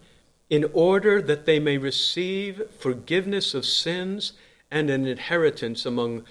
in 0.52 0.68
order 0.74 1.22
that 1.22 1.46
they 1.46 1.58
may 1.58 1.78
receive 1.78 2.60
forgiveness 2.78 3.54
of 3.54 3.64
sins 3.64 4.34
and 4.70 4.90
an 4.90 5.06
inheritance 5.06 5.86
among 5.86 6.22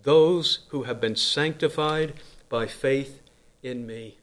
those 0.00 0.60
who 0.68 0.84
have 0.84 1.00
been 1.00 1.16
sanctified 1.16 2.14
by 2.48 2.68
faith 2.68 3.20
in 3.64 3.84
me. 3.84 4.16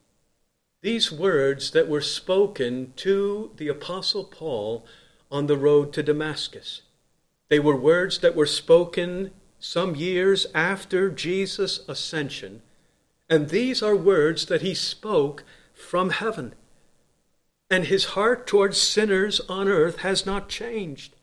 These 0.81 1.11
words 1.11 1.71
that 1.71 1.89
were 1.89 1.99
spoken 1.99 2.93
to 2.95 3.51
the 3.57 3.67
Apostle 3.67 4.23
Paul 4.23 4.85
on 5.29 5.47
the 5.47 5.57
road 5.57 5.91
to 5.95 6.01
Damascus, 6.01 6.83
they 7.49 7.59
were 7.59 7.75
words 7.75 8.19
that 8.19 8.37
were 8.37 8.45
spoken 8.45 9.31
some 9.59 9.97
years 9.97 10.47
after 10.55 11.09
Jesus' 11.09 11.81
ascension, 11.89 12.61
and 13.29 13.49
these 13.49 13.83
are 13.83 13.97
words 13.97 14.45
that 14.45 14.61
he 14.61 14.73
spoke 14.73 15.43
from 15.73 16.11
heaven. 16.11 16.55
And 17.71 17.85
his 17.85 18.05
heart 18.05 18.45
towards 18.45 18.77
sinners 18.77 19.39
on 19.47 19.69
earth 19.69 19.99
has 19.99 20.25
not 20.25 20.49
changed. 20.49 21.15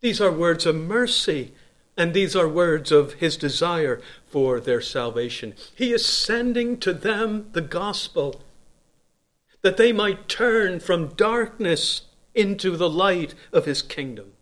These 0.00 0.22
are 0.22 0.32
words 0.32 0.64
of 0.64 0.74
mercy, 0.74 1.52
and 1.98 2.14
these 2.14 2.34
are 2.34 2.48
words 2.48 2.90
of 2.90 3.14
his 3.14 3.36
desire 3.36 4.00
for 4.26 4.58
their 4.58 4.80
salvation. 4.80 5.54
He 5.74 5.92
is 5.92 6.06
sending 6.06 6.78
to 6.78 6.94
them 6.94 7.50
the 7.52 7.60
gospel 7.60 8.40
that 9.60 9.76
they 9.76 9.92
might 9.92 10.28
turn 10.28 10.80
from 10.80 11.14
darkness 11.14 12.02
into 12.34 12.76
the 12.76 12.90
light 12.90 13.34
of 13.52 13.66
his 13.66 13.82
kingdom, 13.82 14.32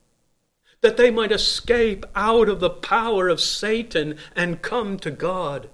that 0.83 0.97
they 0.97 1.11
might 1.11 1.33
escape 1.33 2.07
out 2.15 2.49
of 2.49 2.61
the 2.61 2.71
power 2.71 3.29
of 3.29 3.41
Satan 3.41 4.17
and 4.37 4.63
come 4.63 4.99
to 5.01 5.11
God 5.11 5.69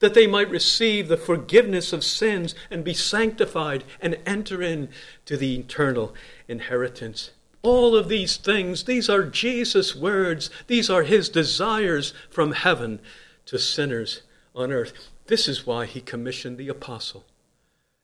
that 0.00 0.14
they 0.14 0.26
might 0.26 0.50
receive 0.50 1.08
the 1.08 1.16
forgiveness 1.16 1.92
of 1.92 2.04
sins 2.04 2.54
and 2.70 2.84
be 2.84 2.94
sanctified 2.94 3.84
and 4.00 4.18
enter 4.26 4.62
into 4.62 5.36
the 5.36 5.58
eternal 5.58 6.14
inheritance. 6.48 7.30
All 7.62 7.96
of 7.96 8.08
these 8.08 8.36
things, 8.36 8.84
these 8.84 9.08
are 9.08 9.24
Jesus' 9.24 9.96
words, 9.96 10.50
these 10.66 10.88
are 10.88 11.02
his 11.02 11.28
desires 11.28 12.14
from 12.30 12.52
heaven 12.52 13.00
to 13.46 13.58
sinners 13.58 14.22
on 14.54 14.70
earth. 14.72 15.10
This 15.26 15.48
is 15.48 15.66
why 15.66 15.86
he 15.86 16.00
commissioned 16.00 16.58
the 16.58 16.68
apostle, 16.68 17.24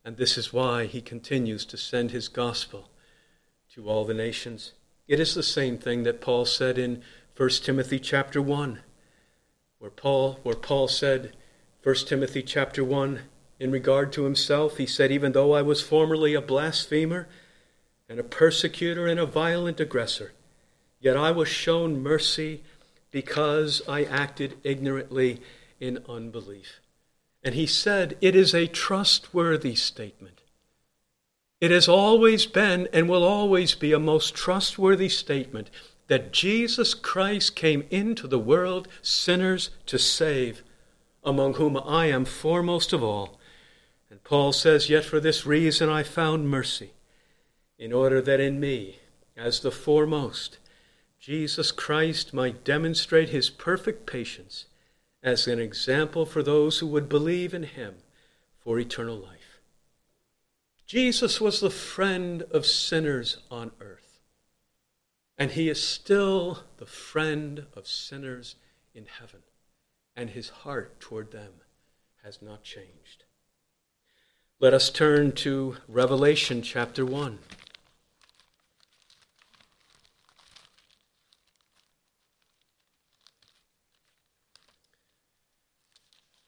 and 0.04 0.16
this 0.16 0.36
is 0.36 0.52
why 0.52 0.86
he 0.86 1.00
continues 1.00 1.64
to 1.66 1.76
send 1.76 2.10
his 2.10 2.28
gospel 2.28 2.90
to 3.74 3.88
all 3.88 4.04
the 4.04 4.14
nations. 4.14 4.72
It 5.06 5.20
is 5.20 5.34
the 5.34 5.42
same 5.42 5.78
thing 5.78 6.02
that 6.02 6.20
Paul 6.20 6.44
said 6.44 6.78
in 6.78 7.02
1 7.36 7.48
Timothy 7.62 7.98
chapter 7.98 8.42
1, 8.42 8.80
where 9.78 9.90
Paul, 9.90 10.40
where 10.42 10.56
Paul 10.56 10.88
said, 10.88 11.36
1 11.82 11.94
Timothy 12.06 12.42
chapter 12.42 12.84
1 12.84 13.22
In 13.58 13.72
regard 13.72 14.12
to 14.12 14.22
himself, 14.22 14.76
he 14.76 14.86
said, 14.86 15.10
Even 15.10 15.32
though 15.32 15.52
I 15.52 15.62
was 15.62 15.80
formerly 15.80 16.32
a 16.32 16.40
blasphemer 16.40 17.26
and 18.08 18.20
a 18.20 18.24
persecutor 18.24 19.08
and 19.08 19.18
a 19.18 19.26
violent 19.26 19.80
aggressor, 19.80 20.32
yet 21.00 21.16
I 21.16 21.32
was 21.32 21.48
shown 21.48 22.00
mercy 22.00 22.62
because 23.10 23.82
I 23.88 24.04
acted 24.04 24.58
ignorantly 24.62 25.40
in 25.80 26.04
unbelief. 26.08 26.78
And 27.42 27.56
he 27.56 27.66
said, 27.66 28.16
It 28.20 28.36
is 28.36 28.54
a 28.54 28.68
trustworthy 28.68 29.74
statement. 29.74 30.42
It 31.60 31.72
has 31.72 31.88
always 31.88 32.46
been 32.46 32.88
and 32.92 33.08
will 33.08 33.24
always 33.24 33.74
be 33.74 33.92
a 33.92 33.98
most 33.98 34.36
trustworthy 34.36 35.08
statement 35.08 35.68
that 36.06 36.32
Jesus 36.32 36.94
Christ 36.94 37.56
came 37.56 37.84
into 37.90 38.28
the 38.28 38.38
world 38.38 38.86
sinners 39.02 39.70
to 39.86 39.98
save, 39.98 40.62
among 41.22 41.54
whom 41.54 41.76
I 41.76 42.06
am 42.06 42.24
foremost 42.24 42.92
of 42.92 43.02
all. 43.02 43.38
And 44.10 44.22
Paul 44.24 44.52
says, 44.52 44.90
Yet 44.90 45.04
for 45.04 45.20
this 45.20 45.46
reason 45.46 45.88
I 45.88 46.02
found 46.02 46.48
mercy, 46.48 46.92
in 47.78 47.92
order 47.92 48.20
that 48.20 48.40
in 48.40 48.60
me, 48.60 48.98
as 49.36 49.60
the 49.60 49.70
foremost, 49.70 50.58
Jesus 51.18 51.70
Christ 51.70 52.34
might 52.34 52.64
demonstrate 52.64 53.28
his 53.28 53.48
perfect 53.48 54.06
patience 54.06 54.66
as 55.22 55.46
an 55.46 55.60
example 55.60 56.26
for 56.26 56.42
those 56.42 56.78
who 56.80 56.86
would 56.88 57.08
believe 57.08 57.54
in 57.54 57.62
him 57.62 57.94
for 58.58 58.78
eternal 58.78 59.16
life. 59.16 59.60
Jesus 60.86 61.40
was 61.40 61.60
the 61.60 61.70
friend 61.70 62.42
of 62.50 62.66
sinners 62.66 63.38
on 63.50 63.70
earth, 63.80 64.18
and 65.38 65.52
he 65.52 65.68
is 65.68 65.82
still 65.82 66.64
the 66.78 66.86
friend 66.86 67.66
of 67.74 67.86
sinners 67.86 68.56
in 68.94 69.06
heaven, 69.06 69.41
and 70.16 70.30
his 70.30 70.48
heart 70.48 71.00
toward 71.00 71.32
them 71.32 71.52
has 72.22 72.40
not 72.42 72.62
changed. 72.62 73.24
Let 74.60 74.74
us 74.74 74.90
turn 74.90 75.32
to 75.32 75.76
Revelation 75.88 76.62
chapter 76.62 77.04
1. 77.04 77.38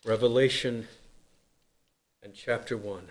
Revelation 0.05 0.87
and 2.23 2.35
chapter 2.35 2.77
1. 2.77 3.09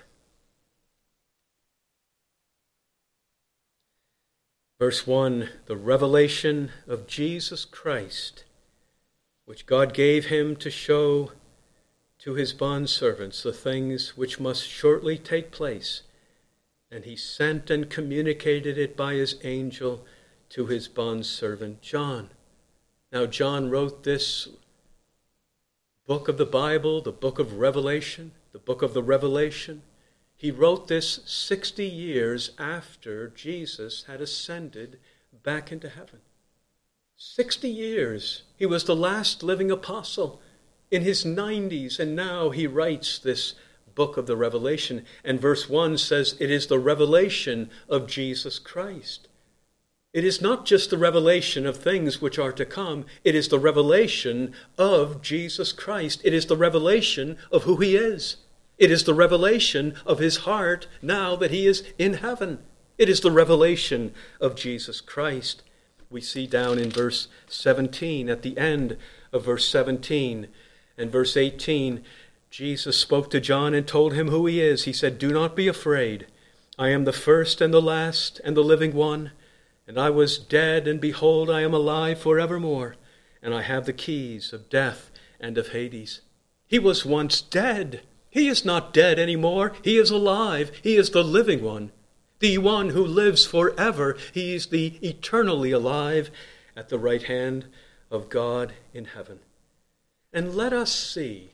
Verse 4.80 5.08
1 5.08 5.50
The 5.66 5.76
revelation 5.76 6.72
of 6.88 7.08
Jesus 7.08 7.66
Christ, 7.66 8.44
which 9.46 9.66
God 9.66 9.94
gave 9.94 10.26
him 10.26 10.56
to 10.58 10.70
show 10.70 11.32
to 12.20 12.36
his 12.36 12.54
bondservants 12.54 13.44
the 13.44 13.52
things 13.52 14.16
which 14.16 14.40
must 14.40 14.68
shortly 14.68 15.18
take 15.18 15.52
place, 15.52 16.04
and 16.90 17.04
he 17.04 17.16
sent 17.16 17.70
and 17.70 17.90
communicated 17.90 18.78
it 18.78 18.96
by 18.96 19.16
his 19.16 19.36
angel 19.44 20.06
to 20.50 20.68
his 20.68 20.88
bondservant 20.88 21.82
John. 21.82 22.30
Now, 23.12 23.26
John 23.26 23.70
wrote 23.70 24.04
this 24.04 24.48
book 26.08 26.28
of 26.28 26.38
the 26.38 26.46
Bible, 26.46 27.02
the 27.02 27.12
book 27.12 27.40
of 27.40 27.60
Revelation, 27.60 28.32
the 28.52 28.60
book 28.60 28.82
of 28.82 28.94
the 28.94 29.04
Revelation. 29.04 29.84
He 30.36 30.52
wrote 30.52 30.88
this 30.88 31.20
60 31.26 31.86
years 31.86 32.52
after 32.58 33.30
Jesus 33.30 34.06
had 34.08 34.22
ascended 34.22 35.00
back 35.44 35.72
into 35.72 35.90
heaven. 35.90 36.20
60 37.26 37.70
years. 37.70 38.44
He 38.58 38.66
was 38.66 38.84
the 38.84 38.96
last 38.96 39.44
living 39.44 39.72
apostle 39.72 40.42
in 40.92 41.04
his 41.04 41.24
90s, 41.24 41.98
and 41.98 42.18
now 42.18 42.50
he 42.50 42.68
writes 42.68 43.18
this 43.18 43.54
book 43.96 44.18
of 44.18 44.28
the 44.28 44.36
Revelation. 44.36 45.06
And 45.24 45.40
verse 45.40 45.70
1 45.70 45.98
says 45.98 46.36
it 46.40 46.52
is 46.52 46.68
the 46.68 46.80
revelation 46.80 47.70
of 47.88 48.08
Jesus 48.08 48.60
Christ. 48.60 49.30
It 50.12 50.26
is 50.26 50.42
not 50.42 50.66
just 50.66 50.90
the 50.90 50.98
revelation 50.98 51.66
of 51.66 51.78
things 51.78 52.22
which 52.22 52.38
are 52.38 52.52
to 52.52 52.66
come, 52.66 53.06
it 53.24 53.36
is 53.36 53.48
the 53.48 53.58
revelation 53.58 54.54
of 54.78 55.22
Jesus 55.22 55.72
Christ. 55.72 56.22
It 56.26 56.34
is 56.34 56.48
the 56.48 56.58
revelation 56.58 57.38
of 57.52 57.64
who 57.64 57.78
he 57.78 57.96
is. 57.96 58.36
It 58.78 58.92
is 58.92 59.06
the 59.06 59.14
revelation 59.14 59.96
of 60.06 60.20
his 60.20 60.40
heart 60.40 60.88
now 61.02 61.38
that 61.38 61.52
he 61.52 61.68
is 61.68 61.84
in 61.98 62.16
heaven. 62.16 62.60
It 62.98 63.08
is 63.08 63.22
the 63.22 63.32
revelation 63.32 64.14
of 64.42 64.56
Jesus 64.56 65.00
Christ. 65.00 65.64
We 66.14 66.22
see 66.22 66.46
down 66.46 66.78
in 66.78 66.92
verse 66.92 67.28
17, 67.48 68.30
at 68.30 68.44
the 68.44 68.56
end 68.56 68.98
of 69.32 69.46
verse 69.46 69.68
17 69.68 70.48
and 70.96 71.12
verse 71.12 71.36
18, 71.36 72.04
Jesus 72.52 72.96
spoke 72.96 73.32
to 73.32 73.40
John 73.40 73.74
and 73.74 73.88
told 73.88 74.14
him 74.14 74.28
who 74.28 74.46
he 74.46 74.62
is. 74.62 74.84
He 74.84 74.94
said, 74.94 75.18
Do 75.18 75.32
not 75.32 75.56
be 75.56 75.68
afraid. 75.68 76.28
I 76.78 76.90
am 76.90 77.06
the 77.06 77.14
first 77.14 77.62
and 77.62 77.74
the 77.74 77.82
last 77.82 78.40
and 78.46 78.56
the 78.56 78.64
living 78.64 78.94
one. 78.94 79.32
And 79.88 80.00
I 80.00 80.12
was 80.12 80.38
dead, 80.38 80.88
and 80.88 81.02
behold, 81.02 81.50
I 81.50 81.62
am 81.62 81.74
alive 81.74 82.20
forevermore, 82.20 82.96
and 83.42 83.52
I 83.52 83.64
have 83.64 83.88
the 83.88 83.92
keys 83.92 84.54
of 84.54 84.70
death 84.70 85.10
and 85.40 85.58
of 85.58 85.70
Hades. 85.70 86.22
He 86.68 86.78
was 86.78 87.04
once 87.04 87.42
dead. 87.42 88.02
He 88.30 88.48
is 88.48 88.64
not 88.64 88.94
dead 88.94 89.18
any 89.18 89.36
more. 89.36 89.74
He 89.84 89.98
is 89.98 90.12
alive. 90.12 90.72
He 90.84 90.96
is 90.96 91.10
the 91.10 91.24
living 91.24 91.64
one, 91.64 91.92
the 92.40 92.58
one 92.58 92.90
who 92.90 93.06
lives 93.06 93.46
forever. 93.46 94.18
He 94.34 94.56
is 94.56 94.68
the 94.68 94.98
eternally 95.02 95.72
alive 95.72 96.30
at 96.76 96.90
the 96.90 97.00
right 97.00 97.24
hand 97.24 97.66
of 98.10 98.30
God 98.30 98.74
in 98.94 99.06
heaven. 99.06 99.40
And 100.32 100.56
let 100.56 100.74
us 100.74 100.94
see 100.94 101.52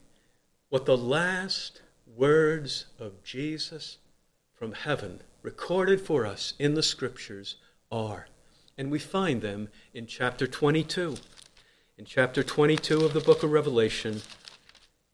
what 0.69 0.85
the 0.85 0.97
last 0.97 1.81
words 2.15 2.85
of 2.99 3.23
Jesus 3.23 3.97
from 4.53 4.73
heaven, 4.73 5.21
recorded 5.41 6.01
for 6.01 6.25
us 6.25 6.53
in 6.59 6.73
the 6.73 6.83
Scriptures, 6.83 7.55
are. 7.91 8.27
And 8.77 8.91
we 8.91 8.99
find 8.99 9.41
them 9.41 9.69
in 9.93 10.05
chapter 10.05 10.47
22. 10.47 11.15
In 11.97 12.05
chapter 12.05 12.43
22 12.43 13.05
of 13.05 13.13
the 13.13 13.19
book 13.19 13.43
of 13.43 13.51
Revelation 13.51 14.21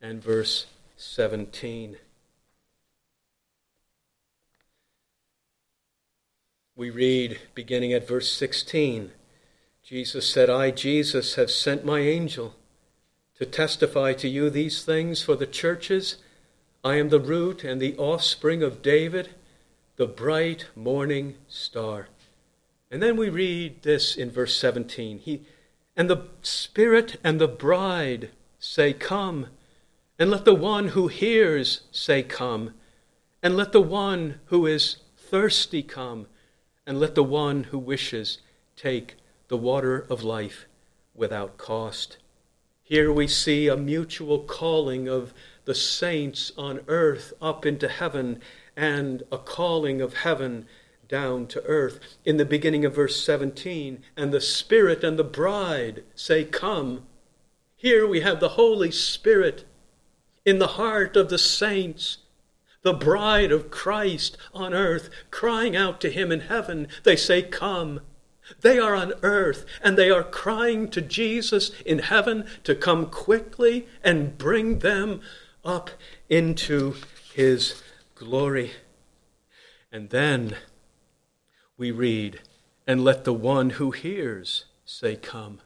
and 0.01 0.21
verse 0.21 0.67
17. 0.97 1.97
We 6.77 6.89
read, 6.89 7.39
beginning 7.53 7.93
at 7.93 8.05
verse 8.05 8.29
16, 8.33 9.11
Jesus 9.81 10.29
said, 10.29 10.49
I, 10.49 10.71
Jesus, 10.71 11.35
have 11.35 11.49
sent 11.49 11.85
my 11.85 11.99
angel 11.99 12.53
to 13.37 13.45
testify 13.45 14.11
to 14.15 14.27
you 14.27 14.49
these 14.49 14.83
things 14.83 15.23
for 15.23 15.37
the 15.37 15.47
churches. 15.47 16.17
I 16.83 16.95
am 16.95 17.07
the 17.07 17.19
root 17.19 17.63
and 17.63 17.81
the 17.81 17.95
offspring 17.95 18.61
of 18.61 18.81
David, 18.81 19.29
the 19.95 20.05
bright 20.05 20.65
morning 20.75 21.35
star. 21.47 22.09
And 22.91 23.01
then 23.01 23.15
we 23.15 23.29
read 23.29 23.83
this 23.83 24.17
in 24.17 24.29
verse 24.29 24.57
17. 24.57 25.19
He, 25.19 25.43
and 25.95 26.09
the 26.09 26.27
Spirit 26.41 27.15
and 27.23 27.39
the 27.39 27.47
bride 27.47 28.31
say, 28.59 28.91
Come. 28.91 29.47
And 30.19 30.29
let 30.29 30.43
the 30.43 30.53
one 30.53 30.89
who 30.89 31.07
hears 31.07 31.83
say, 31.91 32.21
Come. 32.21 32.73
And 33.41 33.55
let 33.55 33.71
the 33.71 33.81
one 33.81 34.41
who 34.47 34.65
is 34.65 34.97
thirsty 35.15 35.81
come. 35.81 36.27
And 36.87 36.99
let 36.99 37.15
the 37.15 37.23
one 37.23 37.65
who 37.65 37.79
wishes 37.79 38.39
take 38.75 39.15
the 39.47 39.57
water 39.57 40.05
of 40.09 40.23
life 40.23 40.65
without 41.13 41.57
cost. 41.57 42.17
Here 42.83 43.11
we 43.11 43.27
see 43.27 43.67
a 43.67 43.75
mutual 43.75 44.39
calling 44.39 45.07
of 45.07 45.33
the 45.65 45.73
saints 45.73 46.51
on 46.57 46.81
earth 46.87 47.33
up 47.41 47.65
into 47.65 47.87
heaven 47.87 48.39
and 48.75 49.23
a 49.31 49.37
calling 49.37 50.01
of 50.01 50.13
heaven 50.13 50.67
down 51.07 51.47
to 51.47 51.63
earth. 51.63 51.99
In 52.23 52.37
the 52.37 52.45
beginning 52.45 52.85
of 52.85 52.95
verse 52.95 53.21
17, 53.23 54.03
and 54.15 54.31
the 54.31 54.41
Spirit 54.41 55.03
and 55.03 55.17
the 55.17 55.23
bride 55.23 56.03
say, 56.13 56.43
Come. 56.43 57.05
Here 57.75 58.07
we 58.07 58.21
have 58.21 58.39
the 58.39 58.49
Holy 58.49 58.91
Spirit 58.91 59.65
in 60.45 60.59
the 60.59 60.67
heart 60.67 61.15
of 61.15 61.29
the 61.29 61.37
saints, 61.37 62.19
the 62.85 62.93
bride 62.93 63.51
of 63.51 63.71
Christ 63.71 64.37
on 64.53 64.71
earth, 64.71 65.09
crying 65.31 65.75
out 65.75 65.99
to 66.01 66.11
Him 66.11 66.31
in 66.31 66.41
heaven. 66.41 66.87
They 67.01 67.15
say, 67.15 67.41
Come. 67.41 68.01
They 68.61 68.77
are 68.77 68.93
on 68.93 69.13
earth 69.23 69.65
and 69.81 69.97
they 69.97 70.11
are 70.11 70.23
crying 70.23 70.89
to 70.89 71.01
Jesus 71.01 71.71
in 71.83 71.97
heaven 71.97 72.45
to 72.63 72.75
come 72.75 73.07
quickly 73.07 73.87
and 74.03 74.37
bring 74.37 74.79
them 74.79 75.21
up 75.63 75.89
into 76.29 76.93
His 77.33 77.81
glory. 78.13 78.73
And 79.91 80.11
then 80.11 80.55
we 81.77 81.89
read, 81.89 82.41
And 82.85 83.03
let 83.03 83.23
the 83.23 83.33
one 83.33 83.71
who 83.71 83.89
hears 83.89 84.65
say, 84.85 85.15
Come. 85.15 85.59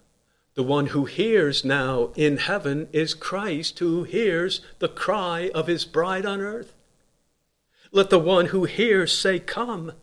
The 0.54 0.64
one 0.64 0.88
who 0.88 1.04
hears 1.04 1.66
now 1.66 2.14
in 2.16 2.38
heaven 2.38 2.88
is 2.94 3.14
Christ, 3.14 3.80
who 3.80 4.04
hears 4.06 4.62
the 4.80 4.88
cry 4.88 5.52
of 5.54 5.68
his 5.68 5.84
bride 5.84 6.26
on 6.26 6.40
earth. 6.40 6.76
Let 7.92 8.10
the 8.10 8.20
one 8.20 8.48
who 8.48 8.66
hears 8.66 9.18
say, 9.18 9.40
Come. 9.40 9.94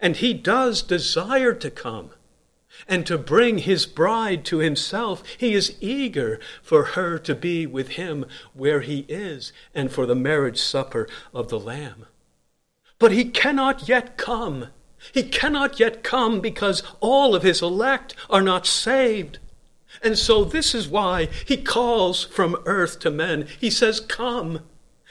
And 0.00 0.16
he 0.16 0.34
does 0.34 0.82
desire 0.82 1.54
to 1.54 1.70
come. 1.70 2.10
and 2.88 3.06
to 3.06 3.16
bring 3.16 3.58
his 3.58 3.86
bride 3.86 4.44
to 4.46 4.58
himself. 4.58 5.22
He 5.38 5.54
is 5.54 5.76
eager 5.80 6.40
for 6.62 6.84
her 6.84 7.18
to 7.18 7.34
be 7.34 7.66
with 7.66 7.90
him 7.90 8.26
where 8.52 8.80
he 8.80 9.00
is 9.08 9.52
and 9.74 9.92
for 9.92 10.06
the 10.06 10.14
marriage 10.14 10.60
supper 10.60 11.08
of 11.32 11.48
the 11.48 11.58
Lamb. 11.58 12.06
But 12.98 13.12
he 13.12 13.26
cannot 13.26 13.88
yet 13.88 14.16
come. 14.16 14.68
He 15.12 15.22
cannot 15.22 15.78
yet 15.78 16.02
come 16.02 16.40
because 16.40 16.82
all 17.00 17.34
of 17.34 17.42
his 17.42 17.60
elect 17.60 18.14
are 18.30 18.42
not 18.42 18.66
saved. 18.66 19.38
And 20.02 20.18
so 20.18 20.44
this 20.44 20.74
is 20.74 20.88
why 20.88 21.28
he 21.46 21.56
calls 21.56 22.24
from 22.24 22.56
earth 22.66 22.98
to 23.00 23.10
men. 23.10 23.46
He 23.60 23.70
says, 23.70 24.00
Come, 24.00 24.60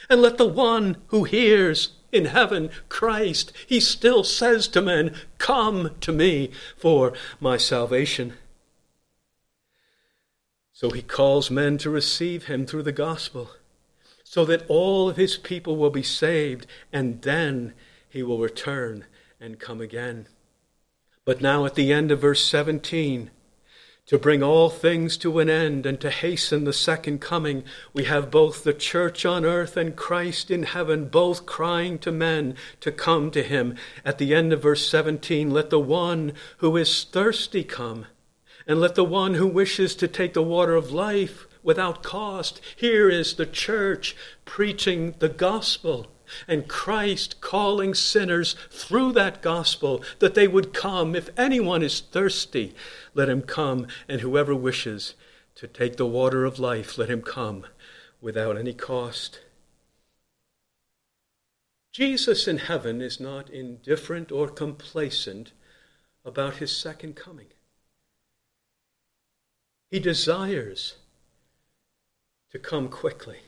and 0.08 0.20
let 0.20 0.38
the 0.38 0.46
one 0.46 0.96
who 1.08 1.24
hears 1.24 1.92
in 2.12 2.26
heaven, 2.26 2.70
Christ, 2.88 3.52
he 3.66 3.80
still 3.80 4.22
says 4.22 4.68
to 4.68 4.80
men, 4.80 5.14
Come 5.38 5.90
to 6.00 6.12
me 6.12 6.50
for 6.76 7.12
my 7.40 7.56
salvation. 7.56 8.34
So 10.72 10.90
he 10.90 11.02
calls 11.02 11.50
men 11.50 11.78
to 11.78 11.90
receive 11.90 12.44
him 12.44 12.66
through 12.66 12.84
the 12.84 12.92
gospel, 12.92 13.50
so 14.22 14.44
that 14.44 14.64
all 14.68 15.08
of 15.08 15.16
his 15.16 15.36
people 15.36 15.76
will 15.76 15.90
be 15.90 16.02
saved, 16.02 16.66
and 16.92 17.22
then 17.22 17.74
he 18.08 18.22
will 18.22 18.38
return 18.38 19.06
and 19.40 19.58
come 19.58 19.80
again. 19.80 20.26
But 21.24 21.40
now, 21.40 21.64
at 21.64 21.74
the 21.74 21.92
end 21.92 22.10
of 22.10 22.20
verse 22.20 22.44
17, 22.44 23.30
to 24.06 24.18
bring 24.18 24.42
all 24.42 24.68
things 24.68 25.16
to 25.16 25.38
an 25.38 25.48
end 25.48 25.86
and 25.86 25.98
to 26.00 26.10
hasten 26.10 26.64
the 26.64 26.72
second 26.72 27.20
coming, 27.20 27.64
we 27.94 28.04
have 28.04 28.30
both 28.30 28.62
the 28.62 28.74
church 28.74 29.24
on 29.24 29.44
earth 29.44 29.76
and 29.76 29.96
Christ 29.96 30.50
in 30.50 30.64
heaven, 30.64 31.06
both 31.06 31.46
crying 31.46 31.98
to 32.00 32.12
men 32.12 32.54
to 32.80 32.92
come 32.92 33.30
to 33.30 33.42
him. 33.42 33.76
At 34.04 34.18
the 34.18 34.34
end 34.34 34.52
of 34.52 34.62
verse 34.62 34.86
17, 34.86 35.50
let 35.50 35.70
the 35.70 35.80
one 35.80 36.32
who 36.58 36.76
is 36.76 37.04
thirsty 37.04 37.64
come, 37.64 38.06
and 38.66 38.78
let 38.78 38.94
the 38.94 39.04
one 39.04 39.34
who 39.34 39.46
wishes 39.46 39.94
to 39.96 40.08
take 40.08 40.34
the 40.34 40.42
water 40.42 40.74
of 40.74 40.92
life 40.92 41.46
without 41.62 42.02
cost. 42.02 42.60
Here 42.76 43.08
is 43.08 43.34
the 43.34 43.46
church 43.46 44.14
preaching 44.44 45.14
the 45.18 45.30
gospel 45.30 46.08
and 46.46 46.68
Christ 46.68 47.40
calling 47.40 47.94
sinners 47.94 48.56
through 48.70 49.12
that 49.12 49.42
gospel 49.42 50.02
that 50.18 50.34
they 50.34 50.48
would 50.48 50.72
come. 50.72 51.14
If 51.14 51.30
anyone 51.36 51.82
is 51.82 52.00
thirsty, 52.00 52.74
let 53.14 53.28
him 53.28 53.42
come, 53.42 53.86
and 54.08 54.20
whoever 54.20 54.54
wishes 54.54 55.14
to 55.56 55.68
take 55.68 55.96
the 55.96 56.06
water 56.06 56.44
of 56.44 56.58
life, 56.58 56.98
let 56.98 57.10
him 57.10 57.22
come 57.22 57.66
without 58.20 58.56
any 58.56 58.74
cost. 58.74 59.40
Jesus 61.92 62.48
in 62.48 62.58
heaven 62.58 63.00
is 63.00 63.20
not 63.20 63.48
indifferent 63.50 64.32
or 64.32 64.48
complacent 64.48 65.52
about 66.24 66.56
his 66.56 66.76
second 66.76 67.14
coming. 67.14 67.46
He 69.90 70.00
desires 70.00 70.96
to 72.50 72.58
come 72.58 72.88
quickly. 72.88 73.38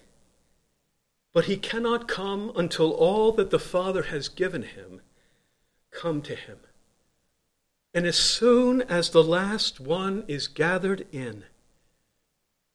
But 1.37 1.45
he 1.45 1.59
cannot 1.59 2.09
come 2.09 2.51
until 2.57 2.93
all 2.93 3.31
that 3.33 3.51
the 3.51 3.59
Father 3.59 4.05
has 4.05 4.31
given 4.31 4.63
him 4.63 5.03
come 5.91 6.23
to 6.23 6.35
him. 6.35 6.57
And 7.93 8.07
as 8.07 8.17
soon 8.17 8.81
as 8.81 9.11
the 9.11 9.23
last 9.23 9.79
one 9.79 10.25
is 10.29 10.49
gathered 10.49 11.07
in, 11.13 11.45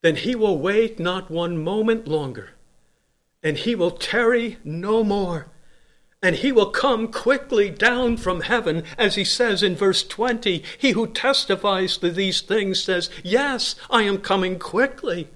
then 0.04 0.16
he 0.16 0.36
will 0.36 0.60
wait 0.60 1.00
not 1.00 1.32
one 1.32 1.58
moment 1.58 2.08
longer, 2.08 2.52
and 3.42 3.58
he 3.58 3.74
will 3.74 3.90
tarry 3.90 4.60
no 4.64 5.04
more, 5.04 5.48
and 6.22 6.36
he 6.36 6.52
will 6.52 6.70
come 6.70 7.12
quickly 7.12 7.72
down 7.72 8.16
from 8.16 8.42
heaven, 8.42 8.84
as 8.96 9.16
he 9.16 9.24
says 9.24 9.64
in 9.64 9.76
verse 9.76 10.04
20. 10.04 10.62
He 10.78 10.92
who 10.92 11.08
testifies 11.08 11.98
to 11.98 12.12
these 12.12 12.42
things 12.42 12.84
says, 12.84 13.10
Yes, 13.24 13.74
I 13.90 14.04
am 14.04 14.20
coming 14.20 14.60
quickly. 14.60 15.30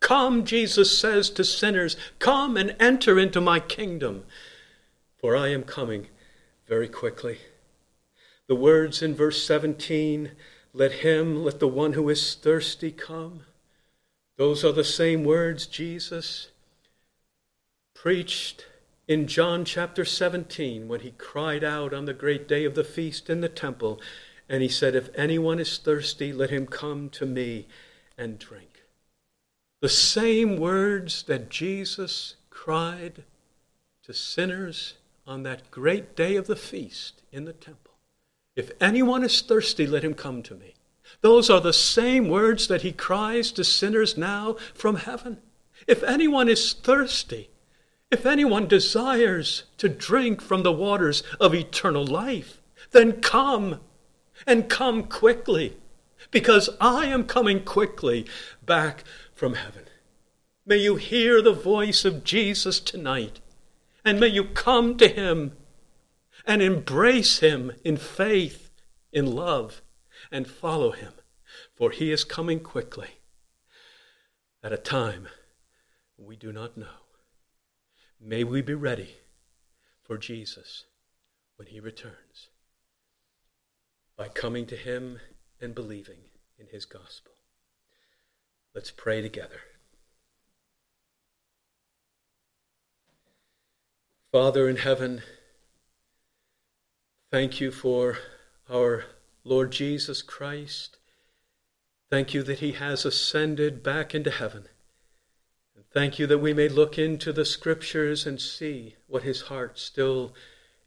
Come, 0.00 0.44
Jesus 0.44 0.98
says 0.98 1.30
to 1.30 1.44
sinners, 1.44 1.96
come 2.18 2.56
and 2.56 2.74
enter 2.80 3.18
into 3.18 3.40
my 3.40 3.60
kingdom, 3.60 4.24
for 5.18 5.36
I 5.36 5.48
am 5.48 5.62
coming 5.62 6.08
very 6.66 6.88
quickly. 6.88 7.38
The 8.46 8.56
words 8.56 9.02
in 9.02 9.14
verse 9.14 9.42
17, 9.44 10.32
let 10.72 10.92
him, 10.92 11.44
let 11.44 11.60
the 11.60 11.68
one 11.68 11.92
who 11.92 12.08
is 12.08 12.34
thirsty 12.34 12.90
come. 12.90 13.42
Those 14.36 14.64
are 14.64 14.72
the 14.72 14.84
same 14.84 15.22
words 15.24 15.66
Jesus 15.66 16.48
preached 17.94 18.66
in 19.06 19.26
John 19.26 19.64
chapter 19.64 20.04
17 20.04 20.88
when 20.88 21.00
he 21.00 21.10
cried 21.10 21.62
out 21.62 21.92
on 21.92 22.06
the 22.06 22.14
great 22.14 22.48
day 22.48 22.64
of 22.64 22.74
the 22.74 22.84
feast 22.84 23.28
in 23.28 23.42
the 23.42 23.48
temple. 23.48 24.00
And 24.48 24.62
he 24.62 24.68
said, 24.68 24.94
If 24.94 25.10
anyone 25.14 25.58
is 25.58 25.76
thirsty, 25.76 26.32
let 26.32 26.50
him 26.50 26.66
come 26.66 27.10
to 27.10 27.26
me 27.26 27.66
and 28.16 28.38
drink. 28.38 28.69
The 29.80 29.88
same 29.88 30.56
words 30.56 31.22
that 31.24 31.48
Jesus 31.48 32.36
cried 32.50 33.24
to 34.02 34.12
sinners 34.12 34.94
on 35.26 35.42
that 35.44 35.70
great 35.70 36.14
day 36.14 36.36
of 36.36 36.46
the 36.46 36.56
feast 36.56 37.22
in 37.32 37.44
the 37.44 37.52
temple. 37.52 37.94
If 38.56 38.72
anyone 38.80 39.24
is 39.24 39.40
thirsty, 39.40 39.86
let 39.86 40.04
him 40.04 40.14
come 40.14 40.42
to 40.42 40.54
me. 40.54 40.74
Those 41.22 41.48
are 41.48 41.60
the 41.60 41.72
same 41.72 42.28
words 42.28 42.68
that 42.68 42.82
he 42.82 42.92
cries 42.92 43.52
to 43.52 43.64
sinners 43.64 44.18
now 44.18 44.56
from 44.74 44.96
heaven. 44.96 45.38
If 45.86 46.02
anyone 46.02 46.48
is 46.48 46.72
thirsty, 46.72 47.50
if 48.10 48.26
anyone 48.26 48.66
desires 48.66 49.64
to 49.78 49.88
drink 49.88 50.42
from 50.42 50.62
the 50.62 50.72
waters 50.72 51.22
of 51.40 51.54
eternal 51.54 52.04
life, 52.04 52.60
then 52.90 53.20
come 53.20 53.80
and 54.46 54.68
come 54.68 55.04
quickly, 55.04 55.76
because 56.30 56.68
I 56.80 57.06
am 57.06 57.24
coming 57.24 57.64
quickly 57.64 58.26
back 58.64 59.04
from 59.40 59.54
heaven. 59.54 59.84
May 60.66 60.76
you 60.76 60.96
hear 60.96 61.40
the 61.40 61.54
voice 61.54 62.04
of 62.04 62.24
Jesus 62.24 62.78
tonight, 62.78 63.40
and 64.04 64.20
may 64.20 64.26
you 64.26 64.44
come 64.44 64.98
to 64.98 65.08
him 65.08 65.52
and 66.44 66.60
embrace 66.60 67.38
him 67.38 67.72
in 67.82 67.96
faith, 67.96 68.70
in 69.14 69.24
love, 69.24 69.80
and 70.30 70.46
follow 70.46 70.90
him, 70.90 71.14
for 71.74 71.90
he 71.90 72.12
is 72.12 72.22
coming 72.22 72.60
quickly 72.60 73.08
at 74.62 74.74
a 74.74 74.76
time 74.76 75.26
we 76.18 76.36
do 76.36 76.52
not 76.52 76.76
know. 76.76 77.00
May 78.20 78.44
we 78.44 78.60
be 78.60 78.74
ready 78.74 79.16
for 80.02 80.18
Jesus 80.18 80.84
when 81.56 81.68
he 81.68 81.80
returns 81.80 82.50
by 84.18 84.28
coming 84.28 84.66
to 84.66 84.76
him 84.76 85.18
and 85.62 85.74
believing 85.74 86.18
in 86.58 86.66
his 86.66 86.84
gospel. 86.84 87.32
Let's 88.74 88.90
pray 88.90 89.20
together. 89.20 89.60
Father 94.30 94.68
in 94.68 94.76
heaven, 94.76 95.22
thank 97.32 97.60
you 97.60 97.72
for 97.72 98.18
our 98.70 99.06
Lord 99.42 99.72
Jesus 99.72 100.22
Christ. 100.22 100.98
Thank 102.10 102.32
you 102.32 102.44
that 102.44 102.60
he 102.60 102.72
has 102.72 103.04
ascended 103.04 103.82
back 103.82 104.14
into 104.14 104.30
heaven. 104.30 104.66
And 105.74 105.84
thank 105.92 106.20
you 106.20 106.28
that 106.28 106.38
we 106.38 106.54
may 106.54 106.68
look 106.68 106.96
into 106.96 107.32
the 107.32 107.44
scriptures 107.44 108.24
and 108.24 108.40
see 108.40 108.94
what 109.08 109.24
his 109.24 109.42
heart 109.42 109.80
still 109.80 110.32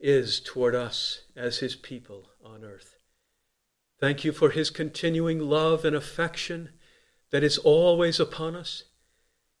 is 0.00 0.40
toward 0.40 0.74
us 0.74 1.22
as 1.36 1.58
his 1.58 1.76
people 1.76 2.30
on 2.42 2.64
earth. 2.64 2.96
Thank 4.00 4.24
you 4.24 4.32
for 4.32 4.50
his 4.50 4.70
continuing 4.70 5.38
love 5.38 5.84
and 5.84 5.94
affection 5.94 6.70
that 7.34 7.42
is 7.42 7.58
always 7.58 8.20
upon 8.20 8.54
us. 8.54 8.84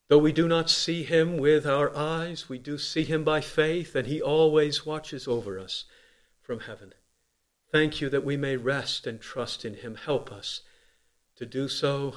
Though 0.06 0.18
we 0.18 0.30
do 0.30 0.46
not 0.46 0.70
see 0.70 1.02
him 1.02 1.36
with 1.36 1.66
our 1.66 1.92
eyes, 1.96 2.48
we 2.48 2.56
do 2.56 2.78
see 2.78 3.02
him 3.02 3.24
by 3.24 3.40
faith, 3.40 3.96
and 3.96 4.06
he 4.06 4.22
always 4.22 4.86
watches 4.86 5.26
over 5.26 5.58
us 5.58 5.84
from 6.40 6.60
heaven. 6.60 6.94
Thank 7.72 8.00
you 8.00 8.08
that 8.10 8.24
we 8.24 8.36
may 8.36 8.56
rest 8.56 9.08
and 9.08 9.20
trust 9.20 9.64
in 9.64 9.74
him. 9.74 9.96
Help 9.96 10.30
us 10.30 10.60
to 11.34 11.44
do 11.44 11.66
so 11.66 12.14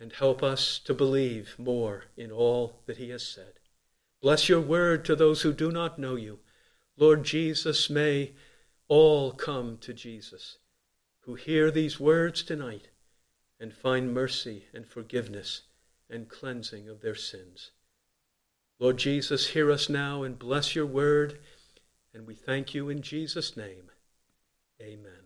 and 0.00 0.14
help 0.14 0.42
us 0.42 0.78
to 0.86 0.94
believe 0.94 1.56
more 1.58 2.04
in 2.16 2.32
all 2.32 2.80
that 2.86 2.96
he 2.96 3.10
has 3.10 3.28
said. 3.28 3.52
Bless 4.22 4.48
your 4.48 4.62
word 4.62 5.04
to 5.04 5.14
those 5.14 5.42
who 5.42 5.52
do 5.52 5.70
not 5.70 5.98
know 5.98 6.16
you. 6.16 6.38
Lord 6.96 7.22
Jesus, 7.22 7.90
may 7.90 8.32
all 8.88 9.32
come 9.32 9.76
to 9.82 9.92
Jesus 9.92 10.56
who 11.26 11.34
hear 11.34 11.70
these 11.70 12.00
words 12.00 12.42
tonight 12.42 12.88
and 13.58 13.72
find 13.72 14.12
mercy 14.12 14.64
and 14.74 14.86
forgiveness 14.86 15.62
and 16.10 16.28
cleansing 16.28 16.88
of 16.88 17.00
their 17.00 17.14
sins. 17.14 17.70
Lord 18.78 18.98
Jesus, 18.98 19.48
hear 19.48 19.70
us 19.70 19.88
now 19.88 20.22
and 20.22 20.38
bless 20.38 20.74
your 20.74 20.86
word, 20.86 21.38
and 22.12 22.26
we 22.26 22.34
thank 22.34 22.74
you 22.74 22.88
in 22.88 23.02
Jesus' 23.02 23.56
name. 23.56 23.90
Amen. 24.80 25.25